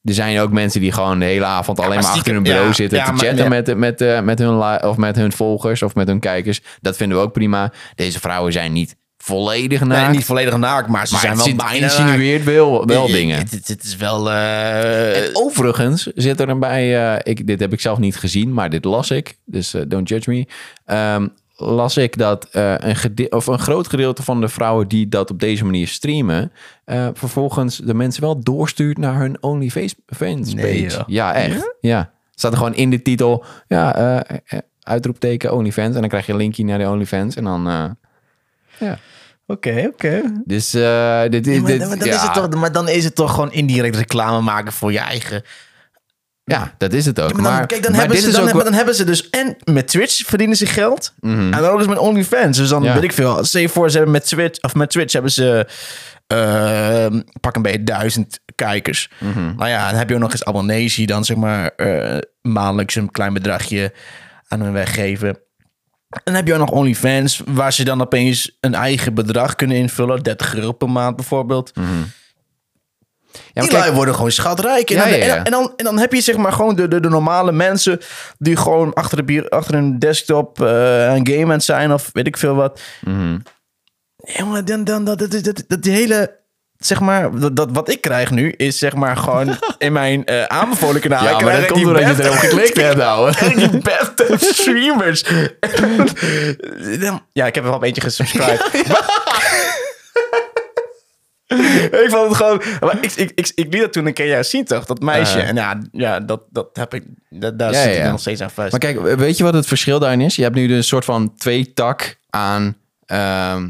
[0.04, 2.68] Er zijn ook mensen die gewoon de hele avond alleen maar maar achter hun bureau
[2.68, 5.96] ja, zitten ja, te chatten met, met, eh, met, hun of met hun volgers of
[5.96, 6.62] met hun kijkers.
[6.82, 7.72] Dat vinden we ook prima.
[7.96, 8.96] Deze vrouwen zijn niet
[9.26, 10.08] volledig naakt.
[10.08, 13.38] Nee, niet volledig naakt, maar ze maar zijn wel zit- bijna insinueert wel, wel dingen.
[13.38, 14.32] Het, het, het is wel...
[14.32, 18.54] eh, En overigens zit er een bij, eh, ik, dit heb ik zelf niet gezien,
[18.54, 20.46] maar dit las ik, dus eh, don't judge me.
[20.86, 25.40] Ehm, las ik dat een, of een groot gedeelte van de vrouwen die dat op
[25.40, 26.52] deze manier streamen,
[27.14, 30.54] vervolgens de mensen wel doorstuurt naar hun OnlyFans page.
[30.56, 31.76] Nee, ja, echt.
[31.82, 32.12] Ja?
[32.36, 34.24] Staat er gewoon in de titel, ja,
[34.84, 35.94] uitroepteken OnlyFans.
[35.96, 37.64] En dan krijg je een linkje naar de OnlyFans en dan,
[38.80, 38.98] ja.
[39.48, 40.22] Oké, oké.
[40.46, 42.16] Dus eh, dit, Ja, dit, maar, dan- ja.
[42.16, 45.44] is het toch, maar dan is het toch gewoon indirect reclame maken voor je eigen...
[46.44, 47.30] ja, dat is het ook.
[47.30, 48.80] Ja, maar dan, maar kijk, dan, maar hebben dit ze, is dan, hebben, wel- dan
[48.80, 49.30] hebben ze dus...
[49.30, 51.14] En met Twitch verdienen ze geld.
[51.22, 52.58] En dan ook eens met OnlyFans.
[52.58, 52.94] Dus dan Ja.
[52.94, 53.44] weet ik veel.
[53.46, 54.62] Stel je voor, ze hebben met Twitch...
[54.62, 55.68] Of met Twitch hebben ze...
[56.28, 59.10] eh, pak een beetje duizend kijkers.
[59.58, 62.96] Nou ja, dan heb je ook nog eens abonnees die dan zeg maar eh, maandelijks
[62.96, 63.94] een klein bedragje
[64.48, 65.40] aan hun weggeven.
[66.16, 69.78] En dan heb je ook nog OnlyFans, waar ze dan opeens een eigen bedrag kunnen
[69.78, 70.24] invullen.
[70.24, 71.72] 30 euro per maand bijvoorbeeld.
[71.76, 71.82] Ja,
[73.62, 74.90] maar Die kijk- worden gewoon schatrijk.
[74.90, 75.44] En, Ja, dan, ja, ja.
[75.44, 78.00] En, dan, en dan heb je zeg maar gewoon de, de, de normale mensen...
[78.38, 81.94] die gewoon achter, de bier, achter een desktop eh een game aan zijn...
[81.94, 82.82] of weet ik veel wat.
[83.06, 83.38] Mhm.
[84.16, 86.40] Ja, maar dan, dan, dat, dat, dat, dat die hele...
[86.86, 90.44] Zeg maar, dat, dat wat ik krijg nu is zeg maar gewoon in mijn eh
[90.44, 91.24] aanbevolen kanaal.
[91.24, 92.96] Ja, maar dat komt doordat je erop geklikt hebt,
[93.36, 95.22] krijg die beste streamers.
[97.34, 98.72] ja, ik heb er wel een beetje gesubscribed.
[102.04, 102.62] ik vond het gewoon...
[102.80, 104.86] Maar ik, ik, ik, ik liet dat toen een keer jou zien, toch?
[104.86, 105.38] Dat meisje.
[105.38, 105.48] Uh.
[105.48, 107.04] en ja, ja dat, dat heb ik...
[107.30, 108.72] Dat, daar Ja, zit ik nog steeds aan vast.
[108.72, 110.36] Maar kijk, weet je wat het verschil daarin is?
[110.36, 112.76] Je hebt nu dus een soort van twee tak aan,
[113.06, 113.70] ehm,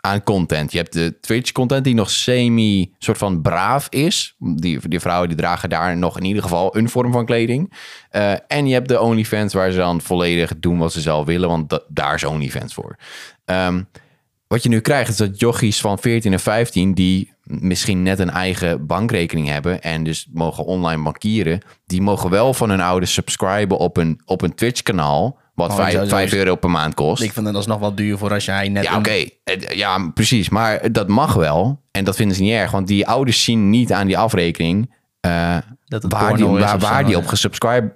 [0.00, 0.72] aan content.
[0.72, 4.34] Je hebt de Twitch-content die nog semi soort van braaf is.
[4.38, 7.72] Die, die vrouwen die dragen daar nog in ieder geval een vorm van kleding.
[8.10, 11.48] Eh, en je hebt de OnlyFans waar ze dan volledig doen wat ze zelf willen.
[11.48, 12.96] Want da- daar is OnlyFans voor.
[13.44, 13.82] Ehm,
[14.46, 16.94] wat je nu krijgt is dat jochies van 14 en 15...
[16.94, 19.82] die misschien net een eigen bankrekening hebben...
[19.82, 21.60] en dus mogen online bankieren...
[21.86, 25.39] die mogen wel van hun ouders subscriben op een, op een Twitch-kanaal...
[25.54, 27.22] wat Oh, 5, zo- zo is- euro per maand kost.
[27.22, 28.84] ik vind dat alsnog wel duur voor als jij net...
[28.84, 29.24] Ja, een- oké.
[29.74, 30.48] Ja, precies.
[30.48, 31.82] Maar dat mag wel.
[31.90, 32.70] En dat vinden ze niet erg.
[32.70, 34.94] Want die ouders zien niet aan die afrekening...
[35.20, 37.92] eh, Dat waar, die, is waar, die op gesubscribe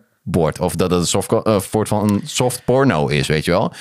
[0.61, 3.72] Of dat het een soft, eh, soort van een soft porno is, weet je wel.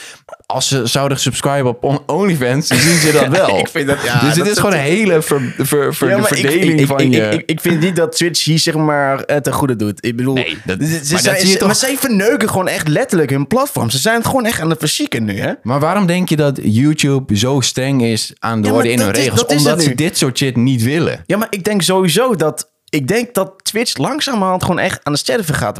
[0.45, 3.57] Als ze zouden subscriben op on- OnlyFans, zien ze dat wel.
[3.57, 6.17] Ik vind dat- ja, dus het dat- is gewoon een hele ver, ver, ver- Ja,
[6.17, 7.43] maar ik- verdeling ik, van ik, je...
[7.45, 10.05] Ik, vind niet dat Twitch hier zeg maar het ten goede doet.
[10.05, 13.29] Ik bedoel, Nee, dat- ze, maar je ze- toch- maar zij verneuken gewoon echt letterlijk
[13.29, 13.89] hun platform.
[13.89, 15.51] Ze zijn het gewoon echt aan het verzieken nu, hè?
[15.63, 19.11] Maar waarom denk je dat YouTube zo streng is aan de Ja, worden in hun
[19.11, 19.43] regels?
[19.45, 21.23] is Omdat ze dit soort shit niet willen.
[21.25, 22.71] Ja, maar ik denk sowieso dat...
[22.89, 25.79] Ik denk dat Twitch langzamerhand gewoon echt aan het sterven gaat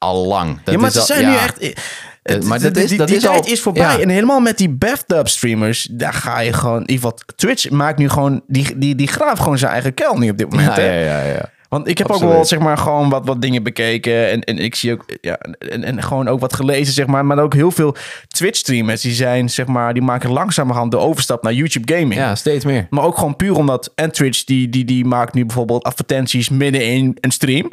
[0.00, 0.18] worden.
[0.18, 0.58] Al lang.
[0.64, 1.30] Dat ja, maar is ze al- zijn ja.
[1.30, 1.74] nu echt...
[2.22, 3.82] Het, maar die- dat is- die, dat die is tijd al- is voorbij.
[3.82, 3.98] ja.
[3.98, 6.80] En helemaal met die bathtub streamers, daar ga je gewoon...
[6.80, 8.42] In ieder geval, Twitch maakt nu gewoon...
[8.46, 11.00] Die, die, die graaft gewoon zijn eigen kuil nu op dit moment, Ja, hè?
[11.04, 11.50] ja, ja, ja.
[11.68, 14.74] Want ik heb ook wel zeg maar gewoon wat, wat dingen bekeken en, en ik
[14.74, 17.94] zie ook ja en, en gewoon ook wat gelezen zeg maar, maar ook heel veel
[18.28, 22.14] Twitch streamers die zijn zeg maar die maken langzamerhand de overstap naar YouTube gaming.
[22.14, 22.86] Ja, steeds meer.
[22.90, 26.84] Maar ook gewoon puur omdat en Twitch die die die maakt nu bijvoorbeeld advertenties midden
[26.86, 27.70] in een stream.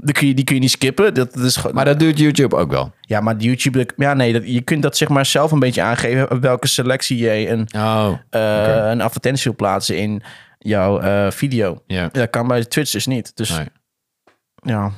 [0.00, 1.14] Die kun je, die kun je niet skippen.
[1.14, 2.92] Dat, dat is gewoon, Maar dat doet YouTube ook wel.
[3.00, 6.40] ja, maar YouTube, ja, nee, dat, je kunt dat zeg maar zelf een beetje aangeven
[6.40, 8.12] welke selectie je een, Oh.
[8.30, 10.22] eh, een advertentie wil plaatsen in
[10.58, 11.82] jouw eh, video.
[11.86, 12.08] Ja.
[12.12, 13.36] Dat kan bij Twitch dus niet.
[13.36, 13.66] Dus Nee.
[14.62, 14.90] ja.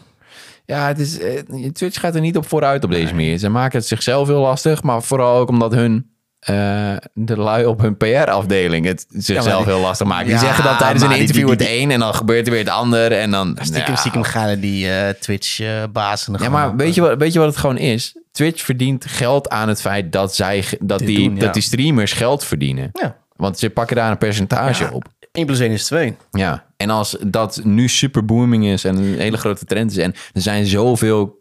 [0.67, 3.39] Ja, het is, eh, Twitch gaat er niet op vooruit op deze manier.
[3.39, 6.11] Ze maken het zichzelf heel lastig, maar vooral ook omdat hun
[6.41, 10.25] eh, de lui op hun PR-afdeling het zichzelf die- heel lastig maken.
[10.27, 12.53] Die Ja, zeggen dat tijdens een die- interview die- het een en dan gebeurt er
[12.53, 13.59] weer het ander en dan...
[13.61, 13.99] Stiekem, Ja.
[13.99, 17.79] stiekem gaan die eh Twitch-bazen Ja, maar weet je, wat, weet je wat het gewoon
[17.79, 18.17] is?
[18.33, 21.41] Twitch verdient geld aan het feit dat, zij, dat, Dit die, doen, ja.
[21.41, 22.91] dat die streamers geld verdienen.
[22.93, 23.17] Ja.
[23.37, 24.91] Want ze pakken daar een percentage Ja.
[24.91, 25.05] op.
[25.33, 26.17] 1 plus 1 is 2.
[26.31, 30.13] Ja, en als dat nu super booming is en een hele grote trend is en
[30.33, 31.40] er zijn zoveel,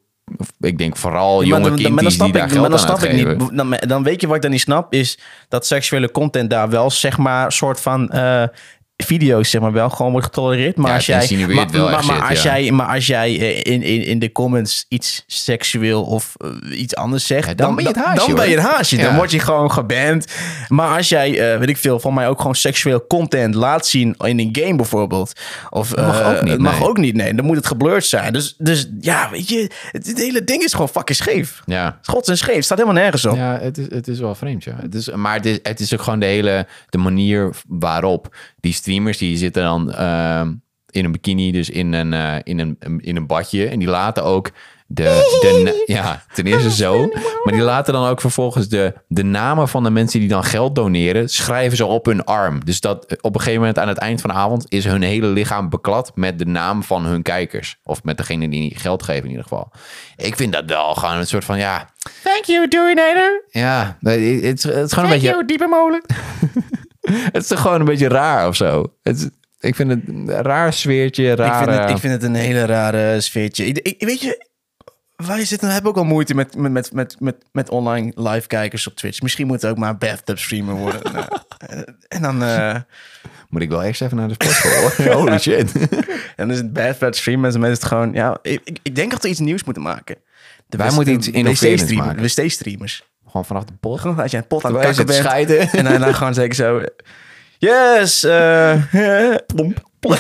[0.60, 3.58] ik denk vooral jonge kindjes die daar geld dan snap ik niet.
[3.58, 6.92] Dan, dan weet je wat ik dan niet snap, is dat seksuele content daar wel,
[6.92, 8.44] zeg maar, soort van eh,
[9.06, 10.78] video's, zeg maar, wel gewoon wordt getolereerd.
[10.78, 12.60] Maar Ja, als jij, maar, wel maar, echt maar shit, als ja.
[12.60, 17.28] jij, maar als jij in, in, in de comments iets seksueel of eh, iets anders
[17.28, 18.98] zegt, Ja, dan ben je het haasje, Dan ben je het haasje.
[18.98, 20.26] Dan word je gewoon geband.
[20.68, 24.16] Maar als jij, eh, weet ik veel, van mij ook gewoon seksueel content laat zien
[24.18, 25.34] in een game bijvoorbeeld.
[25.70, 26.88] Of, mag eh, ook niet, mag nee.
[26.88, 27.34] ook niet, nee.
[27.34, 28.34] Dan moet het geblurred zijn.
[28.34, 31.62] Dus, dus ja, weet je, het, het hele ding is gewoon fucking scheef.
[31.66, 32.64] Ja, Schots en scheef.
[32.64, 33.36] Staat helemaal nergens op.
[33.36, 34.76] ja het, is, het is wel vreemd, ja.
[34.82, 38.74] Het is, maar het is, het is ook gewoon de hele de manier waarop die
[38.74, 40.54] streamers, die zitten dan ehm,
[40.90, 43.68] in een bikini, dus in een, eh, in, een, in een badje.
[43.68, 44.52] En die laten ook
[44.92, 45.04] de,
[45.42, 47.08] de ja, ten eerste zo.
[47.44, 50.76] Maar die laten dan ook vervolgens de, de namen van de mensen die dan geld
[50.76, 52.66] doneren, schrijven ze op hun arm.
[52.66, 55.02] Dus dat eh, op een gegeven moment aan het eind van de avond is hun
[55.02, 57.80] hele lichaam beklad met de naam van hun kijkers.
[57.84, 59.72] Of met degene die geld geven in ieder geval.
[60.16, 61.90] Ik vind dat wel gewoon een soort van, ja,
[62.24, 63.46] Thank you, Doinator.
[63.50, 66.02] ja, het is, het is gewoon een beetje, diepe molen.
[67.34, 68.94] het is toch gewoon een beetje raar of zo.
[69.04, 69.30] Het
[69.60, 71.64] ik vind het een raar sfeertje, Ik raar.
[71.64, 73.66] vind, het, ik vind het een hele rare sfeertje.
[73.66, 74.48] Ik, ik- weet je,
[75.16, 78.96] wij zitten, hebben ook al moeite met, met, met, met, met, online live kijkers op
[78.96, 79.22] Twitch.
[79.22, 81.02] Misschien moet het ook maar bathtub streamer worden.
[81.14, 81.26] Nou,
[81.68, 82.76] eh, en dan, eh,
[83.50, 85.14] Moet ik wel eerst even naar de sportschool.
[85.20, 85.72] Holy shit.
[85.90, 85.90] en
[86.36, 87.54] dan is het bathtub streamer.
[87.54, 89.84] En dan is het gewoon, ja, ik, ik- ik denk dat we iets nieuws moeten
[89.84, 90.16] maken.
[90.68, 92.24] De Wij moeten iets innoverends wc-streamer- maken.
[92.44, 93.04] wc-streamers.
[93.30, 94.00] Gewoon vanaf de pot.
[94.00, 95.14] Gewoon als je een pot aan het bent.
[95.26, 95.70] scheiden.
[95.70, 96.82] En dan, dan gewoon zeker zo...
[97.58, 98.24] Yes!
[98.24, 98.76] eh
[99.54, 99.84] plomp.
[100.00, 100.20] Plomp.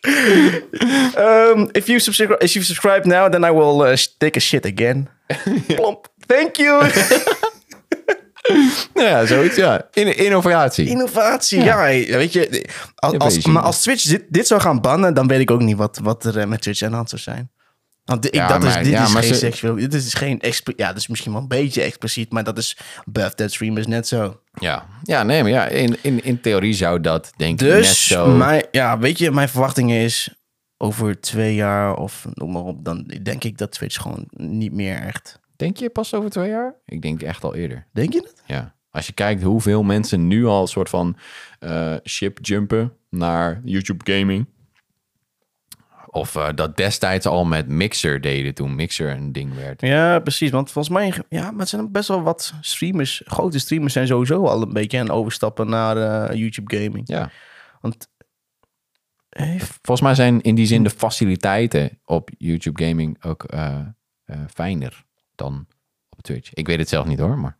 [1.18, 4.66] um, if, you subscribe, if you subscribe now, then I will uh, take a shit
[4.66, 5.08] again.
[5.66, 6.06] Plomp.
[6.26, 6.90] Thank you!
[8.94, 9.88] Nou ja, zoiets ja.
[9.92, 10.86] In, innovatie.
[10.86, 11.84] Innovatie, ja.
[11.86, 12.68] weet je.
[12.94, 15.76] Als, als, maar als Twitch dit, dit zou gaan bannen, dan weet ik ook niet
[15.76, 17.50] wat, wat er eh, met Twitch aan de hand zou zijn.
[18.08, 19.74] Want ik, Ja, dat maar- is, dit ja, is geen ze- seksueel...
[19.74, 20.40] Dit is geen...
[20.76, 22.76] Ja, dat is misschien wel een beetje expliciet, maar dat is...
[23.04, 24.40] Birthday streamers net zo.
[24.52, 24.86] Ja.
[25.02, 28.26] ja, nee, maar ja, in, in, in theorie zou dat denk ik net Dus, zo...
[28.36, 30.34] mijn, ja, weet je, mijn verwachting is
[30.76, 34.96] over twee jaar of noem maar op, dan denk ik dat Twitch gewoon niet meer
[34.96, 35.38] echt.
[35.56, 36.74] Denk je pas over twee jaar?
[36.84, 37.86] Ik denk echt al eerder.
[37.92, 38.42] Denk je het?
[38.46, 38.74] Ja.
[38.90, 41.16] Als je kijkt hoeveel mensen nu al een soort van
[41.58, 44.46] eh, ship jumpen naar YouTube gaming.
[46.10, 49.80] Of eh, dat destijds al met Mixer deden toen Mixer een ding werd.
[49.80, 50.50] Ja, precies.
[50.50, 53.22] Want volgens mij, ja, maar het zijn best wel wat streamers.
[53.24, 57.08] Grote streamers zijn sowieso al een beetje aan overstappen naar eh, YouTube gaming.
[57.08, 57.30] Ja.
[57.80, 58.08] Want
[59.28, 63.78] heeft, Volgens mij zijn in die zin de faciliteiten op YouTube gaming ook eh,
[64.24, 65.04] eh, fijner
[65.34, 65.66] dan
[66.08, 66.54] op Twitch.
[66.54, 67.56] Ik weet het zelf niet hoor, maar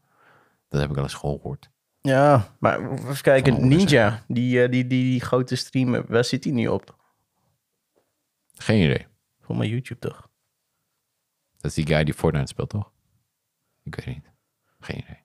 [0.68, 1.70] dat heb ik wel eens gehoord.
[2.00, 3.68] ja, maar even kijken.
[3.68, 6.96] Ninja, die, eh, die, die, die grote streamer, waar zit die nu op?
[8.58, 9.06] Geen idee.
[9.40, 10.28] Voor mijn YouTube toch?
[11.56, 12.92] Dat is die guy die Fortnite speelt, toch?
[13.82, 14.30] Ik weet niet.
[14.80, 15.18] Geen idee.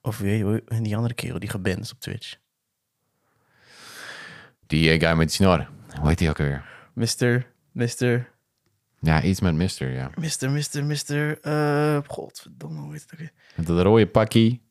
[0.00, 2.36] Of weet je, en die andere kerel die geband is op Twitch.
[4.66, 5.70] Die eh, guy met die snor.
[6.00, 6.64] Hoe heet die ook weer?
[6.94, 7.46] Mr.
[7.72, 8.30] Mr.
[9.00, 10.10] Ja, iets met Mister, ja.
[10.14, 10.50] Mr.
[10.50, 10.84] Mr.
[10.84, 11.40] Mr.
[11.40, 13.32] eh godverdomme, hoe heet het ook weer?
[13.56, 14.62] Met dat rode pakkie,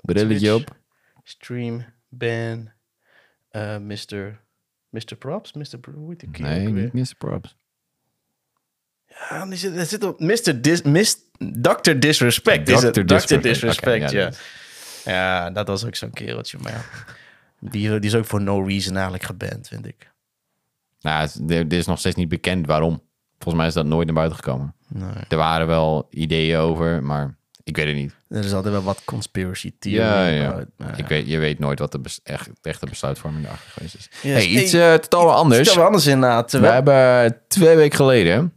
[0.00, 0.76] brilletje op.
[1.22, 2.72] Stream, ban,
[3.48, 4.40] eh Mr.
[4.90, 5.16] Mr.
[5.18, 5.52] Props?
[5.52, 5.78] Mr.
[5.94, 7.14] Hoe heet die Nee, niet Mr.
[7.18, 7.56] Props.
[9.06, 10.60] Ja, die zit, er zit op Mr.
[10.60, 11.92] Dis, Mis, Dr.
[11.98, 12.68] Disrespect.
[12.68, 12.94] is het?
[12.94, 13.38] Dr.
[13.40, 14.20] Disrespect, ja.
[14.20, 14.30] ja,
[15.04, 16.82] Ja, dat was ook zo'n kereltje, maar ja.
[17.60, 20.10] Die, die is ook voor no reason eigenlijk geband, vind ik.
[21.00, 23.02] Nou, er is nog steeds niet bekend waarom.
[23.38, 24.74] Volgens mij is dat nooit naar buiten gekomen.
[24.88, 25.12] Nee.
[25.28, 27.36] Er waren wel ideeën over, maar
[27.70, 28.14] ik weet het niet.
[28.28, 30.00] Er is altijd wel wat conspiracy theory.
[30.00, 30.46] Ja, ja.
[30.48, 33.94] about, maar Ik weet, je weet nooit wat de bes- echt, echte besluitvorming daarachter geweest
[33.94, 34.08] is.
[34.22, 34.32] Yes.
[34.32, 35.60] Hey, iets Hey, eh, totaal anders.
[35.68, 36.52] Iets anders inderdaad.
[36.52, 38.52] We hebben twee weken geleden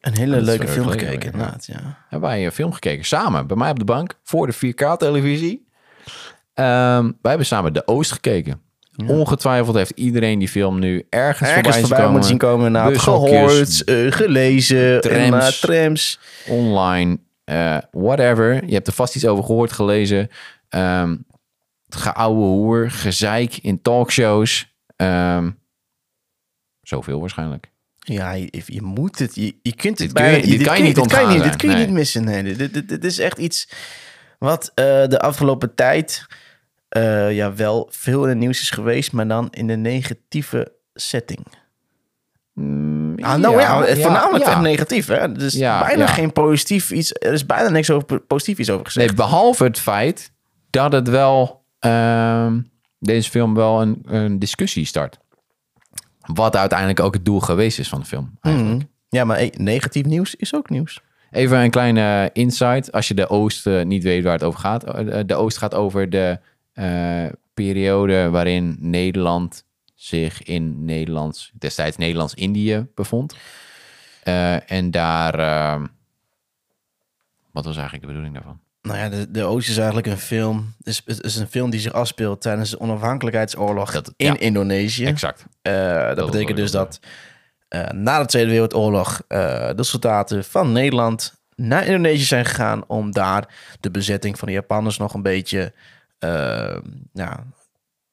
[0.00, 1.66] een hele is leuke film geleden, gekeken, inderdaad.
[1.66, 2.04] Ja.
[2.08, 3.04] hebben wij een film gekeken.
[3.04, 5.66] Samen, bij mij op de bank, voor de 4K-televisie.
[6.54, 8.60] Ehm, wij hebben samen De Oost gekeken.
[9.06, 12.72] Ongetwijfeld heeft iedereen die film nu ergens, Ergens voorbij, voorbij moeten zien komen.
[12.72, 15.60] Nou, gehoord, eh, gelezen, trams.
[15.60, 16.18] trams.
[16.48, 18.66] online, eh, whatever.
[18.66, 20.28] Je hebt er vast iets over gehoord, gelezen.
[20.68, 21.16] Ehm
[21.88, 24.74] geouwe hoer, gezeik in talkshows.
[24.96, 25.50] Ehm,
[26.82, 27.70] zoveel waarschijnlijk.
[27.98, 29.34] Ja, je, je moet het.
[29.34, 31.42] Je, je kunt het Dit kun je- dit kan je niet dit kan je ontgaan
[31.50, 32.24] dit kun je niet missen.
[32.24, 33.68] Nee, dit, dit, dit, dit is echt iets
[34.38, 36.26] wat eh, de afgelopen tijd
[36.88, 41.46] eh, ja, wel veel in het nieuws is geweest, maar dan in de negatieve setting.
[42.56, 44.50] Ah, nou ja, voornamelijk ja.
[44.50, 45.06] echt negatief.
[45.06, 45.32] Hè?
[45.32, 47.12] Dus Ja, bijna geen positief iets.
[47.18, 49.06] Er is bijna niks over positief iets over gezegd.
[49.06, 50.32] Nee, behalve het feit
[50.70, 52.60] dat het wel ehm,
[52.98, 55.18] deze film wel een, een discussie start.
[56.20, 58.38] Wat uiteindelijk ook het doel geweest is van de film.
[58.40, 58.74] Eigenlijk.
[58.76, 58.86] Mhm.
[59.08, 61.00] Ja, maar hey, negatief nieuws is ook nieuws.
[61.30, 62.92] Even een kleine insight.
[62.92, 64.84] Als je de Oost niet weet waar het over gaat.
[64.84, 66.38] Eh, De Oost gaat over de
[66.72, 69.64] eh, periode waarin Nederland
[69.96, 73.36] zich in Nederlands, destijds Nederlands-Indië bevond.
[74.22, 75.82] Eh, en daar, eh,
[77.50, 78.60] wat was eigenlijk de bedoeling daarvan?
[78.82, 80.74] Nou ja, de, de Oost is eigenlijk een film.
[80.78, 84.38] Het is, is een film die zich afspeelt tijdens de onafhankelijkheidsoorlog Dat- in ja.
[84.38, 85.06] Indonesië.
[85.06, 85.46] Exact.
[85.62, 87.00] Eh, dat, wat betekent dus dat
[87.68, 93.54] eh, na de Tweede Wereldoorlog de soldaten van Nederland naar Indonesië zijn gegaan om daar
[93.80, 95.72] de bezetting van de Japanners nog een beetje
[97.12, 97.44] ja,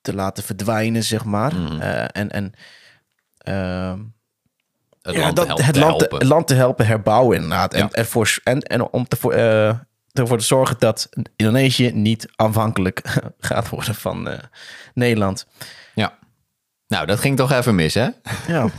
[0.04, 1.56] te laten verdwijnen, zeg maar.
[1.56, 1.82] Mhm.
[1.82, 2.54] Eh, en en
[3.38, 4.00] ehm,
[5.02, 5.66] Het ja, land dat, te helpen.
[5.66, 7.74] het, land te, het land te helpen herbouwen, inderdaad.
[7.74, 7.90] En, Ja.
[7.92, 9.78] en, voor, en, en om te, voor, eh,
[10.12, 13.02] ervoor te zorgen dat Indonesië niet afhankelijk
[13.40, 14.40] gaat worden van eh,
[14.94, 15.48] Nederland.
[15.96, 16.18] Ja.
[16.88, 18.08] Nou, dat ging toch even mis, hè?
[18.48, 18.68] Ja.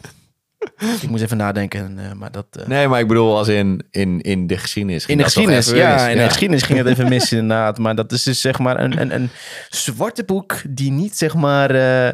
[1.03, 2.47] ik moest even nadenken, eh, maar dat...
[2.51, 5.07] eh, Nee, maar ik bedoel als in, in, in de geschiedenis.
[5.07, 7.79] in de geschiedenis, ja, in de geschiedenis ging het even mis inderdaad.
[7.79, 9.31] Maar dat is dus zeg maar een, een, een
[9.69, 11.71] zwarte boek die niet zeg maar...
[11.71, 12.12] eh,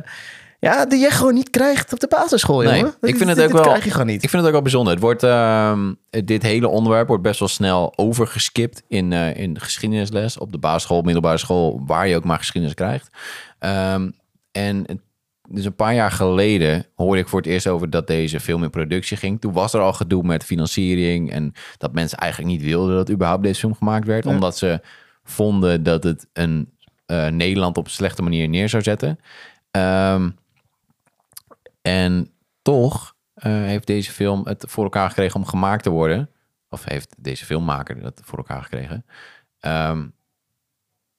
[0.63, 2.95] ja, die je gewoon niet krijgt op de basisschool, Nee, jongen.
[3.01, 4.23] ik vind Dit- het ook wel- krijg je gewoon niet.
[4.23, 4.93] Ik vind het ook wel bijzonder.
[4.93, 5.93] Het wordt, ehm,
[6.25, 11.03] dit hele onderwerp wordt best wel snel overgeskipt in, in de geschiedenisles op de basisschool,
[11.03, 13.09] middelbare school, waar je ook maar geschiedenis krijgt.
[13.59, 14.11] Ehm,
[14.53, 14.85] en
[15.53, 18.71] dus een paar jaar geleden hoorde ik voor het eerst over dat deze film in
[18.71, 19.41] productie ging.
[19.41, 23.43] Toen was er al gedoe met financiering en dat mensen eigenlijk niet wilden dat überhaupt
[23.43, 24.31] deze film gemaakt werd, Ja.
[24.31, 24.81] omdat ze
[25.25, 26.71] vonden dat het een
[27.07, 29.19] eh, Nederland op een slechte manier neer zou zetten.
[29.71, 30.31] Ehm,
[31.83, 32.31] en
[32.63, 36.31] toch eh, heeft deze film het voor elkaar gekregen om gemaakt te worden.
[36.69, 39.05] Of heeft deze filmmaker het voor elkaar gekregen.
[39.61, 40.07] Ehm,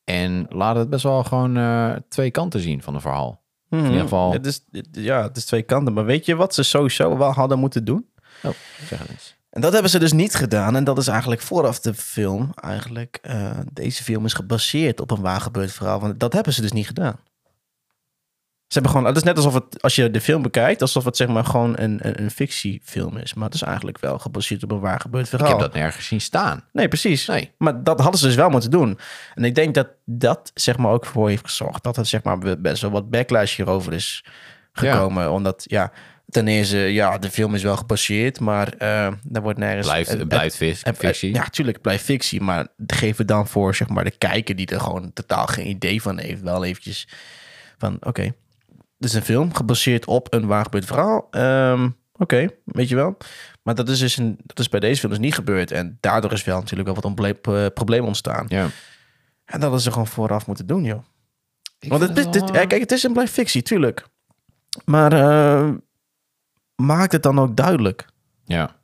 [0.03, 3.40] en laat het best wel gewoon eh, twee kanten zien van het verhaal.
[3.71, 4.61] Ieder geval- Het is,
[4.91, 5.93] ja, het is twee kanten.
[5.93, 8.05] Maar weet je wat ze sowieso wel hadden moeten doen?
[8.43, 8.51] Oh,
[8.87, 9.35] zeg het eens.
[9.49, 10.75] En dat hebben ze dus niet gedaan.
[10.75, 12.51] En dat is eigenlijk vooraf de film.
[12.55, 15.99] Eigenlijk, eh, deze film is gebaseerd op een waar gebeurd verhaal.
[15.99, 17.15] Want dat hebben ze dus niet gedaan.
[18.71, 21.17] Ze hebben gewoon, het is net alsof het, als je de film bekijkt, alsof het
[21.17, 23.33] zeg maar gewoon een, een, een fictiefilm is.
[23.33, 25.49] Maar het is eigenlijk wel gebaseerd op een waar gebeurd Ik verhaal.
[25.49, 26.63] heb dat nergens zien staan.
[26.73, 27.27] Nee, precies.
[27.27, 27.51] Nee.
[27.57, 28.99] Maar dat hadden ze dus wel moeten doen.
[29.35, 32.37] En ik denk dat dat zeg maar ook voor heeft gezorgd dat er zeg maar
[32.61, 34.25] best wel wat backlash hierover is
[34.73, 35.31] gekomen.
[35.31, 35.91] Omdat ja,
[36.29, 39.87] ten eerste, ja, de film is wel gebaseerd, maar eh daar wordt nergens...
[39.87, 41.33] Blijft, het- het blijft vis, het- het- fictie.
[41.33, 44.67] Ja, tuurlijk, het blijft fictie, maar geef het dan voor zeg maar de kijker die
[44.67, 47.07] er gewoon totaal geen idee van heeft, wel eventjes
[47.77, 48.33] van, oké,
[49.01, 51.27] dit is een film gebaseerd op een waar gebeurd verhaal.
[51.31, 53.17] Ehm, oké, weet je wel.
[53.63, 55.71] Maar dat is dus een, dat is bij deze film dus niet gebeurd.
[55.71, 57.05] En daardoor is wel natuurlijk wel wat
[57.47, 58.45] eh, probleem ontstaan.
[58.49, 58.67] Ja.
[59.45, 61.03] En dat is ze gewoon vooraf moeten doen, joh.
[61.79, 64.05] Ik Want het, is- het dit, wel, eh, kijk, het is en blijft fictie, tuurlijk.
[64.85, 65.69] Maar eh,
[66.75, 68.05] maak het dan ook duidelijk.
[68.43, 68.75] Ja.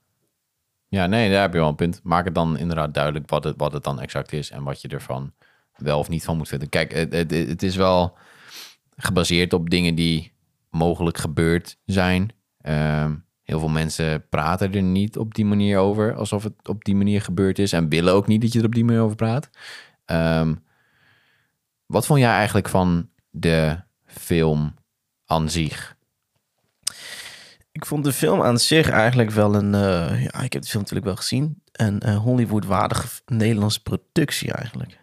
[0.88, 2.00] Ja, nee, daar heb je wel een punt.
[2.04, 4.88] Maak het dan inderdaad duidelijk wat het, wat het dan exact is en wat je
[4.88, 5.34] ervan
[5.76, 6.70] wel of niet van moet vinden.
[6.70, 8.18] Kijk, het, het, het is wel
[8.98, 10.32] gebaseerd op dingen die
[10.70, 12.32] mogelijk gebeurd zijn.
[12.62, 13.14] Ehm,
[13.48, 17.22] Heel veel mensen praten er niet op die manier over, alsof het op die manier
[17.22, 17.74] gebeurd is.
[17.74, 19.50] En willen ook niet dat je er op die manier over praat.
[20.06, 20.56] Ehm,
[21.86, 24.74] wat vond jij eigenlijk van de film
[25.26, 25.98] aan zich?
[27.72, 29.74] Ik vond de film aan zich eigenlijk wel een...
[29.74, 31.62] eh, ja, ik heb de film natuurlijk wel gezien.
[31.72, 35.00] Een eh, Hollywood-waardige Nederlandse productie eigenlijk.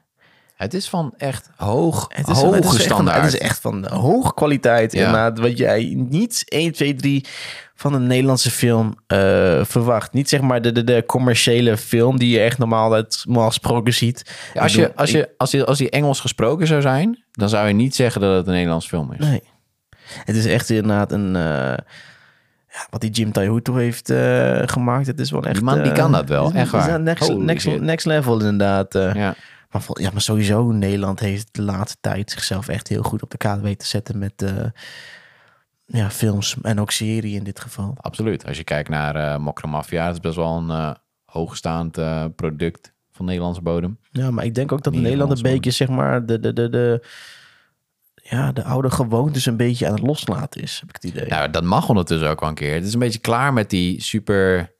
[0.54, 3.24] Het is van echt hoog, Het is, hoge het is echt van, standaard.
[3.24, 4.92] het is echt van hoge kwaliteit.
[4.92, 4.98] Ja.
[4.98, 7.24] Inderdaad, wat jij niet 1, 2, 3
[7.74, 10.12] van een Nederlandse film eh, verwacht.
[10.12, 13.94] Niet zeg maar de, de, de commerciële film die je echt normaal, het, normaal gesproken
[13.94, 14.34] ziet.
[14.54, 17.68] Ja, als, je, als, je, als, je, als die Engels gesproken zou zijn, dan zou
[17.68, 19.26] je niet zeggen dat het een Nederlands film is.
[19.26, 19.42] Nee.
[20.24, 21.36] Het is echt inderdaad een...
[21.36, 21.76] eh,
[22.68, 25.06] ja, wat die Jim Taihuto heeft eh, gemaakt.
[25.06, 25.54] Het is wel echt...
[25.54, 27.00] Die man, die kan dat wel, echt waar.
[27.00, 28.92] Next, next, next level inderdaad.
[28.92, 29.34] Ja.
[29.74, 33.36] Maar, ja, maar sowieso, Nederland heeft de laatste tijd zichzelf echt heel goed op de
[33.36, 34.64] kaart weten te zetten met eh,
[35.84, 37.94] ja, films en ook serie in dit geval.
[37.96, 38.46] Absoluut.
[38.46, 40.90] Als je kijkt naar eh Mokro Mafia, dat is best wel een eh,
[41.24, 41.92] hoogstaand
[42.36, 43.98] product van Nederlandse bodem.
[44.10, 47.06] Ja, maar ik denk ook dat Nederland een beetje, zeg maar, de, de, de, de,
[48.14, 51.28] ja, de oude gewoontes een beetje aan het loslaten is, heb ik het idee.
[51.28, 52.74] Nou, dat mag ondertussen ook wel een keer.
[52.74, 54.73] Het is een beetje klaar met die super,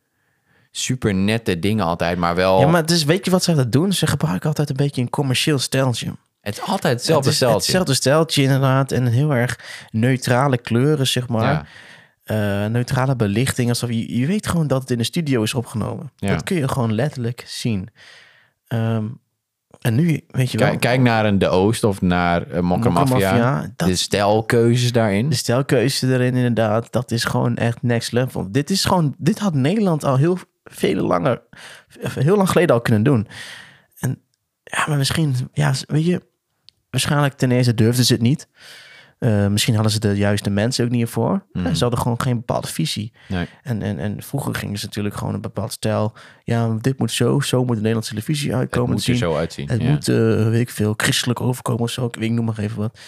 [0.76, 2.60] super nette dingen altijd, maar wel...
[2.60, 3.92] Ja, maar het is, weet je wat ze dat doen?
[3.92, 6.12] Ze gebruiken altijd een beetje een commercieel steltje.
[6.40, 7.56] Het is altijd hetzelfde het steltje.
[7.58, 8.92] Hetzelfde steltje inderdaad.
[8.92, 9.58] En heel erg
[9.90, 11.66] neutrale kleuren, zeg maar.
[12.24, 12.64] Ja.
[12.64, 13.68] Eh, neutrale belichting.
[13.68, 16.12] Alsof je, je weet gewoon dat het in de studio is opgenomen.
[16.16, 16.28] Ja.
[16.28, 17.88] Dat kun je gewoon letterlijk zien.
[18.66, 19.04] Ehm,
[19.80, 20.68] en nu, weet je wel...
[20.68, 23.72] Kijk, kijk naar een De Oost of naar uh, Mokro Mafia.
[23.76, 25.28] Dat- De stijlkeuzes daarin.
[25.28, 28.46] De stijlkeuze erin inderdaad, dat is gewoon echt next level.
[28.52, 31.42] Dit is gewoon, dit had Nederland al heel veel langer,
[32.18, 33.28] heel lang geleden al kunnen doen.
[33.98, 34.20] En
[34.62, 36.20] ja, maar misschien, ja, weet je,
[36.90, 38.48] waarschijnlijk ten eerste durfden ze het niet.
[39.18, 41.46] Eh, misschien hadden ze de juiste mensen ook niet ervoor.
[41.52, 41.74] Mhm.
[41.74, 43.12] Ze hadden gewoon geen bepaalde visie.
[43.28, 43.46] Nee.
[43.62, 46.12] En, en, en vroeger gingen ze natuurlijk gewoon een bepaald stijl.
[46.44, 48.90] Ja, dit moet zo, zo moet de Nederlandse televisie Het uitkomen.
[48.90, 49.16] moet er zien.
[49.16, 49.68] zo uitzien.
[49.68, 49.90] Het ja.
[49.90, 52.06] moet, eh, weet ik veel, christelijk overkomen of zo.
[52.06, 52.98] Ik weet, noem maar even wat.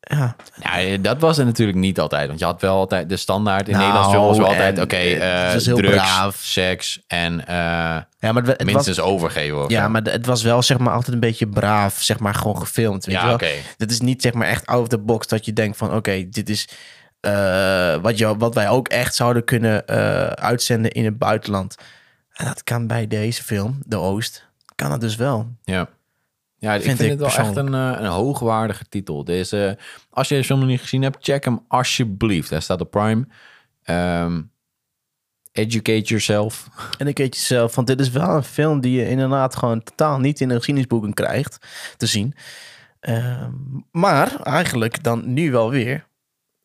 [0.00, 2.26] Ja, Ja, dat was het natuurlijk niet altijd.
[2.26, 4.80] Want je had wel altijd de standaard in Nou, Nederlands films wel altijd...
[4.80, 6.36] Oké, eh, eh, het was heel drugs, braaf.
[6.36, 9.64] seks en eh, ja maar het, het was, minstens overgeven.
[9.68, 13.04] Ja, maar het was wel zeg maar altijd een beetje braaf, zeg maar gewoon gefilmd.
[13.04, 13.50] Weet ja oké.
[13.76, 16.28] Dit is niet zeg maar echt out of the box dat je denkt van oké,
[16.28, 16.68] dit is
[17.20, 21.76] eh, wat, je, wat wij ook echt zouden kunnen eh, uitzenden in het buitenland.
[22.32, 25.48] En dat kan bij deze film, De Oost, kan het dus wel.
[25.64, 25.88] Ja.
[26.60, 29.24] Ja, ik Vind vind, ik het wel echt een, eh, een hoogwaardige titel.
[29.24, 29.78] Deze,
[30.10, 32.50] als je deze film nog niet gezien hebt, check hem alsjeblieft.
[32.50, 33.26] Hij staat op Prime.
[33.82, 34.42] Ehm,
[35.52, 36.68] educate yourself.
[36.98, 40.18] En ik weet jezelf, want dit is wel een film die je inderdaad gewoon totaal
[40.18, 41.58] niet in de geschiedenisboeken krijgt
[41.96, 42.34] te zien.
[43.00, 43.52] Ehm,
[43.90, 46.08] maar eigenlijk dan nu wel weer.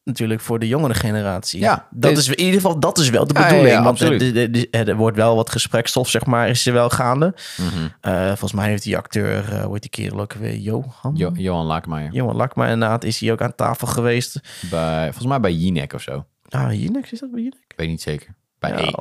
[0.06, 1.60] Natuurlijk voor de jongere generatie.
[1.60, 3.70] Ja, dat dit- is in ieder geval dat is wel de ja, bedoeling.
[3.76, 4.68] ja, want er, absoluut.
[4.88, 7.34] er- wordt wel wat gesprekstof, zeg maar, is er wel gaande.
[7.58, 7.88] Mhm.
[8.02, 11.12] Eh, volgens mij heeft die acteur, eh hoe heet die kerel ook weer, Johan?
[11.16, 12.12] Jo- Johan Laakmaier.
[12.12, 14.40] Johan Lakma inderdaad, is hij ook aan tafel geweest.
[14.70, 16.26] Bij, volgens mij bij Jinek of zo.
[16.50, 17.64] Ah, Jinek, is dat bij Jinek?
[17.68, 18.36] Ik weet niet zeker.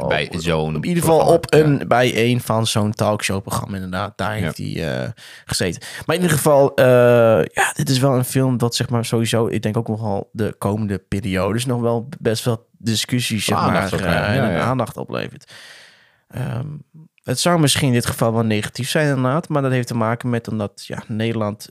[0.09, 0.75] Bij, Ja, zo'n...
[0.75, 4.19] In ieder geval op een, bij een van zo'n talkshow-programma inderdaad.
[4.19, 5.11] Daar heeft hij eh,
[5.45, 5.83] gezeten.
[6.07, 6.85] Maar in ieder geval, eh,
[7.45, 9.47] ja, dit is wel een film dat zeg maar sowieso...
[9.47, 13.93] Ik denk ook nogal de komende periodes nog wel best wel discussies zeg maar, Aandacht
[13.93, 15.53] eh, en aandacht oplevert.
[16.29, 16.67] Ehm,
[17.23, 19.49] het zou misschien in dit geval wel negatief zijn inderdaad.
[19.49, 21.69] Maar dat heeft te maken met omdat ja, Nederland...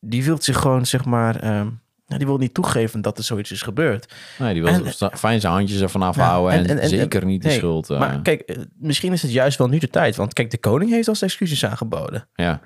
[0.00, 1.36] die wil zich gewoon zeg maar...
[1.36, 1.68] ehm,
[2.06, 4.14] die wil niet toegeven dat er zoiets is gebeurd.
[4.38, 6.52] Nee, die wil En- fijn zijn handjes ervan afhouden.
[6.52, 7.90] en- en, en- en- zeker niet de nee, schuld.
[7.90, 10.16] eh, Maar kijk, eh, misschien is het juist wel nu de tijd.
[10.16, 12.28] Want kijk, de koning heeft als excuses aangeboden.
[12.34, 12.60] ja.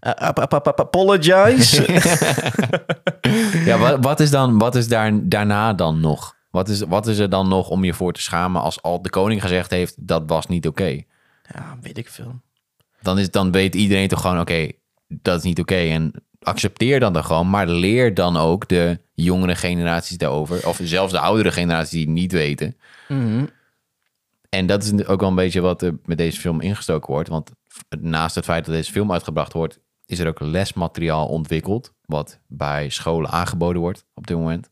[0.00, 1.82] Uh, ap- ap- ap- ap- apologize.
[3.64, 6.34] Ja, wat, wat is, dan, wat is daar, daarna dan nog?
[6.50, 9.10] Wat is, wat is er dan nog om je voor te schamen als al de
[9.10, 11.02] koning gezegd heeft dat was niet oké?
[11.54, 12.40] ja, weet ik veel.
[13.02, 14.68] Dan, is, dan weet iedereen toch gewoon oké,
[15.08, 15.74] dat is niet oké.
[15.74, 16.12] En
[16.42, 20.68] accepteer dan dan gewoon, maar leer dan ook de jongere generaties daarover.
[20.68, 22.76] Of zelfs de oudere generaties die het niet weten.
[23.08, 23.46] Mhm.
[24.48, 27.28] En dat is ook wel een beetje wat er met deze film ingestoken wordt.
[27.28, 27.50] Want
[28.00, 31.92] naast het feit dat deze film uitgebracht wordt, is er ook lesmateriaal ontwikkeld.
[32.04, 34.68] Wat bij scholen aangeboden wordt op dit moment.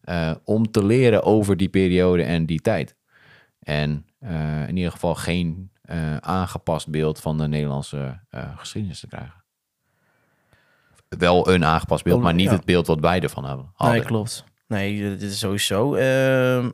[0.00, 2.96] eh, om te leren over die periode en die tijd.
[3.58, 8.20] En eh, in ieder geval geen eh, aangepast beeld van de Nederlandse
[8.56, 9.44] geschiedenis te krijgen.
[11.08, 12.52] Wel een aangepast beeld, maar niet ja.
[12.56, 13.64] het beeld wat wij ervan hebben.
[13.64, 14.04] Nee, hadden.
[14.06, 14.44] klopt.
[14.66, 15.94] Nee, dit is sowieso...
[15.94, 16.70] ehm,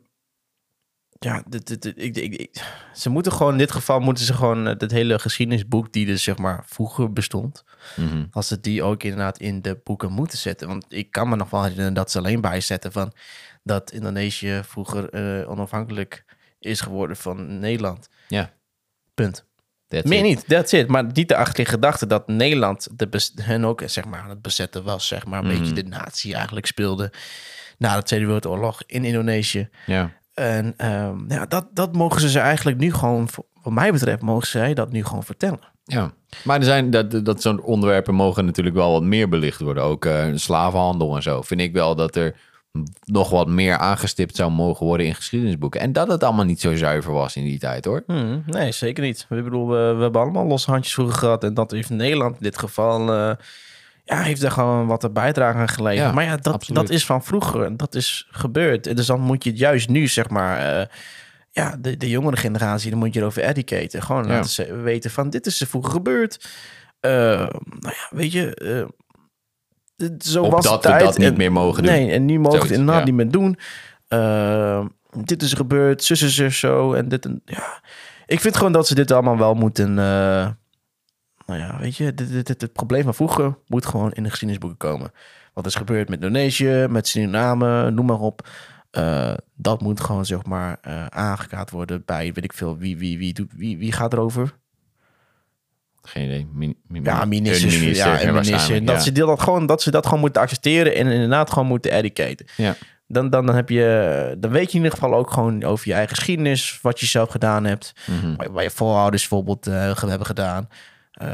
[1.18, 2.62] ja, dit, dit, dit- ik, ik, ik-
[2.94, 3.52] ze moeten gewoon...
[3.52, 5.92] In dit geval moeten ze gewoon eh, het hele geschiedenisboek...
[5.92, 7.64] die dus zeg maar vroeger bestond...
[7.96, 8.24] Mhm.
[8.30, 10.68] als ze die ook inderdaad in de boeken moeten zetten.
[10.68, 13.12] Want ik kan me nog wel herinneren dat ze alleen bijzetten van...
[13.62, 16.24] dat Indonesië vroeger eh, onafhankelijk
[16.58, 18.08] is geworden van Nederland.
[18.28, 18.52] Ja.
[19.14, 19.46] Punt.
[19.93, 20.24] That's Meer it.
[20.24, 20.88] niet, that's it.
[20.88, 23.09] Maar niet de achterliggende gedachte dat Nederland de
[23.43, 25.07] hen ook zeg maar, aan het bezetten was.
[25.07, 27.12] Zeg maar, een beetje de natie eigenlijk speelde
[27.78, 29.68] na de Tweede Wereldoorlog in Indonesië.
[29.86, 30.11] Ja.
[30.34, 34.22] En ehm, ja, dat, dat mogen ze ze eigenlijk nu gewoon, voor- wat mij betreft,
[34.22, 35.61] mogen zij dat nu gewoon vertellen.
[35.84, 36.12] Ja,
[36.45, 39.82] maar er zijn dat, dat zo'n onderwerpen mogen natuurlijk wel wat meer belicht worden.
[39.82, 41.43] Ook eh, slavenhandel en zo.
[41.43, 42.34] Vind ik wel dat er
[43.04, 45.80] nog wat meer aangestipt zou mogen worden in geschiedenisboeken.
[45.80, 48.02] En dat het allemaal niet zo zuiver was in die tijd hoor.
[48.06, 49.26] Hmm, nee, zeker niet.
[49.30, 51.44] Ik bedoel, we, we hebben allemaal losse handjes vroeger gehad.
[51.44, 53.12] En dat heeft Nederland in dit geval...
[53.12, 53.34] eh,
[54.04, 56.06] ja, heeft daar gewoon wat een bijdrage aan geleverd.
[56.06, 56.80] Ja, maar ja, dat, absoluut.
[56.80, 57.76] dat is van vroeger.
[57.76, 58.86] Dat is gebeurd.
[58.86, 60.80] En dus dan moet je het juist nu, zeg maar...
[60.80, 60.86] eh,
[61.50, 64.02] ja, de, de jongere generatie, dan moet je erover educaten.
[64.02, 64.28] Gewoon Ja.
[64.28, 66.48] laten ze weten van, dit is er vroeger gebeurd.
[67.00, 68.88] Eh, nou ja, weet je...
[70.18, 71.00] zo was de Opdat we tijd.
[71.00, 71.92] dat niet En- meer mogen doen.
[71.92, 73.05] Nee, en nu mogen we het inderdaad ja.
[73.05, 73.57] niet meer doen.
[74.09, 74.84] Eh,
[75.24, 76.92] dit is gebeurd, zus is er zo.
[76.92, 77.82] En dit en ja.
[78.26, 79.88] Ik vind gewoon dat ze dit allemaal wel moeten.
[79.88, 80.48] eh,
[81.46, 84.30] nou ja, weet je, dit, dit, dit- het probleem van vroeger moet gewoon in de
[84.30, 85.12] geschiedenisboeken komen.
[85.55, 88.48] Wat is gebeurd met Indonesië, met Suriname, noem maar op.
[88.90, 90.78] Eh, dat moet gewoon, zeg maar,
[91.09, 94.59] aangekaart worden bij, weet ik veel, wie, wie, wie, doet, wie, wie gaat erover?
[96.03, 96.48] Geen idee.
[96.53, 97.78] Min- min- Ja, ministers.
[97.78, 98.84] minister, ja, en minister.
[98.84, 99.00] Dat, ja.
[99.00, 102.46] ze dat, gewoon, dat ze dat gewoon moeten accepteren en inderdaad gewoon moeten educaten.
[102.57, 102.74] Ja.
[103.09, 105.94] Dan, dan, dan, heb je, dan weet je in ieder geval ook gewoon over je
[105.94, 108.36] eigen geschiedenis, wat je zelf gedaan hebt, Mhm.
[108.36, 110.68] waar, waar je voorouders bijvoorbeeld eh, hebben gedaan,
[111.12, 111.28] eh,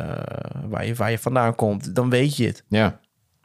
[0.64, 1.94] waar, je, waar je vandaan komt.
[1.94, 2.64] Dan weet je het.
[2.68, 3.00] Ja.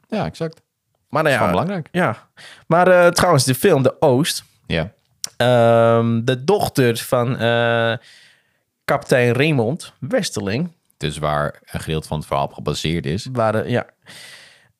[0.08, 0.62] ja, exact.
[1.08, 1.88] Maar nou ja, belangrijk.
[1.92, 2.28] ja.
[2.66, 4.92] Maar eh, trouwens, de film De Oost, Ja.
[5.36, 7.36] ehm, de dochter van
[8.84, 10.70] kapitein Raymond Westerling,
[11.04, 13.28] Dus waar een gedeelte van het verhaal op gebaseerd is.
[13.32, 13.86] waren, ja,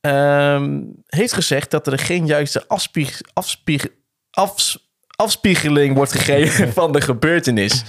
[0.01, 3.87] ehm, heeft gezegd dat er geen juiste afspieg, afspieg,
[4.31, 7.85] afs- afspiegeling wordt gegeven van de gebeurtenis.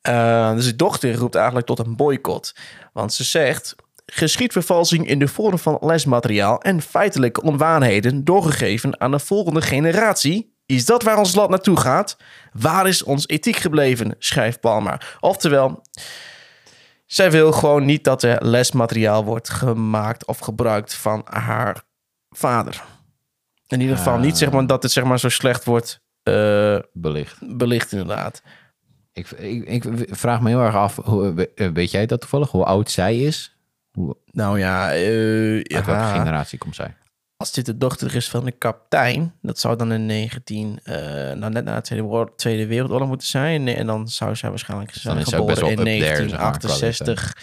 [0.00, 2.54] Eh, dus de dochter roept eigenlijk tot een boycott.
[2.92, 3.74] Want ze zegt...
[4.06, 10.56] Geschiedvervalsing in de vorm van lesmateriaal en feitelijke onwaarheden doorgegeven aan de volgende generatie.
[10.66, 12.16] Is dat waar ons land naartoe gaat?
[12.52, 14.14] Waar is ons ethiek gebleven?
[14.18, 15.16] Schrijft Palmer.
[15.20, 15.82] Oftewel,
[17.12, 21.82] zij wil gewoon niet dat er lesmateriaal wordt gemaakt of gebruikt van haar
[22.30, 22.82] vader.
[23.66, 27.56] In ieder geval niet zeg maar, dat het zeg maar, zo slecht wordt eh, Belicht.
[27.56, 28.42] belicht inderdaad.
[29.12, 32.50] Ik, ik, ik vraag me heel erg af, hoe, weet jij dat toevallig?
[32.50, 33.56] Hoe oud zij is?
[33.92, 36.96] Hoe, Nou ja, eh, uit welke ja, generatie komt zij?
[37.42, 40.94] Als dit de dochter is van de kapitein, dat zou dan in 19, eh,
[41.32, 43.68] nou net na de Tweede, Wereld- Tweede Wereldoorlog moeten zijn.
[43.68, 47.36] En dan zou zij waarschijnlijk zijn geboren in up there, zeg maar, qua 1968.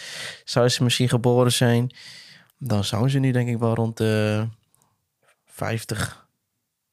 [0.43, 1.95] zou ze misschien geboren zijn.
[2.57, 4.47] Dan zou ze nu denk ik wel rond de
[5.45, 6.27] 50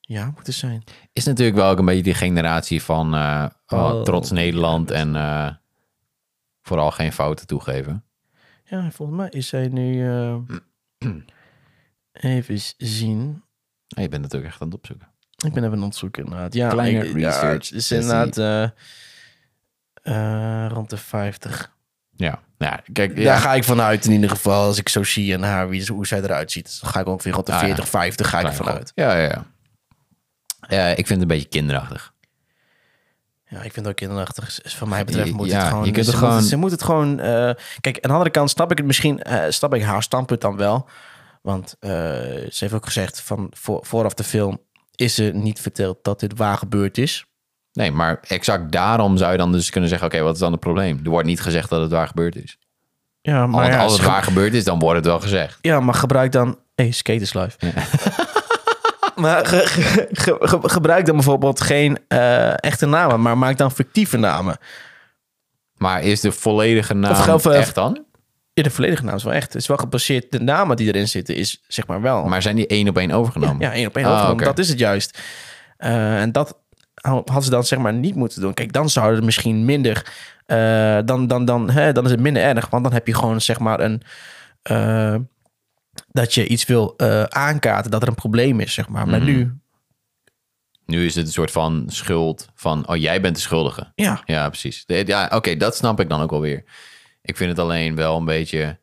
[0.00, 0.84] jaar moeten zijn.
[1.12, 4.94] Is natuurlijk wel ook een beetje die generatie van eh, oh, Oh, trots Nederland ja,
[4.94, 5.50] en eh,
[6.62, 8.04] vooral geen fouten toegeven.
[8.64, 10.04] Ja, volgens mij is zij nu...
[12.20, 13.42] even zien.
[13.96, 15.06] Oh, je bent natuurlijk echt aan het opzoeken.
[15.44, 16.54] Ik ben even aan het zoeken inderdaad.
[16.54, 18.62] Ja, Kleine ik- ja, research het is inderdaad eh,
[20.02, 21.74] eh, rond de 50.
[22.16, 24.64] Ja, nou ja kijk, Daar ja, ga ik vanuit in ieder geval.
[24.66, 26.78] Als ik zo zie en haar, wie, hoe zij eruit ziet.
[26.80, 27.64] Dan ga ik ongeveer rond de Ah, ja.
[27.66, 28.92] 40, 50 ga ik vanuit.
[28.94, 29.46] Ja, ja, ja.
[30.68, 32.14] Ja, ik vind het een beetje kinderachtig.
[33.48, 34.60] Ja, ik vind het ook kinderachtig.
[34.62, 35.84] Dus Van mij betreft moet Ja, het gewoon...
[35.84, 37.20] je kunt ze, het moet gewoon- het, ze moet het gewoon...
[37.20, 37.50] eh,
[37.80, 39.22] kijk, aan de andere kant snap ik het misschien...
[39.22, 40.88] eh snap ik haar standpunt dan wel.
[41.46, 44.58] Want eh, ze heeft ook gezegd van voor, vooraf de film...
[44.94, 47.26] is ze niet verteld dat dit waar gebeurd is.
[47.72, 50.08] Nee, maar exact daarom zou je dan dus kunnen zeggen...
[50.08, 51.00] oké, wat is dan het probleem?
[51.04, 52.58] Er wordt niet gezegd dat het waar gebeurd is.
[53.22, 55.58] Ja, maar, Want ja, als het waar gebeurd is, dan wordt het wel gezegd.
[55.60, 56.58] Ja, maar gebruik dan...
[56.74, 57.56] hey, skaters live.
[59.22, 63.22] maar ge- ge- ge- ge- gebruik dan bijvoorbeeld geen eh, echte namen...
[63.22, 64.58] maar maak dan fictieve namen.
[65.76, 68.04] Maar is de volledige naam Of- of, echt dan?
[68.56, 69.52] Ja, de volledige naam is wel echt.
[69.52, 70.32] Het is wel gebaseerd...
[70.32, 72.24] De namen die erin zitten is zeg maar wel...
[72.24, 73.60] Maar zijn die één op één overgenomen?
[73.66, 74.42] Ja, één op één Ah, overgenomen.
[74.44, 74.54] oké.
[74.54, 75.18] Dat is het juist.
[75.76, 76.58] Eh, en dat
[77.24, 78.54] had ze dan zeg maar niet moeten doen.
[78.54, 80.12] Kijk, dan zou het misschien minder...
[80.46, 82.68] eh, dan, dan, dan, hè, dan is het minder erg.
[82.70, 84.02] Want dan heb je gewoon zeg maar een...
[84.62, 85.16] eh,
[86.12, 86.98] dat je iets wil
[87.28, 89.08] aankaarten, dat er een probleem is, zeg maar.
[89.08, 89.28] Maar Mhm.
[89.30, 89.52] nu,
[90.86, 92.88] Nu is het een soort van schuld van...
[92.88, 93.92] oh, jij bent de schuldige.
[93.94, 94.84] ja, Ja, precies.
[94.86, 96.64] Ja, oké, dat snap ik dan ook wel weer.
[97.26, 98.80] Ik vind het alleen wel een beetje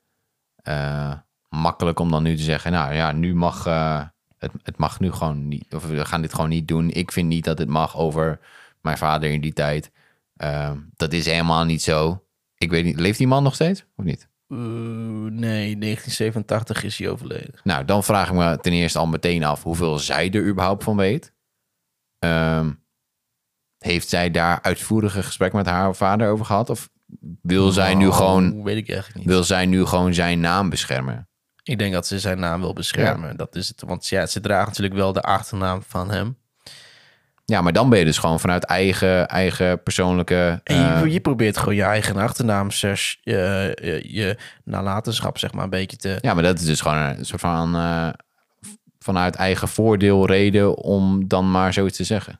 [0.55, 1.13] eh,
[1.49, 2.71] makkelijk om dan nu te zeggen...
[2.71, 3.65] nou ja, nu mag...
[3.65, 4.01] eh,
[4.37, 5.73] het, het mag nu gewoon niet...
[5.73, 6.89] of we gaan dit gewoon niet doen.
[6.89, 8.39] Ik vind niet dat het mag over
[8.81, 9.91] mijn vader in die tijd.
[10.35, 12.25] Eh, dat is helemaal niet zo.
[12.57, 13.85] Ik weet niet, leeft die man nog steeds?
[13.95, 14.27] Of niet?
[14.47, 17.59] Nee, 1987 is hij overleden.
[17.63, 19.63] Nou, dan vraag ik me ten eerste al meteen af...
[19.63, 21.33] hoeveel zij er überhaupt van weet.
[22.19, 22.71] ehm,
[23.77, 26.69] heeft zij daar uitvoerige gesprek met haar vader over gehad?
[26.69, 26.89] Of
[27.41, 29.27] wil zij nu Oh, gewoon, Weet ik eigenlijk niet.
[29.27, 31.27] wil zij nu gewoon zijn naam beschermen?
[31.63, 33.37] Ik denk dat ze zijn naam wil beschermen.
[33.37, 33.81] Dat is het.
[33.85, 36.37] Want ja, ze draagt natuurlijk wel de achternaam van hem.
[37.45, 40.61] Ja, maar dan ben je dus gewoon vanuit eigen, eigen persoonlijke...
[40.63, 45.53] En je, eh, je probeert gewoon je eigen achternaam, slash, je, je, je nalatenschap, zeg
[45.53, 46.17] maar, een beetje te...
[46.21, 47.75] Ja, maar dat is dus gewoon een soort van...
[47.75, 48.09] eh,
[48.99, 52.39] vanuit eigen voordeel reden om dan maar zoiets te zeggen.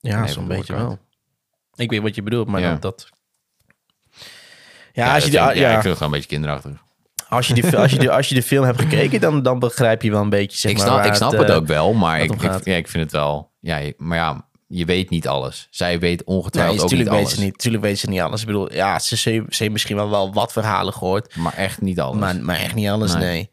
[0.00, 0.98] Ja, zo'n beetje wel.
[1.80, 2.70] Ik weet wat je bedoelt, maar Ja.
[2.70, 2.82] dat...
[2.82, 3.08] dat...
[4.92, 6.72] Ja, als, je die, vind ja, ik vind het gewoon een beetje kinderachtig.
[7.28, 10.02] als, je die, als, je die, als je de film hebt gekeken, dan, dan begrijp
[10.02, 12.32] je wel een beetje, zeg ik snap, ik snap het, eh, ook wel, maar ik,
[12.32, 13.50] ik, ja, ik vind het wel...
[13.60, 15.66] Ja, maar ja, je weet niet alles.
[15.70, 17.34] Zij weet Nee, ongetwijfeld ook niet natuurlijk weet alles.
[17.38, 17.52] ze niet.
[17.52, 18.40] Natuurlijk weet ze niet alles.
[18.40, 21.80] Ik bedoel, ja, ze, ze, ze heeft misschien wel, wel wat verhalen gehoord, Maar echt
[21.80, 22.18] niet alles.
[22.20, 23.22] maar, maar echt niet alles, Nee.
[23.22, 23.50] nee.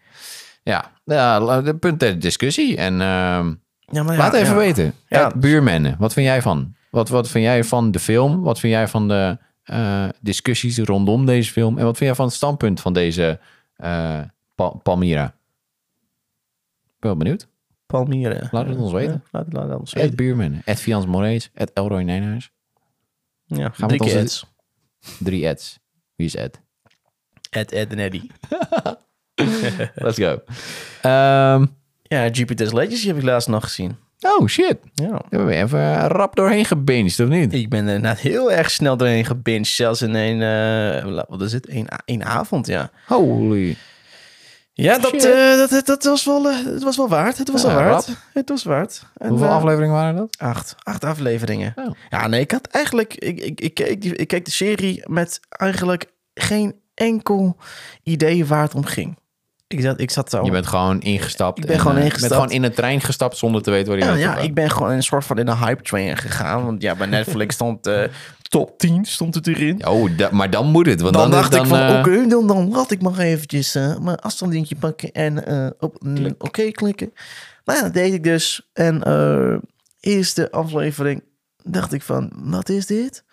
[0.64, 2.78] Ja, ja de punt ter discussie.
[2.78, 4.60] En ehm, Ja, maar laat ja, even ja.
[4.60, 4.94] weten.
[5.40, 6.76] Buurmennen, wat vind jij van?
[6.98, 8.42] Wat, wat vind jij van de film?
[8.42, 11.78] Wat vind jij van de eh, discussies rondom deze film?
[11.78, 13.40] En wat vind jij van het standpunt van deze
[13.76, 14.20] eh,
[14.56, 15.26] Pa- Palmyra?
[16.86, 17.48] Ik ben wel benieuwd.
[17.86, 18.48] Palmieren.
[18.52, 19.14] Laat het ons weten.
[19.14, 20.16] Ja, laat, laat het ons Ed weten.
[20.16, 22.52] Buurmennen, Ed Fians Morees, Ed Elroy Nijnhuis.
[23.46, 24.46] Ja, Gaan we onze- Eds.
[25.20, 25.80] Drie Eds.
[26.16, 26.62] Wie is Ed?
[27.50, 28.32] Ed, Ed en Eddie.
[29.96, 30.42] Let's go.
[31.02, 31.66] Ehm,
[32.02, 33.98] Ja, Jupiter's Legacy heb ik laatst nog gezien.
[34.22, 34.78] Oh shit.
[34.94, 35.08] Ja.
[35.08, 37.54] Daar hebben we even rap doorheen gebinged, of niet?
[37.54, 39.68] Ik ben er inderdaad heel erg snel doorheen gebinged.
[39.68, 41.70] Zelfs in een, eh, wat is het?
[41.70, 42.90] Eén, één avond, ja.
[43.06, 43.78] Holy.
[44.74, 47.38] Ja, dat, eh, dat, dat, dat was wel, eh, het was wel waard.
[47.38, 48.06] Het was Ja, wel waard.
[48.08, 48.16] rap.
[48.34, 49.04] Het was waard.
[49.16, 50.36] En, Hoeveel eh, afleveringen waren dat?
[50.38, 50.76] Acht.
[50.84, 51.74] Acht afleveringen.
[51.76, 51.92] Oh.
[52.10, 53.14] Ja, nee, ik had eigenlijk...
[53.16, 57.58] Ik, ik, ik, keek die, ik keek de serie met eigenlijk geen enkel
[58.04, 59.18] idee waar het om ging.
[59.68, 60.44] Ik zat, ik zat zo...
[60.46, 61.58] Je bent gewoon ingestapt.
[61.60, 62.24] Ik ben en, gewoon eh, ingestapt.
[62.24, 64.44] Je bent gewoon in een trein gestapt zonder te weten waar je Ja, ja, gaat.
[64.44, 66.66] ik ben gewoon een soort van in een hype train gegaan.
[66.66, 68.04] Want ja, bij Netflix stond eh,
[68.42, 69.88] top 10 stond het erin.
[69.88, 71.02] Oh, da- maar dan moet het.
[71.02, 73.76] Want dan, dan, dacht dan, ik van, eh, oké, dan, dan laat ik maar eventjes
[73.76, 75.98] eh, mijn afstandsdingetje pakken en eh, op
[76.38, 77.14] oké klikken.
[77.66, 78.70] Nou ja, dat deed ik dus.
[78.74, 79.56] En eh
[80.00, 81.24] eerste aflevering
[81.64, 83.24] dacht ik van, wat is dit?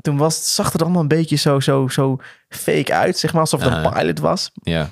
[0.00, 2.18] Toen was, zag het allemaal een beetje zo, zo, zo
[2.48, 4.50] fake uit, zeg maar, alsof het een pilot was.
[4.54, 4.90] Ja,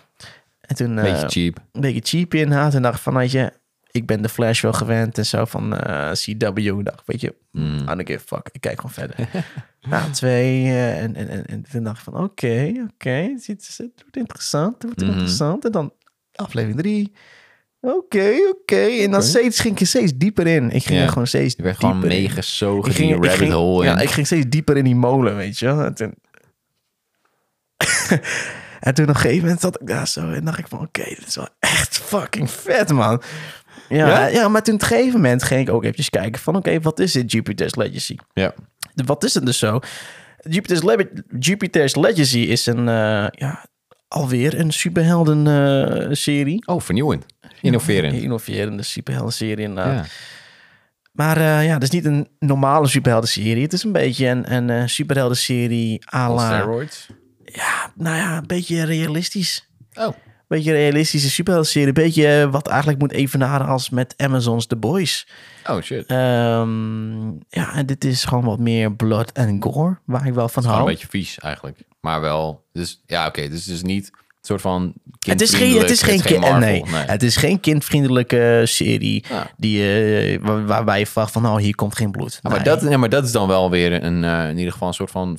[0.69, 1.59] En toen een eh, beetje cheap.
[1.73, 2.75] een beetje cheap inderdaad.
[2.75, 3.53] En dacht ik van, weet je,
[3.91, 6.85] ik ben de Flash wel gewend en zo van eh, CW.
[6.85, 7.79] Dacht, weet je, Mm.
[7.79, 8.49] I don't give a fuck.
[8.53, 9.17] Ik kijk gewoon verder.
[9.91, 10.65] nou, twee.
[10.65, 13.11] eh, en, en, en, en toen dacht ik van, oké, oké.
[13.11, 15.11] het, is- het wordt interessant, het wordt Mhm.
[15.11, 15.65] interessant.
[15.65, 15.93] En dan
[16.35, 17.13] aflevering drie.
[17.81, 18.77] Oké, oké.
[18.87, 20.71] En dan steeds, ging ik er steeds dieper in.
[20.71, 21.05] Ik ging Ja.
[21.05, 22.23] er gewoon steeds Je werd gewoon dieper in.
[22.23, 23.85] meegezogen in die rabbit ging- hole.
[23.85, 24.03] Ja, in.
[24.03, 25.93] ik ging steeds dieper in die molen, weet je wel.
[28.81, 30.69] En toen, en toen op een gegeven moment zat ik daar zo en dacht ik
[30.69, 30.81] van...
[30.81, 33.23] Oké, dit is wel echt fucking vet, man.
[33.89, 34.27] Ja, Ja?
[34.27, 34.49] ja?
[34.49, 36.57] maar toen op een gegeven moment ging ik ook eventjes kijken van...
[36.57, 38.17] Oké, wat is dit Jupiter's Legacy?
[38.33, 38.55] Ja.
[38.95, 39.81] Wat is het dus zo?
[40.49, 42.89] Jupiter's, Le- Jupiter's Legacy is een...
[42.89, 43.67] eh, ja,
[44.09, 46.63] alweer een superhelden eh, serie.
[46.67, 47.27] Oh, vernieuwend.
[47.61, 48.15] Innoverend.
[48.15, 50.05] Innoverende superhelden serie inderdaad.
[50.05, 50.11] Ja.
[51.13, 53.63] Maar eh, ja, het is niet een normale superhelden-serie.
[53.63, 56.57] Het is een beetje een, een eh, superhelden-serie à On la...
[56.59, 57.07] steroids.
[57.53, 59.69] Ja, nou ja, een beetje realistisch.
[59.95, 60.09] Oh.
[60.49, 61.89] Beetje realistische superhelden-serie.
[61.89, 65.27] Een beetje eh, wat eigenlijk moet evenaren als met Amazon's The Boys.
[65.67, 66.07] Oh, shit.
[66.07, 70.65] Ehm, ja, en dit is gewoon wat meer blood en gore, waar ik wel van
[70.65, 70.79] hou.
[70.79, 71.79] een beetje vies eigenlijk.
[72.01, 72.65] Maar wel.
[72.73, 73.49] Dus ja, oké.
[73.49, 74.93] dus het is niet een soort van.
[75.19, 76.59] Het is geen, het is geen, Marvel.
[76.59, 79.51] nee, het is geen kindvriendelijke serie Ja.
[79.57, 82.33] die, eh, waar- waarbij je verwacht van, oh, hier komt geen bloed.
[82.43, 82.65] Ja, maar, Nee.
[82.77, 85.11] dat, ja, maar dat is dan wel weer een, eh, in ieder geval een soort
[85.11, 85.39] van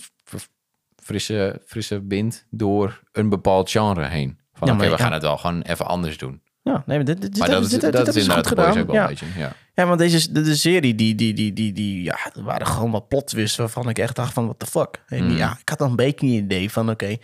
[1.09, 4.37] frisse, frisse wind door een bepaald genre heen.
[4.53, 4.97] Van Ja, oké, we ja.
[4.97, 6.41] gaan het wel gewoon even anders doen.
[6.63, 8.55] Ja, nee, maar dit, dit, Maar dit, dat is, dit, dat dit is inderdaad de
[8.55, 8.81] boys gedaan.
[8.81, 9.01] ook wel Ja.
[9.03, 9.25] een beetje.
[9.37, 9.53] Ja.
[9.73, 12.91] Ja, want deze de, de serie, die, die, die, die, die, ja, er waren gewoon
[12.91, 15.03] wat plot twists waarvan ik echt dacht van, what the fuck.
[15.07, 15.35] En Mm.
[15.37, 17.15] ja, ik had dan een beetje een idee van, oké,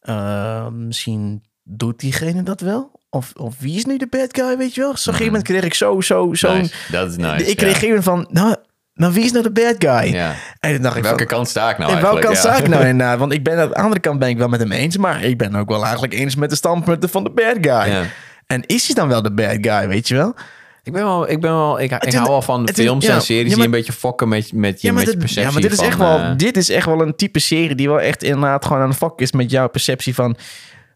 [0.00, 3.00] eh, misschien doet diegene dat wel?
[3.10, 4.96] Of, of wie is nu de bad guy, weet je wel?
[4.96, 6.56] Zo een gegeven moment kreeg ik zo, zo, zo...
[6.56, 6.74] Nice.
[6.92, 7.46] Dat is nice.
[7.50, 8.56] ik kreeg een gegeven moment van, nou,
[8.96, 10.12] maar wie is nou de bad guy?
[10.14, 10.34] Ja.
[10.60, 12.40] En toen dacht ik Welke van, kant sta ik nou in welke kant ja.
[12.40, 13.18] sta ik nou inderdaad?
[13.18, 15.38] Want ik ben aan de andere kant ben ik wel met hem eens, maar ik
[15.38, 17.92] ben ook wel eigenlijk eens met de standpunten van de bad guy.
[17.92, 18.02] Ja.
[18.46, 20.34] En is hij dan wel de bad guy, weet je wel?
[20.82, 23.22] Ik ben wel, ik ben wel, ik, ik hou wel van is- films ja, en
[23.22, 25.72] series ja, die een beetje fokken met, met je, Ja, je perceptie ja, maar dit
[25.72, 28.22] is, van, echt wel, eh, dit is echt wel een type serie die wel echt
[28.22, 30.36] inderdaad gewoon aan de fok is met jouw perceptie van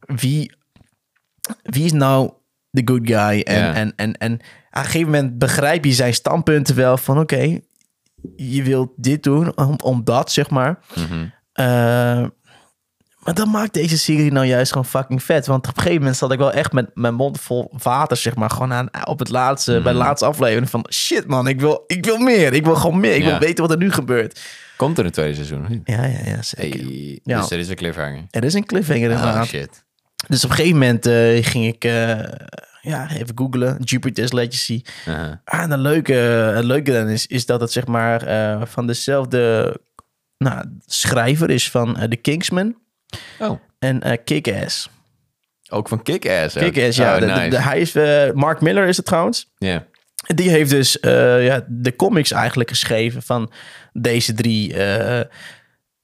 [0.01, 0.53] wie,
[1.63, 2.31] wie is nou
[2.71, 3.41] de good guy?
[3.41, 4.33] En, en, en, en
[4.71, 7.61] aan een gegeven moment begrijp je zijn standpunten wel van oké,
[8.37, 10.79] je wilt dit doen om, om dat, zeg maar.
[10.95, 11.27] mhm.
[11.53, 11.65] Eh,
[13.25, 15.47] Maar dat maakt deze serie nou juist gewoon fucking vet.
[15.47, 18.35] Want op een gegeven moment zat ik wel echt met mijn mond vol water, zeg
[18.37, 18.51] maar.
[18.51, 20.07] Gewoon aan, op het laatste, bij de Mhm.
[20.07, 20.87] laatste aflevering van...
[20.93, 22.53] Shit man, ik wil, ik wil meer.
[22.53, 23.15] Ik wil gewoon meer.
[23.15, 23.29] Ik Ja.
[23.29, 24.41] wil weten wat er nu gebeurt.
[24.77, 25.65] Komt er een tweede seizoen?
[25.69, 25.81] niet?
[25.85, 26.81] Ja, ja, ja, zeker.
[26.81, 27.41] Hey, Ja.
[27.41, 28.25] Dus er is een cliffhanger.
[28.31, 29.85] Er is een cliffhanger Oh shit.
[30.29, 31.85] Dus op een gegeven moment eh, ging ik...
[31.85, 32.19] eh,
[32.81, 33.83] ja, even googlen.
[33.83, 34.83] Jupiter's Legacy.
[35.09, 35.33] Uh-huh.
[35.45, 38.87] Ah, en het leuke, het leuke dan is, is dat het zeg maar eh, van
[38.87, 39.77] dezelfde
[40.39, 42.77] nou, schrijver is van eh, The Kingsman
[43.39, 44.89] Oh, en eh Kick-Ass.
[45.71, 46.55] ook van Kick-Ass.
[46.55, 47.15] Kick-Ass, ja.
[47.15, 47.49] Oh, de- de- nice.
[47.49, 47.93] de- hij is,
[48.35, 49.51] Mark Miller is het trouwens.
[49.59, 49.87] Ja.
[50.35, 50.99] Die heeft dus
[51.41, 53.53] ja, de comics eigenlijk geschreven van
[53.93, 54.75] deze drie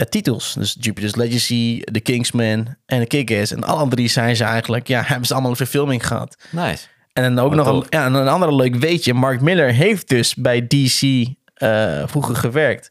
[0.04, 0.54] titels.
[0.54, 3.52] Dus Jupiter's Legacy, The Kingsman en The Kick-Ass.
[3.52, 6.36] En alle drie zijn ze eigenlijk, ja, hebben ze allemaal een verfilming gehad.
[6.50, 6.86] Nice.
[7.12, 9.14] En dan ook Wat nog een, ja, en een andere leuk weetje.
[9.14, 12.90] Mark Miller heeft dus bij DC eh, vroeger gewerkt.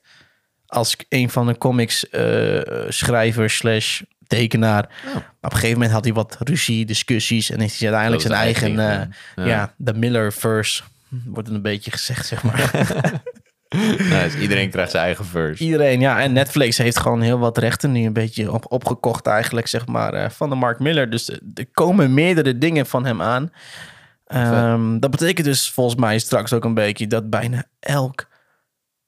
[0.66, 4.90] Als een van de comics eh, schrijver slash tekenaar.
[5.06, 5.14] Oh.
[5.14, 7.50] Maar op een gegeven moment had hij wat ruzie, discussies.
[7.50, 9.46] En heeft hij uiteindelijk Dat zijn is eigen, eh, ja.
[9.46, 9.74] ja.
[9.78, 10.84] de Miller-verse.
[11.26, 12.72] Wordt een beetje gezegd, zeg maar.
[14.22, 14.40] nice.
[14.40, 15.64] Iedereen krijgt zijn eigen verse.
[15.64, 16.22] Iedereen, ja.
[16.22, 20.14] En Netflix heeft gewoon heel wat rechten nu een beetje op, opgekocht eigenlijk, zeg maar,
[20.14, 21.10] eh, van de Mark Miller.
[21.10, 23.52] Dus er er komen meerdere dingen van hem aan.
[24.26, 28.28] Ehm, dat betekent dus volgens mij straks ook een beetje dat bijna elk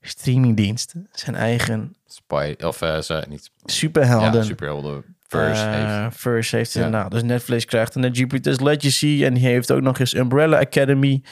[0.01, 2.99] streamingdienst zijn eigen Spy, of eh,
[3.29, 3.51] niet.
[3.65, 6.17] superhelden Ja, superhelden verse eh, heeft.
[6.17, 6.85] verse heeft Ja.
[6.85, 7.11] inderdaad.
[7.11, 11.23] Dus Netflix krijgt een Jupiter's Legacy en die heeft ook nog eens Umbrella Academy.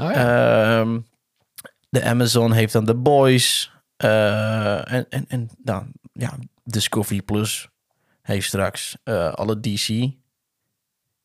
[0.00, 0.78] Oh ja.
[0.80, 0.98] Ehm,
[1.94, 3.72] de Amazon heeft dan The Boys.
[3.96, 6.32] eh, en en, en nou, ja,
[6.64, 7.68] Discovery Plus
[8.22, 9.88] heeft straks eh, alle DC.
[9.90, 10.12] oh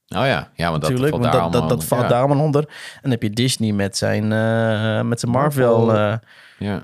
[0.07, 0.51] ja.
[0.53, 2.07] Ja, want dat natuurlijk, valt want daar dat, dat, allemaal dat valt ja.
[2.07, 2.63] daar allemaal onder.
[2.67, 5.93] En dan heb je Disney met zijn, eh, met zijn Marvel.
[6.57, 6.83] Ja.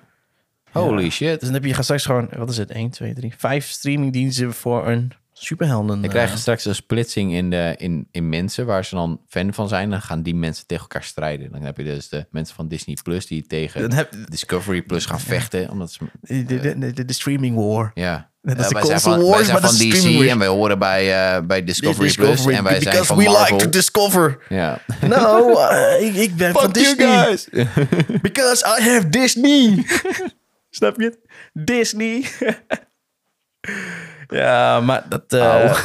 [0.71, 1.39] Holy shit.
[1.39, 4.87] dus dan heb je straks gewoon, wat is het, 1, 2, 3, 5 streamingdiensten voor
[4.87, 5.11] een
[5.43, 5.87] superhelden.
[5.87, 9.21] Dan eh, krijg je straks een splitsing in, de, in, in mensen waar ze dan
[9.27, 9.89] fan van zijn.
[9.89, 11.51] Dan gaan die mensen tegen elkaar strijden.
[11.51, 15.19] Dan heb je dus de mensen van Disney Plus die tegen heb, Discovery Plus gaan
[15.19, 15.69] vechten.
[15.69, 17.91] Omdat ze, de, de, de, de, de streaming war.
[17.93, 18.33] ja.
[18.41, 21.35] Dat is de wij zijn van, wars, wij zijn van DC en wij horen bij,
[21.35, 22.55] eh, bij Discovery, Discovery, Plus.
[22.57, 23.55] En wij zijn because van we Marvel.
[23.55, 24.37] like to discover.
[24.49, 24.81] ja.
[25.07, 27.07] No, eh, ik, ik ben van Disney.
[27.07, 27.47] guys!
[28.21, 29.85] Because I have Disney.
[30.69, 31.17] Snap je het?
[31.53, 32.25] Disney.
[34.27, 35.23] Ja, maar dat...
[35.27, 35.77] eh,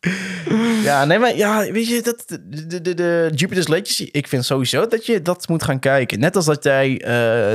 [0.82, 4.86] ja, nee, maar ja, weet je, dat, de, de, de, Jupiter's Legacy, ik vind sowieso
[4.86, 6.18] dat je dat moet gaan kijken.
[6.20, 7.10] Net als dat jij eh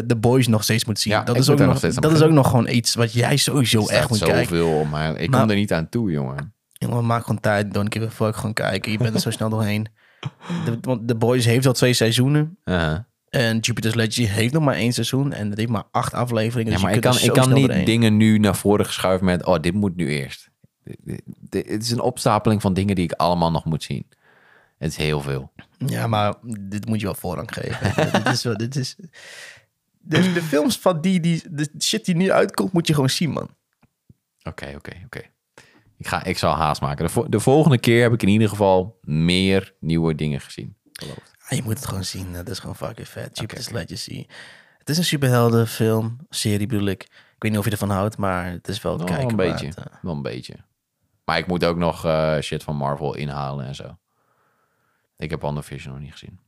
[0.08, 1.14] The Boys nog steeds moet zien.
[1.14, 3.14] Ja, dat ik is, ook nog, nog steeds dat is ook nog gewoon iets wat
[3.14, 4.58] jij sowieso echt moet kijken.
[4.58, 6.54] zoveel, maar ik Maar- kom er niet aan toe, jongen.
[6.72, 7.74] Jongen, maak gewoon tijd.
[7.74, 8.36] Don't give a fuck.
[8.36, 8.92] Gewoon kijken.
[8.92, 9.88] Je bent er zo snel doorheen.
[10.66, 12.58] De, want The Boys heeft al twee seizoenen.
[12.66, 12.98] Uh-huh.
[13.34, 15.34] En Jupiter's Legacy heeft nog maar één seizoen.
[15.34, 16.72] En dat heeft maar acht afleveringen.
[16.72, 17.86] Ja, dus maar ik kan, ik kan niet doorheen.
[17.86, 19.46] dingen nu naar voren geschuiven met...
[19.46, 20.50] oh, dit moet nu eerst.
[21.50, 24.06] Het is een opstapeling van dingen die ik allemaal nog moet zien.
[24.78, 25.52] Het is heel veel.
[25.78, 27.94] Ja, maar dit moet je wel voorrang geven.
[28.24, 28.58] dit is wel...
[28.58, 28.96] Dit is,
[30.00, 31.44] de, de films van die, die...
[31.50, 33.50] De shit die nu uitkomt, moet je gewoon zien, man.
[34.44, 35.22] Oké, oké, oké.
[35.98, 37.06] Ik, ga, ik zal haast maken.
[37.06, 40.76] De, vo- de volgende keer heb ik in ieder geval meer nieuwe dingen gezien.
[41.44, 42.34] Ah, je moet het gewoon zien.
[42.34, 43.38] Dat is gewoon fucking vet.
[43.38, 44.26] Jupiter's Legacy.
[44.78, 46.18] Het is een superheldenfilm.
[46.30, 47.04] Serie bedoel ik.
[47.04, 49.68] Ik weet niet of je ervan houdt, maar het is wel Wel kijken een beetje.
[49.68, 49.84] eh.
[50.02, 50.56] Wel een beetje.
[51.26, 53.98] Maar ik moet ook nog eh, shit van Marvel inhalen en zo.
[55.18, 56.40] Ik heb WandaVision nog niet gezien.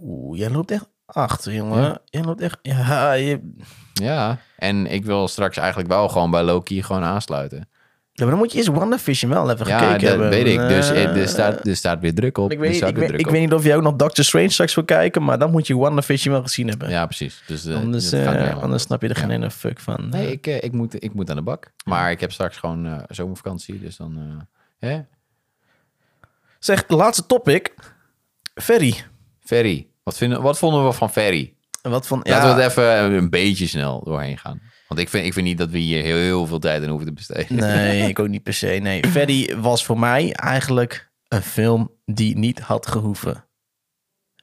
[0.00, 2.00] Oeh, jij loopt echt achter, jongen.
[2.04, 2.58] Jij loopt echt...
[2.62, 3.52] Ja, je,
[3.92, 7.68] Ja, en ik wil straks eigenlijk wel gewoon bij Loki gewoon aansluiten.
[8.14, 10.28] Ja, maar dan moet je eerst WandaVision wel even Ja, gekeken dat hebben.
[10.30, 10.58] weet ik.
[10.68, 12.52] Dus Eh, eh, er, staat, er staat weer druk op.
[12.52, 13.32] ik weet, ik, ik op.
[13.32, 15.76] weet niet of jij ook nog Doctor Strange straks wil kijken, maar dan moet je
[15.76, 16.90] WandaVision wel gezien hebben.
[16.90, 17.42] Ja, precies.
[17.46, 18.12] Dus, eh, anders,
[18.62, 19.34] anders snap je er geen Ja.
[19.34, 20.08] ene fuck van.
[20.10, 21.72] Nee, ik, ik, moet, ik moet aan de bak.
[21.84, 24.46] Maar ik heb straks gewoon zomervakantie, dus dan...
[24.78, 25.00] hè?
[26.58, 27.74] Zeg, laatste topic.
[28.54, 28.94] Ferry.
[29.40, 29.88] Ferry.
[30.02, 31.54] Wat, vinden, wat vonden we van Ferry?
[31.82, 32.18] Wat van...
[32.22, 34.60] Laten ja, we het even een beetje snel doorheen gaan.
[34.92, 37.06] Want ik vind, ik vind niet dat we hier heel, heel veel tijd aan hoeven
[37.06, 37.56] te besteden.
[37.56, 38.66] Nee, ik ook niet per se.
[38.66, 43.44] Nee, Ferry was voor mij eigenlijk een film die niet had gehoeven.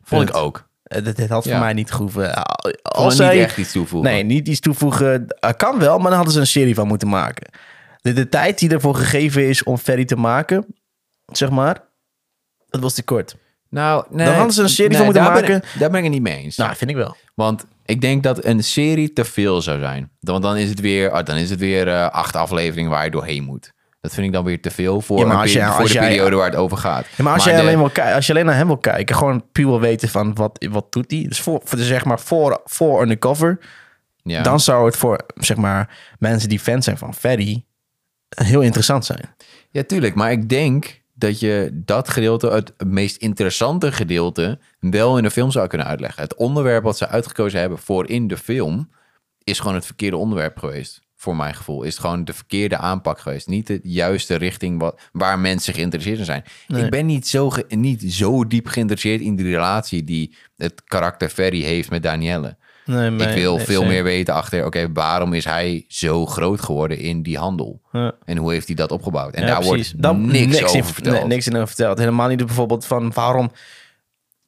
[0.03, 0.69] Vond ik ook.
[0.84, 1.51] Eh, dit had Ja.
[1.51, 2.34] voor mij niet gehoeven.
[2.35, 2.41] Eh,
[2.81, 4.11] Als het niet zij, echt iets toevoegen.
[4.11, 5.27] Nee, niet iets toevoegen.
[5.27, 7.51] Eh, kan wel, maar dan hadden ze een serie van moeten maken.
[7.97, 10.65] De, de tijd die ervoor gegeven is om Ferry te maken,
[11.26, 11.84] zeg maar,
[12.67, 13.35] dat was te kort.
[13.69, 14.25] Nou, nee.
[14.25, 15.55] Dan hadden ze een serie van moeten daar Ben maken.
[15.57, 16.55] ik, daar ben ik het niet mee eens.
[16.57, 17.15] Nou, vind ik wel.
[17.35, 20.09] Want ik denk dat een serie te veel zou zijn.
[20.19, 23.11] Want dan is het weer, oh, dan is het weer eh, acht afleveringen waar je
[23.11, 23.71] doorheen moet.
[24.01, 25.81] Dat vind ik dan weer te veel voor, Ja, maar een als peri- je- voor
[25.81, 27.05] als de jij- periode waar het over gaat.
[27.15, 29.43] Ja, maar als, Maar de- alleen wil als je alleen naar hem wil kijken, gewoon
[29.51, 31.25] puur wil weten van wat, wat doet hij.
[31.27, 33.59] Dus voor, voor, de, zeg maar voor, voor undercover,
[34.23, 34.41] ja.
[34.43, 37.63] dan zou het voor zeg maar mensen die fan zijn van Ferry
[38.29, 39.35] heel interessant zijn.
[39.71, 40.15] Ja, tuurlijk.
[40.15, 45.51] Maar ik denk dat je dat gedeelte, het meest interessante gedeelte, wel in de film
[45.51, 46.23] zou kunnen uitleggen.
[46.23, 48.89] Het onderwerp wat ze uitgekozen hebben voor in de film,
[49.43, 51.01] is gewoon het verkeerde onderwerp geweest.
[51.15, 53.47] Voor mijn gevoel is het gewoon de verkeerde aanpak geweest.
[53.47, 56.43] Niet de juiste richting wat, waar mensen geïnteresseerd in zijn.
[56.67, 56.83] Nee.
[56.83, 61.29] Ik ben niet zo, ge- niet zo diep geïnteresseerd in de relatie die het karakter
[61.29, 62.57] Ferry heeft met Danielle.
[62.89, 66.97] Nee, ik wil nee, veel meer weten achter, oké, waarom is hij zo groot geworden
[66.97, 67.81] in die handel?
[67.91, 68.11] Ja.
[68.25, 69.33] En hoe heeft hij dat opgebouwd?
[69.33, 69.93] En Ja, daar precies.
[69.99, 71.27] wordt niks, over in, verteld.
[71.27, 71.97] niks in over verteld.
[71.97, 73.51] Helemaal niet bijvoorbeeld van waarom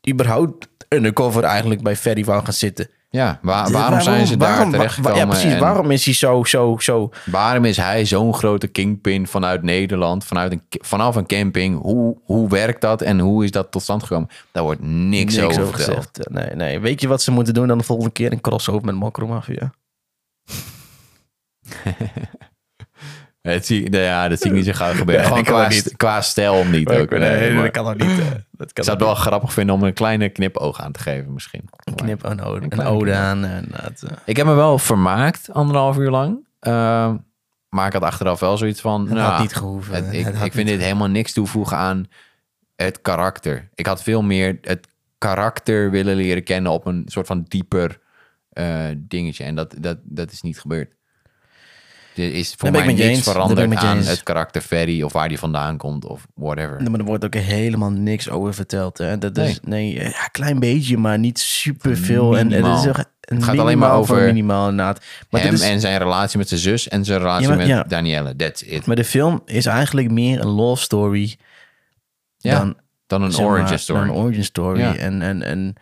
[0.10, 2.88] überhaupt undercover eigenlijk bij Ferry wou gaan zitten.
[3.14, 5.18] Ja, waar- waarom, zijn ze daar waarom- terechtgekomen?
[5.20, 5.54] Ja, precies.
[5.54, 7.10] en Waarom is hij zo, zo, zo...
[7.26, 11.82] waarom is hij zo'n grote kingpin vanuit Nederland, vanuit een, vanaf een camping?
[11.82, 14.30] Hoe, hoe werkt dat en hoe is dat tot stand gekomen?
[14.52, 15.76] Daar wordt niks, over, verteld.
[15.76, 16.30] gezegd.
[16.30, 16.80] Nee, nee.
[16.80, 18.32] Weet je wat ze moeten doen dan de volgende keer?
[18.32, 19.72] Een crossover met Mokro Mafia.
[23.42, 25.30] Het zie, nee, ja, dat zie ik niet zo gauw gebeuren.
[25.34, 25.94] Nee, Gewoon qua, niet.
[25.98, 27.10] qua stijl niet ook.
[27.10, 28.20] Nee, maar kan ook niet.
[28.20, 31.00] eh, dat ik kan zou het wel grappig vinden om een kleine knipoog aan te
[31.00, 31.62] geven misschien.
[31.84, 33.16] Een knip, een ode, een ode knip.
[33.16, 33.44] aan.
[33.46, 36.38] En dat, eh, Ik heb me wel vermaakt anderhalf uur lang.
[36.60, 37.16] Ehm,
[37.70, 39.06] maar ik had achteraf wel zoiets van...
[39.06, 39.96] het nou, had niet gehoeven.
[39.96, 42.06] Het- ik Het ik vind dit helemaal niks toevoegen aan
[42.76, 43.70] het karakter.
[43.76, 44.88] Ik had veel meer het
[45.18, 48.00] karakter willen leren kennen op een soort van dieper
[48.50, 49.44] eh, dingetje.
[49.44, 50.96] En dat, dat, dat is niet gebeurd.
[52.16, 53.24] Er is voor mij niks eens.
[53.24, 56.78] Veranderd aan het karakter Ferry of waar die vandaan komt of whatever.
[56.82, 58.98] Nee, maar er wordt ook helemaal niks over verteld.
[58.98, 59.18] Hè.
[59.18, 59.50] Dat Nee.
[59.50, 62.38] is, nee, eh, ja, klein beetje, maar niet superveel.
[62.38, 65.06] En, is een Het gaat alleen maar over minimaal inderdaad.
[65.30, 67.68] Maar, Hem is, en zijn relatie met zijn zus en zijn relatie Ja, maar- met
[67.68, 67.84] ja.
[67.84, 68.36] Danielle.
[68.36, 68.86] That's it.
[68.86, 71.36] maar de film is eigenlijk meer een love story
[72.38, 72.76] Ja, dan,
[73.08, 74.00] dan een maar, origin story.
[74.00, 74.82] dan een origin story.
[74.82, 75.74] En, en, en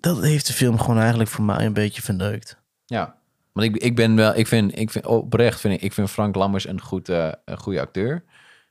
[0.00, 2.56] dat heeft de film gewoon eigenlijk voor mij een beetje verneukt.
[2.86, 3.14] Ja,
[3.56, 6.34] want ik, ik ben wel, ik vind, ik vind oprecht vind ik, ik vind Frank
[6.34, 8.24] Lammers een, goed, eh, een goede acteur.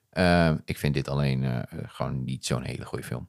[0.10, 3.28] Eh, ik vind dit alleen eh, gewoon niet zo'n hele goede film.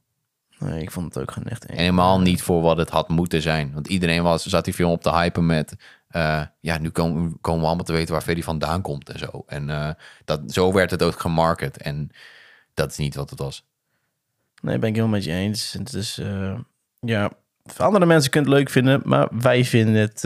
[0.59, 1.65] Nee, ik vond het ook gewoon echt...
[1.65, 3.73] En helemaal niet voor wat het had moeten zijn.
[3.73, 5.77] Want iedereen was, zat die film op te hypen met...
[6.09, 9.43] eh, ja, nu komen, komen we allemaal te weten waar Ferry vandaan komt en zo.
[9.47, 11.77] En dat, zo werd het ook gemarket.
[11.77, 12.11] En
[12.74, 13.65] dat is niet wat het was.
[14.62, 15.73] Nee, ben ik helemaal met je eens.
[15.73, 16.20] Het is,
[17.01, 17.31] ja,
[17.77, 20.24] andere mensen kunnen het leuk vinden, maar wij vinden het,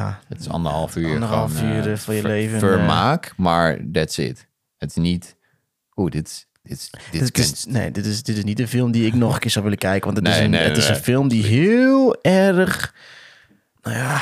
[0.00, 1.12] ja, Het is anderhalf uur.
[1.14, 4.48] Anderhalf gewoon, uur, eh, eh, van je ver- leven, Vermaak, maar that's it.
[4.78, 5.36] Het is niet...
[5.96, 7.66] Oeh, dit, is- dit, is- dit dit is is, kunst.
[7.68, 9.78] nee, dit is, dit is niet een film die ik nog een keer zou willen
[9.78, 10.96] kijken, want het is, Nee, een, nee, het is nee.
[10.96, 12.94] een film die heel erg,
[13.82, 14.20] nou ja,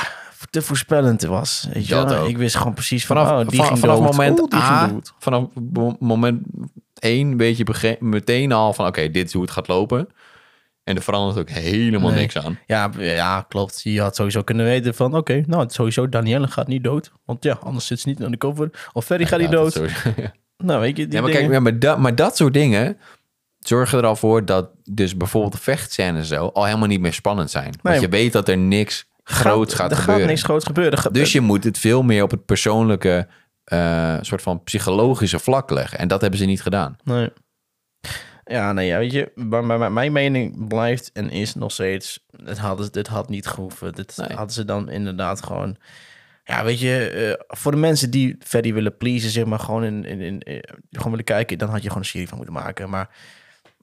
[0.49, 1.67] te voorspellend was.
[1.73, 2.27] Weet je wel?
[2.27, 4.11] Ik wist gewoon precies van, Vanaf, oh, die van- ging vanaf dood.
[4.11, 6.41] moment Oeh, A, ging vanaf mo- moment
[6.99, 8.87] één weet je bege- meteen al van...
[8.87, 10.07] oké, dit is hoe het gaat lopen.
[10.83, 12.19] En er verandert ook helemaal Nee.
[12.19, 12.59] niks aan.
[12.65, 13.81] Ja, ja, klopt.
[13.83, 17.11] Je had sowieso kunnen weten van, oké, nou, sowieso, Danielle gaat niet dood.
[17.25, 18.69] Want ja, anders zit ze niet aan de cover.
[18.93, 19.81] Of Ferry gaat niet dood.
[20.57, 22.97] Nou, weet je, die ja, maar dingen- kijk, ja, maar, dat, maar dat soort dingen
[23.59, 27.51] zorgen er al voor dat dus bijvoorbeeld de vechtscènes zo al helemaal niet meer spannend
[27.51, 27.63] zijn.
[27.69, 27.77] Nee.
[27.81, 30.21] Want je weet dat er niks groots gaat, er gebeuren.
[30.21, 31.03] gaat niks groots gebeuren.
[31.03, 33.27] Er Dus je moet het veel meer op het persoonlijke,
[33.63, 35.99] eh, soort van psychologische vlak leggen.
[35.99, 36.95] En dat hebben ze niet gedaan.
[37.03, 37.29] Nee.
[38.51, 42.25] Ja, nee, ja, weet je, maar, maar- maar mijn mening blijft en is nog steeds,
[42.43, 43.93] het hadden, dit had niet gehoeven.
[43.93, 44.27] Dit Nee.
[44.37, 45.77] hadden ze dan inderdaad gewoon,
[46.43, 50.05] ja, weet je, eh, voor de mensen die Ferry willen pleasen, zeg maar, gewoon in,
[50.05, 50.59] in, in, eh,
[50.91, 52.89] gewoon willen kijken, dan had je gewoon een serie van moeten maken.
[52.89, 53.09] Maar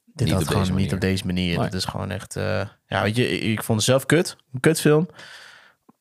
[0.04, 0.94] dit Niet had gewoon niet manier.
[0.94, 1.56] op deze manier.
[1.56, 1.64] Nee.
[1.64, 4.60] Het is gewoon echt, eh, ja, weet je, ik, ik vond het zelf kut, een
[4.60, 5.08] kutfilm.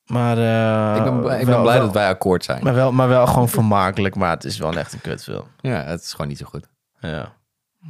[0.05, 0.37] Maar,
[0.97, 2.63] ik ben, blij- ik wel- ben blij wel- dat wij akkoord zijn.
[2.63, 5.47] Maar wel, maar wel gewoon vermakelijk, maar het is wel echt een kutfilm.
[5.61, 6.67] Ja, het is gewoon niet zo goed.
[6.99, 7.35] Ja.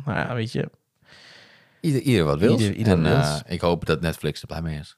[0.06, 0.70] Maar ja, weet je,
[1.82, 2.52] Ieder, ieder wat wil.
[2.60, 4.98] Ieder- ieder en eh, ik hoop dat Netflix er blij mee is.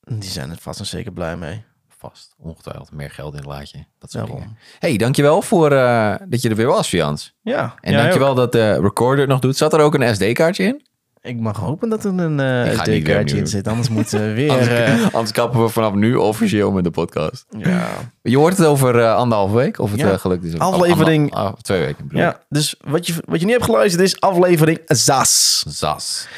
[0.00, 1.64] Die zijn er vast en zeker blij mee.
[1.88, 2.34] Vast.
[2.38, 2.92] Ongetwijfeld.
[2.92, 3.84] Meer geld in het laadje.
[3.98, 4.56] Dat soort dingen.
[4.78, 7.34] hey, dankjewel voor eh, dat je er weer was, Fians.
[7.42, 7.74] Ja.
[7.80, 9.56] En ja, dankjewel dat de recorder het nog doet.
[9.56, 10.86] Zat er ook een SD-kaartje in?
[11.22, 13.36] Ik mag hopen dat er een eh SD-kaartje opnieuw.
[13.36, 13.68] in zit.
[13.68, 14.50] Anders moeten we weer...
[14.50, 17.46] Anders, eh, anders kappen we vanaf nu officieel met de podcast.
[17.58, 17.88] ja.
[18.22, 19.78] Je hoort het over eh, anderhalve week.
[19.78, 20.16] Of het Ja.
[20.16, 20.58] gelukt is.
[20.58, 22.06] Aflevering- Ander- ah, twee weken.
[22.06, 25.64] bedoel ja, dus wat je, wat je niet hebt geluisterd is aflevering ZAS.
[25.68, 26.28] Zas.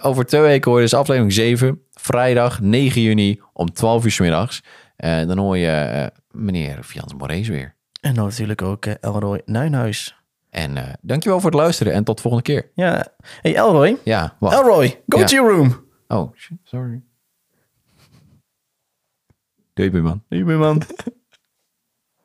[0.00, 1.82] Over twee weken hoor je dus aflevering 7.
[1.92, 4.62] Vrijdag 9 juni om 12 uur 's middags.
[4.96, 7.74] Eh, dan hoor je meneer Fians Morees weer.
[8.00, 10.19] En natuurlijk ook Elroy Nuinhuis.
[10.50, 12.70] En eh, dankjewel voor het luisteren en tot de volgende keer.
[12.74, 13.06] Ja.
[13.42, 13.96] Hey Elroy.
[14.04, 14.56] Ja, wacht.
[14.58, 15.24] Elroy, go Ja.
[15.26, 15.84] to your room.
[16.08, 17.02] Oh, shit, sorry.
[19.74, 20.22] Doei, man.
[20.28, 20.82] Doei, man.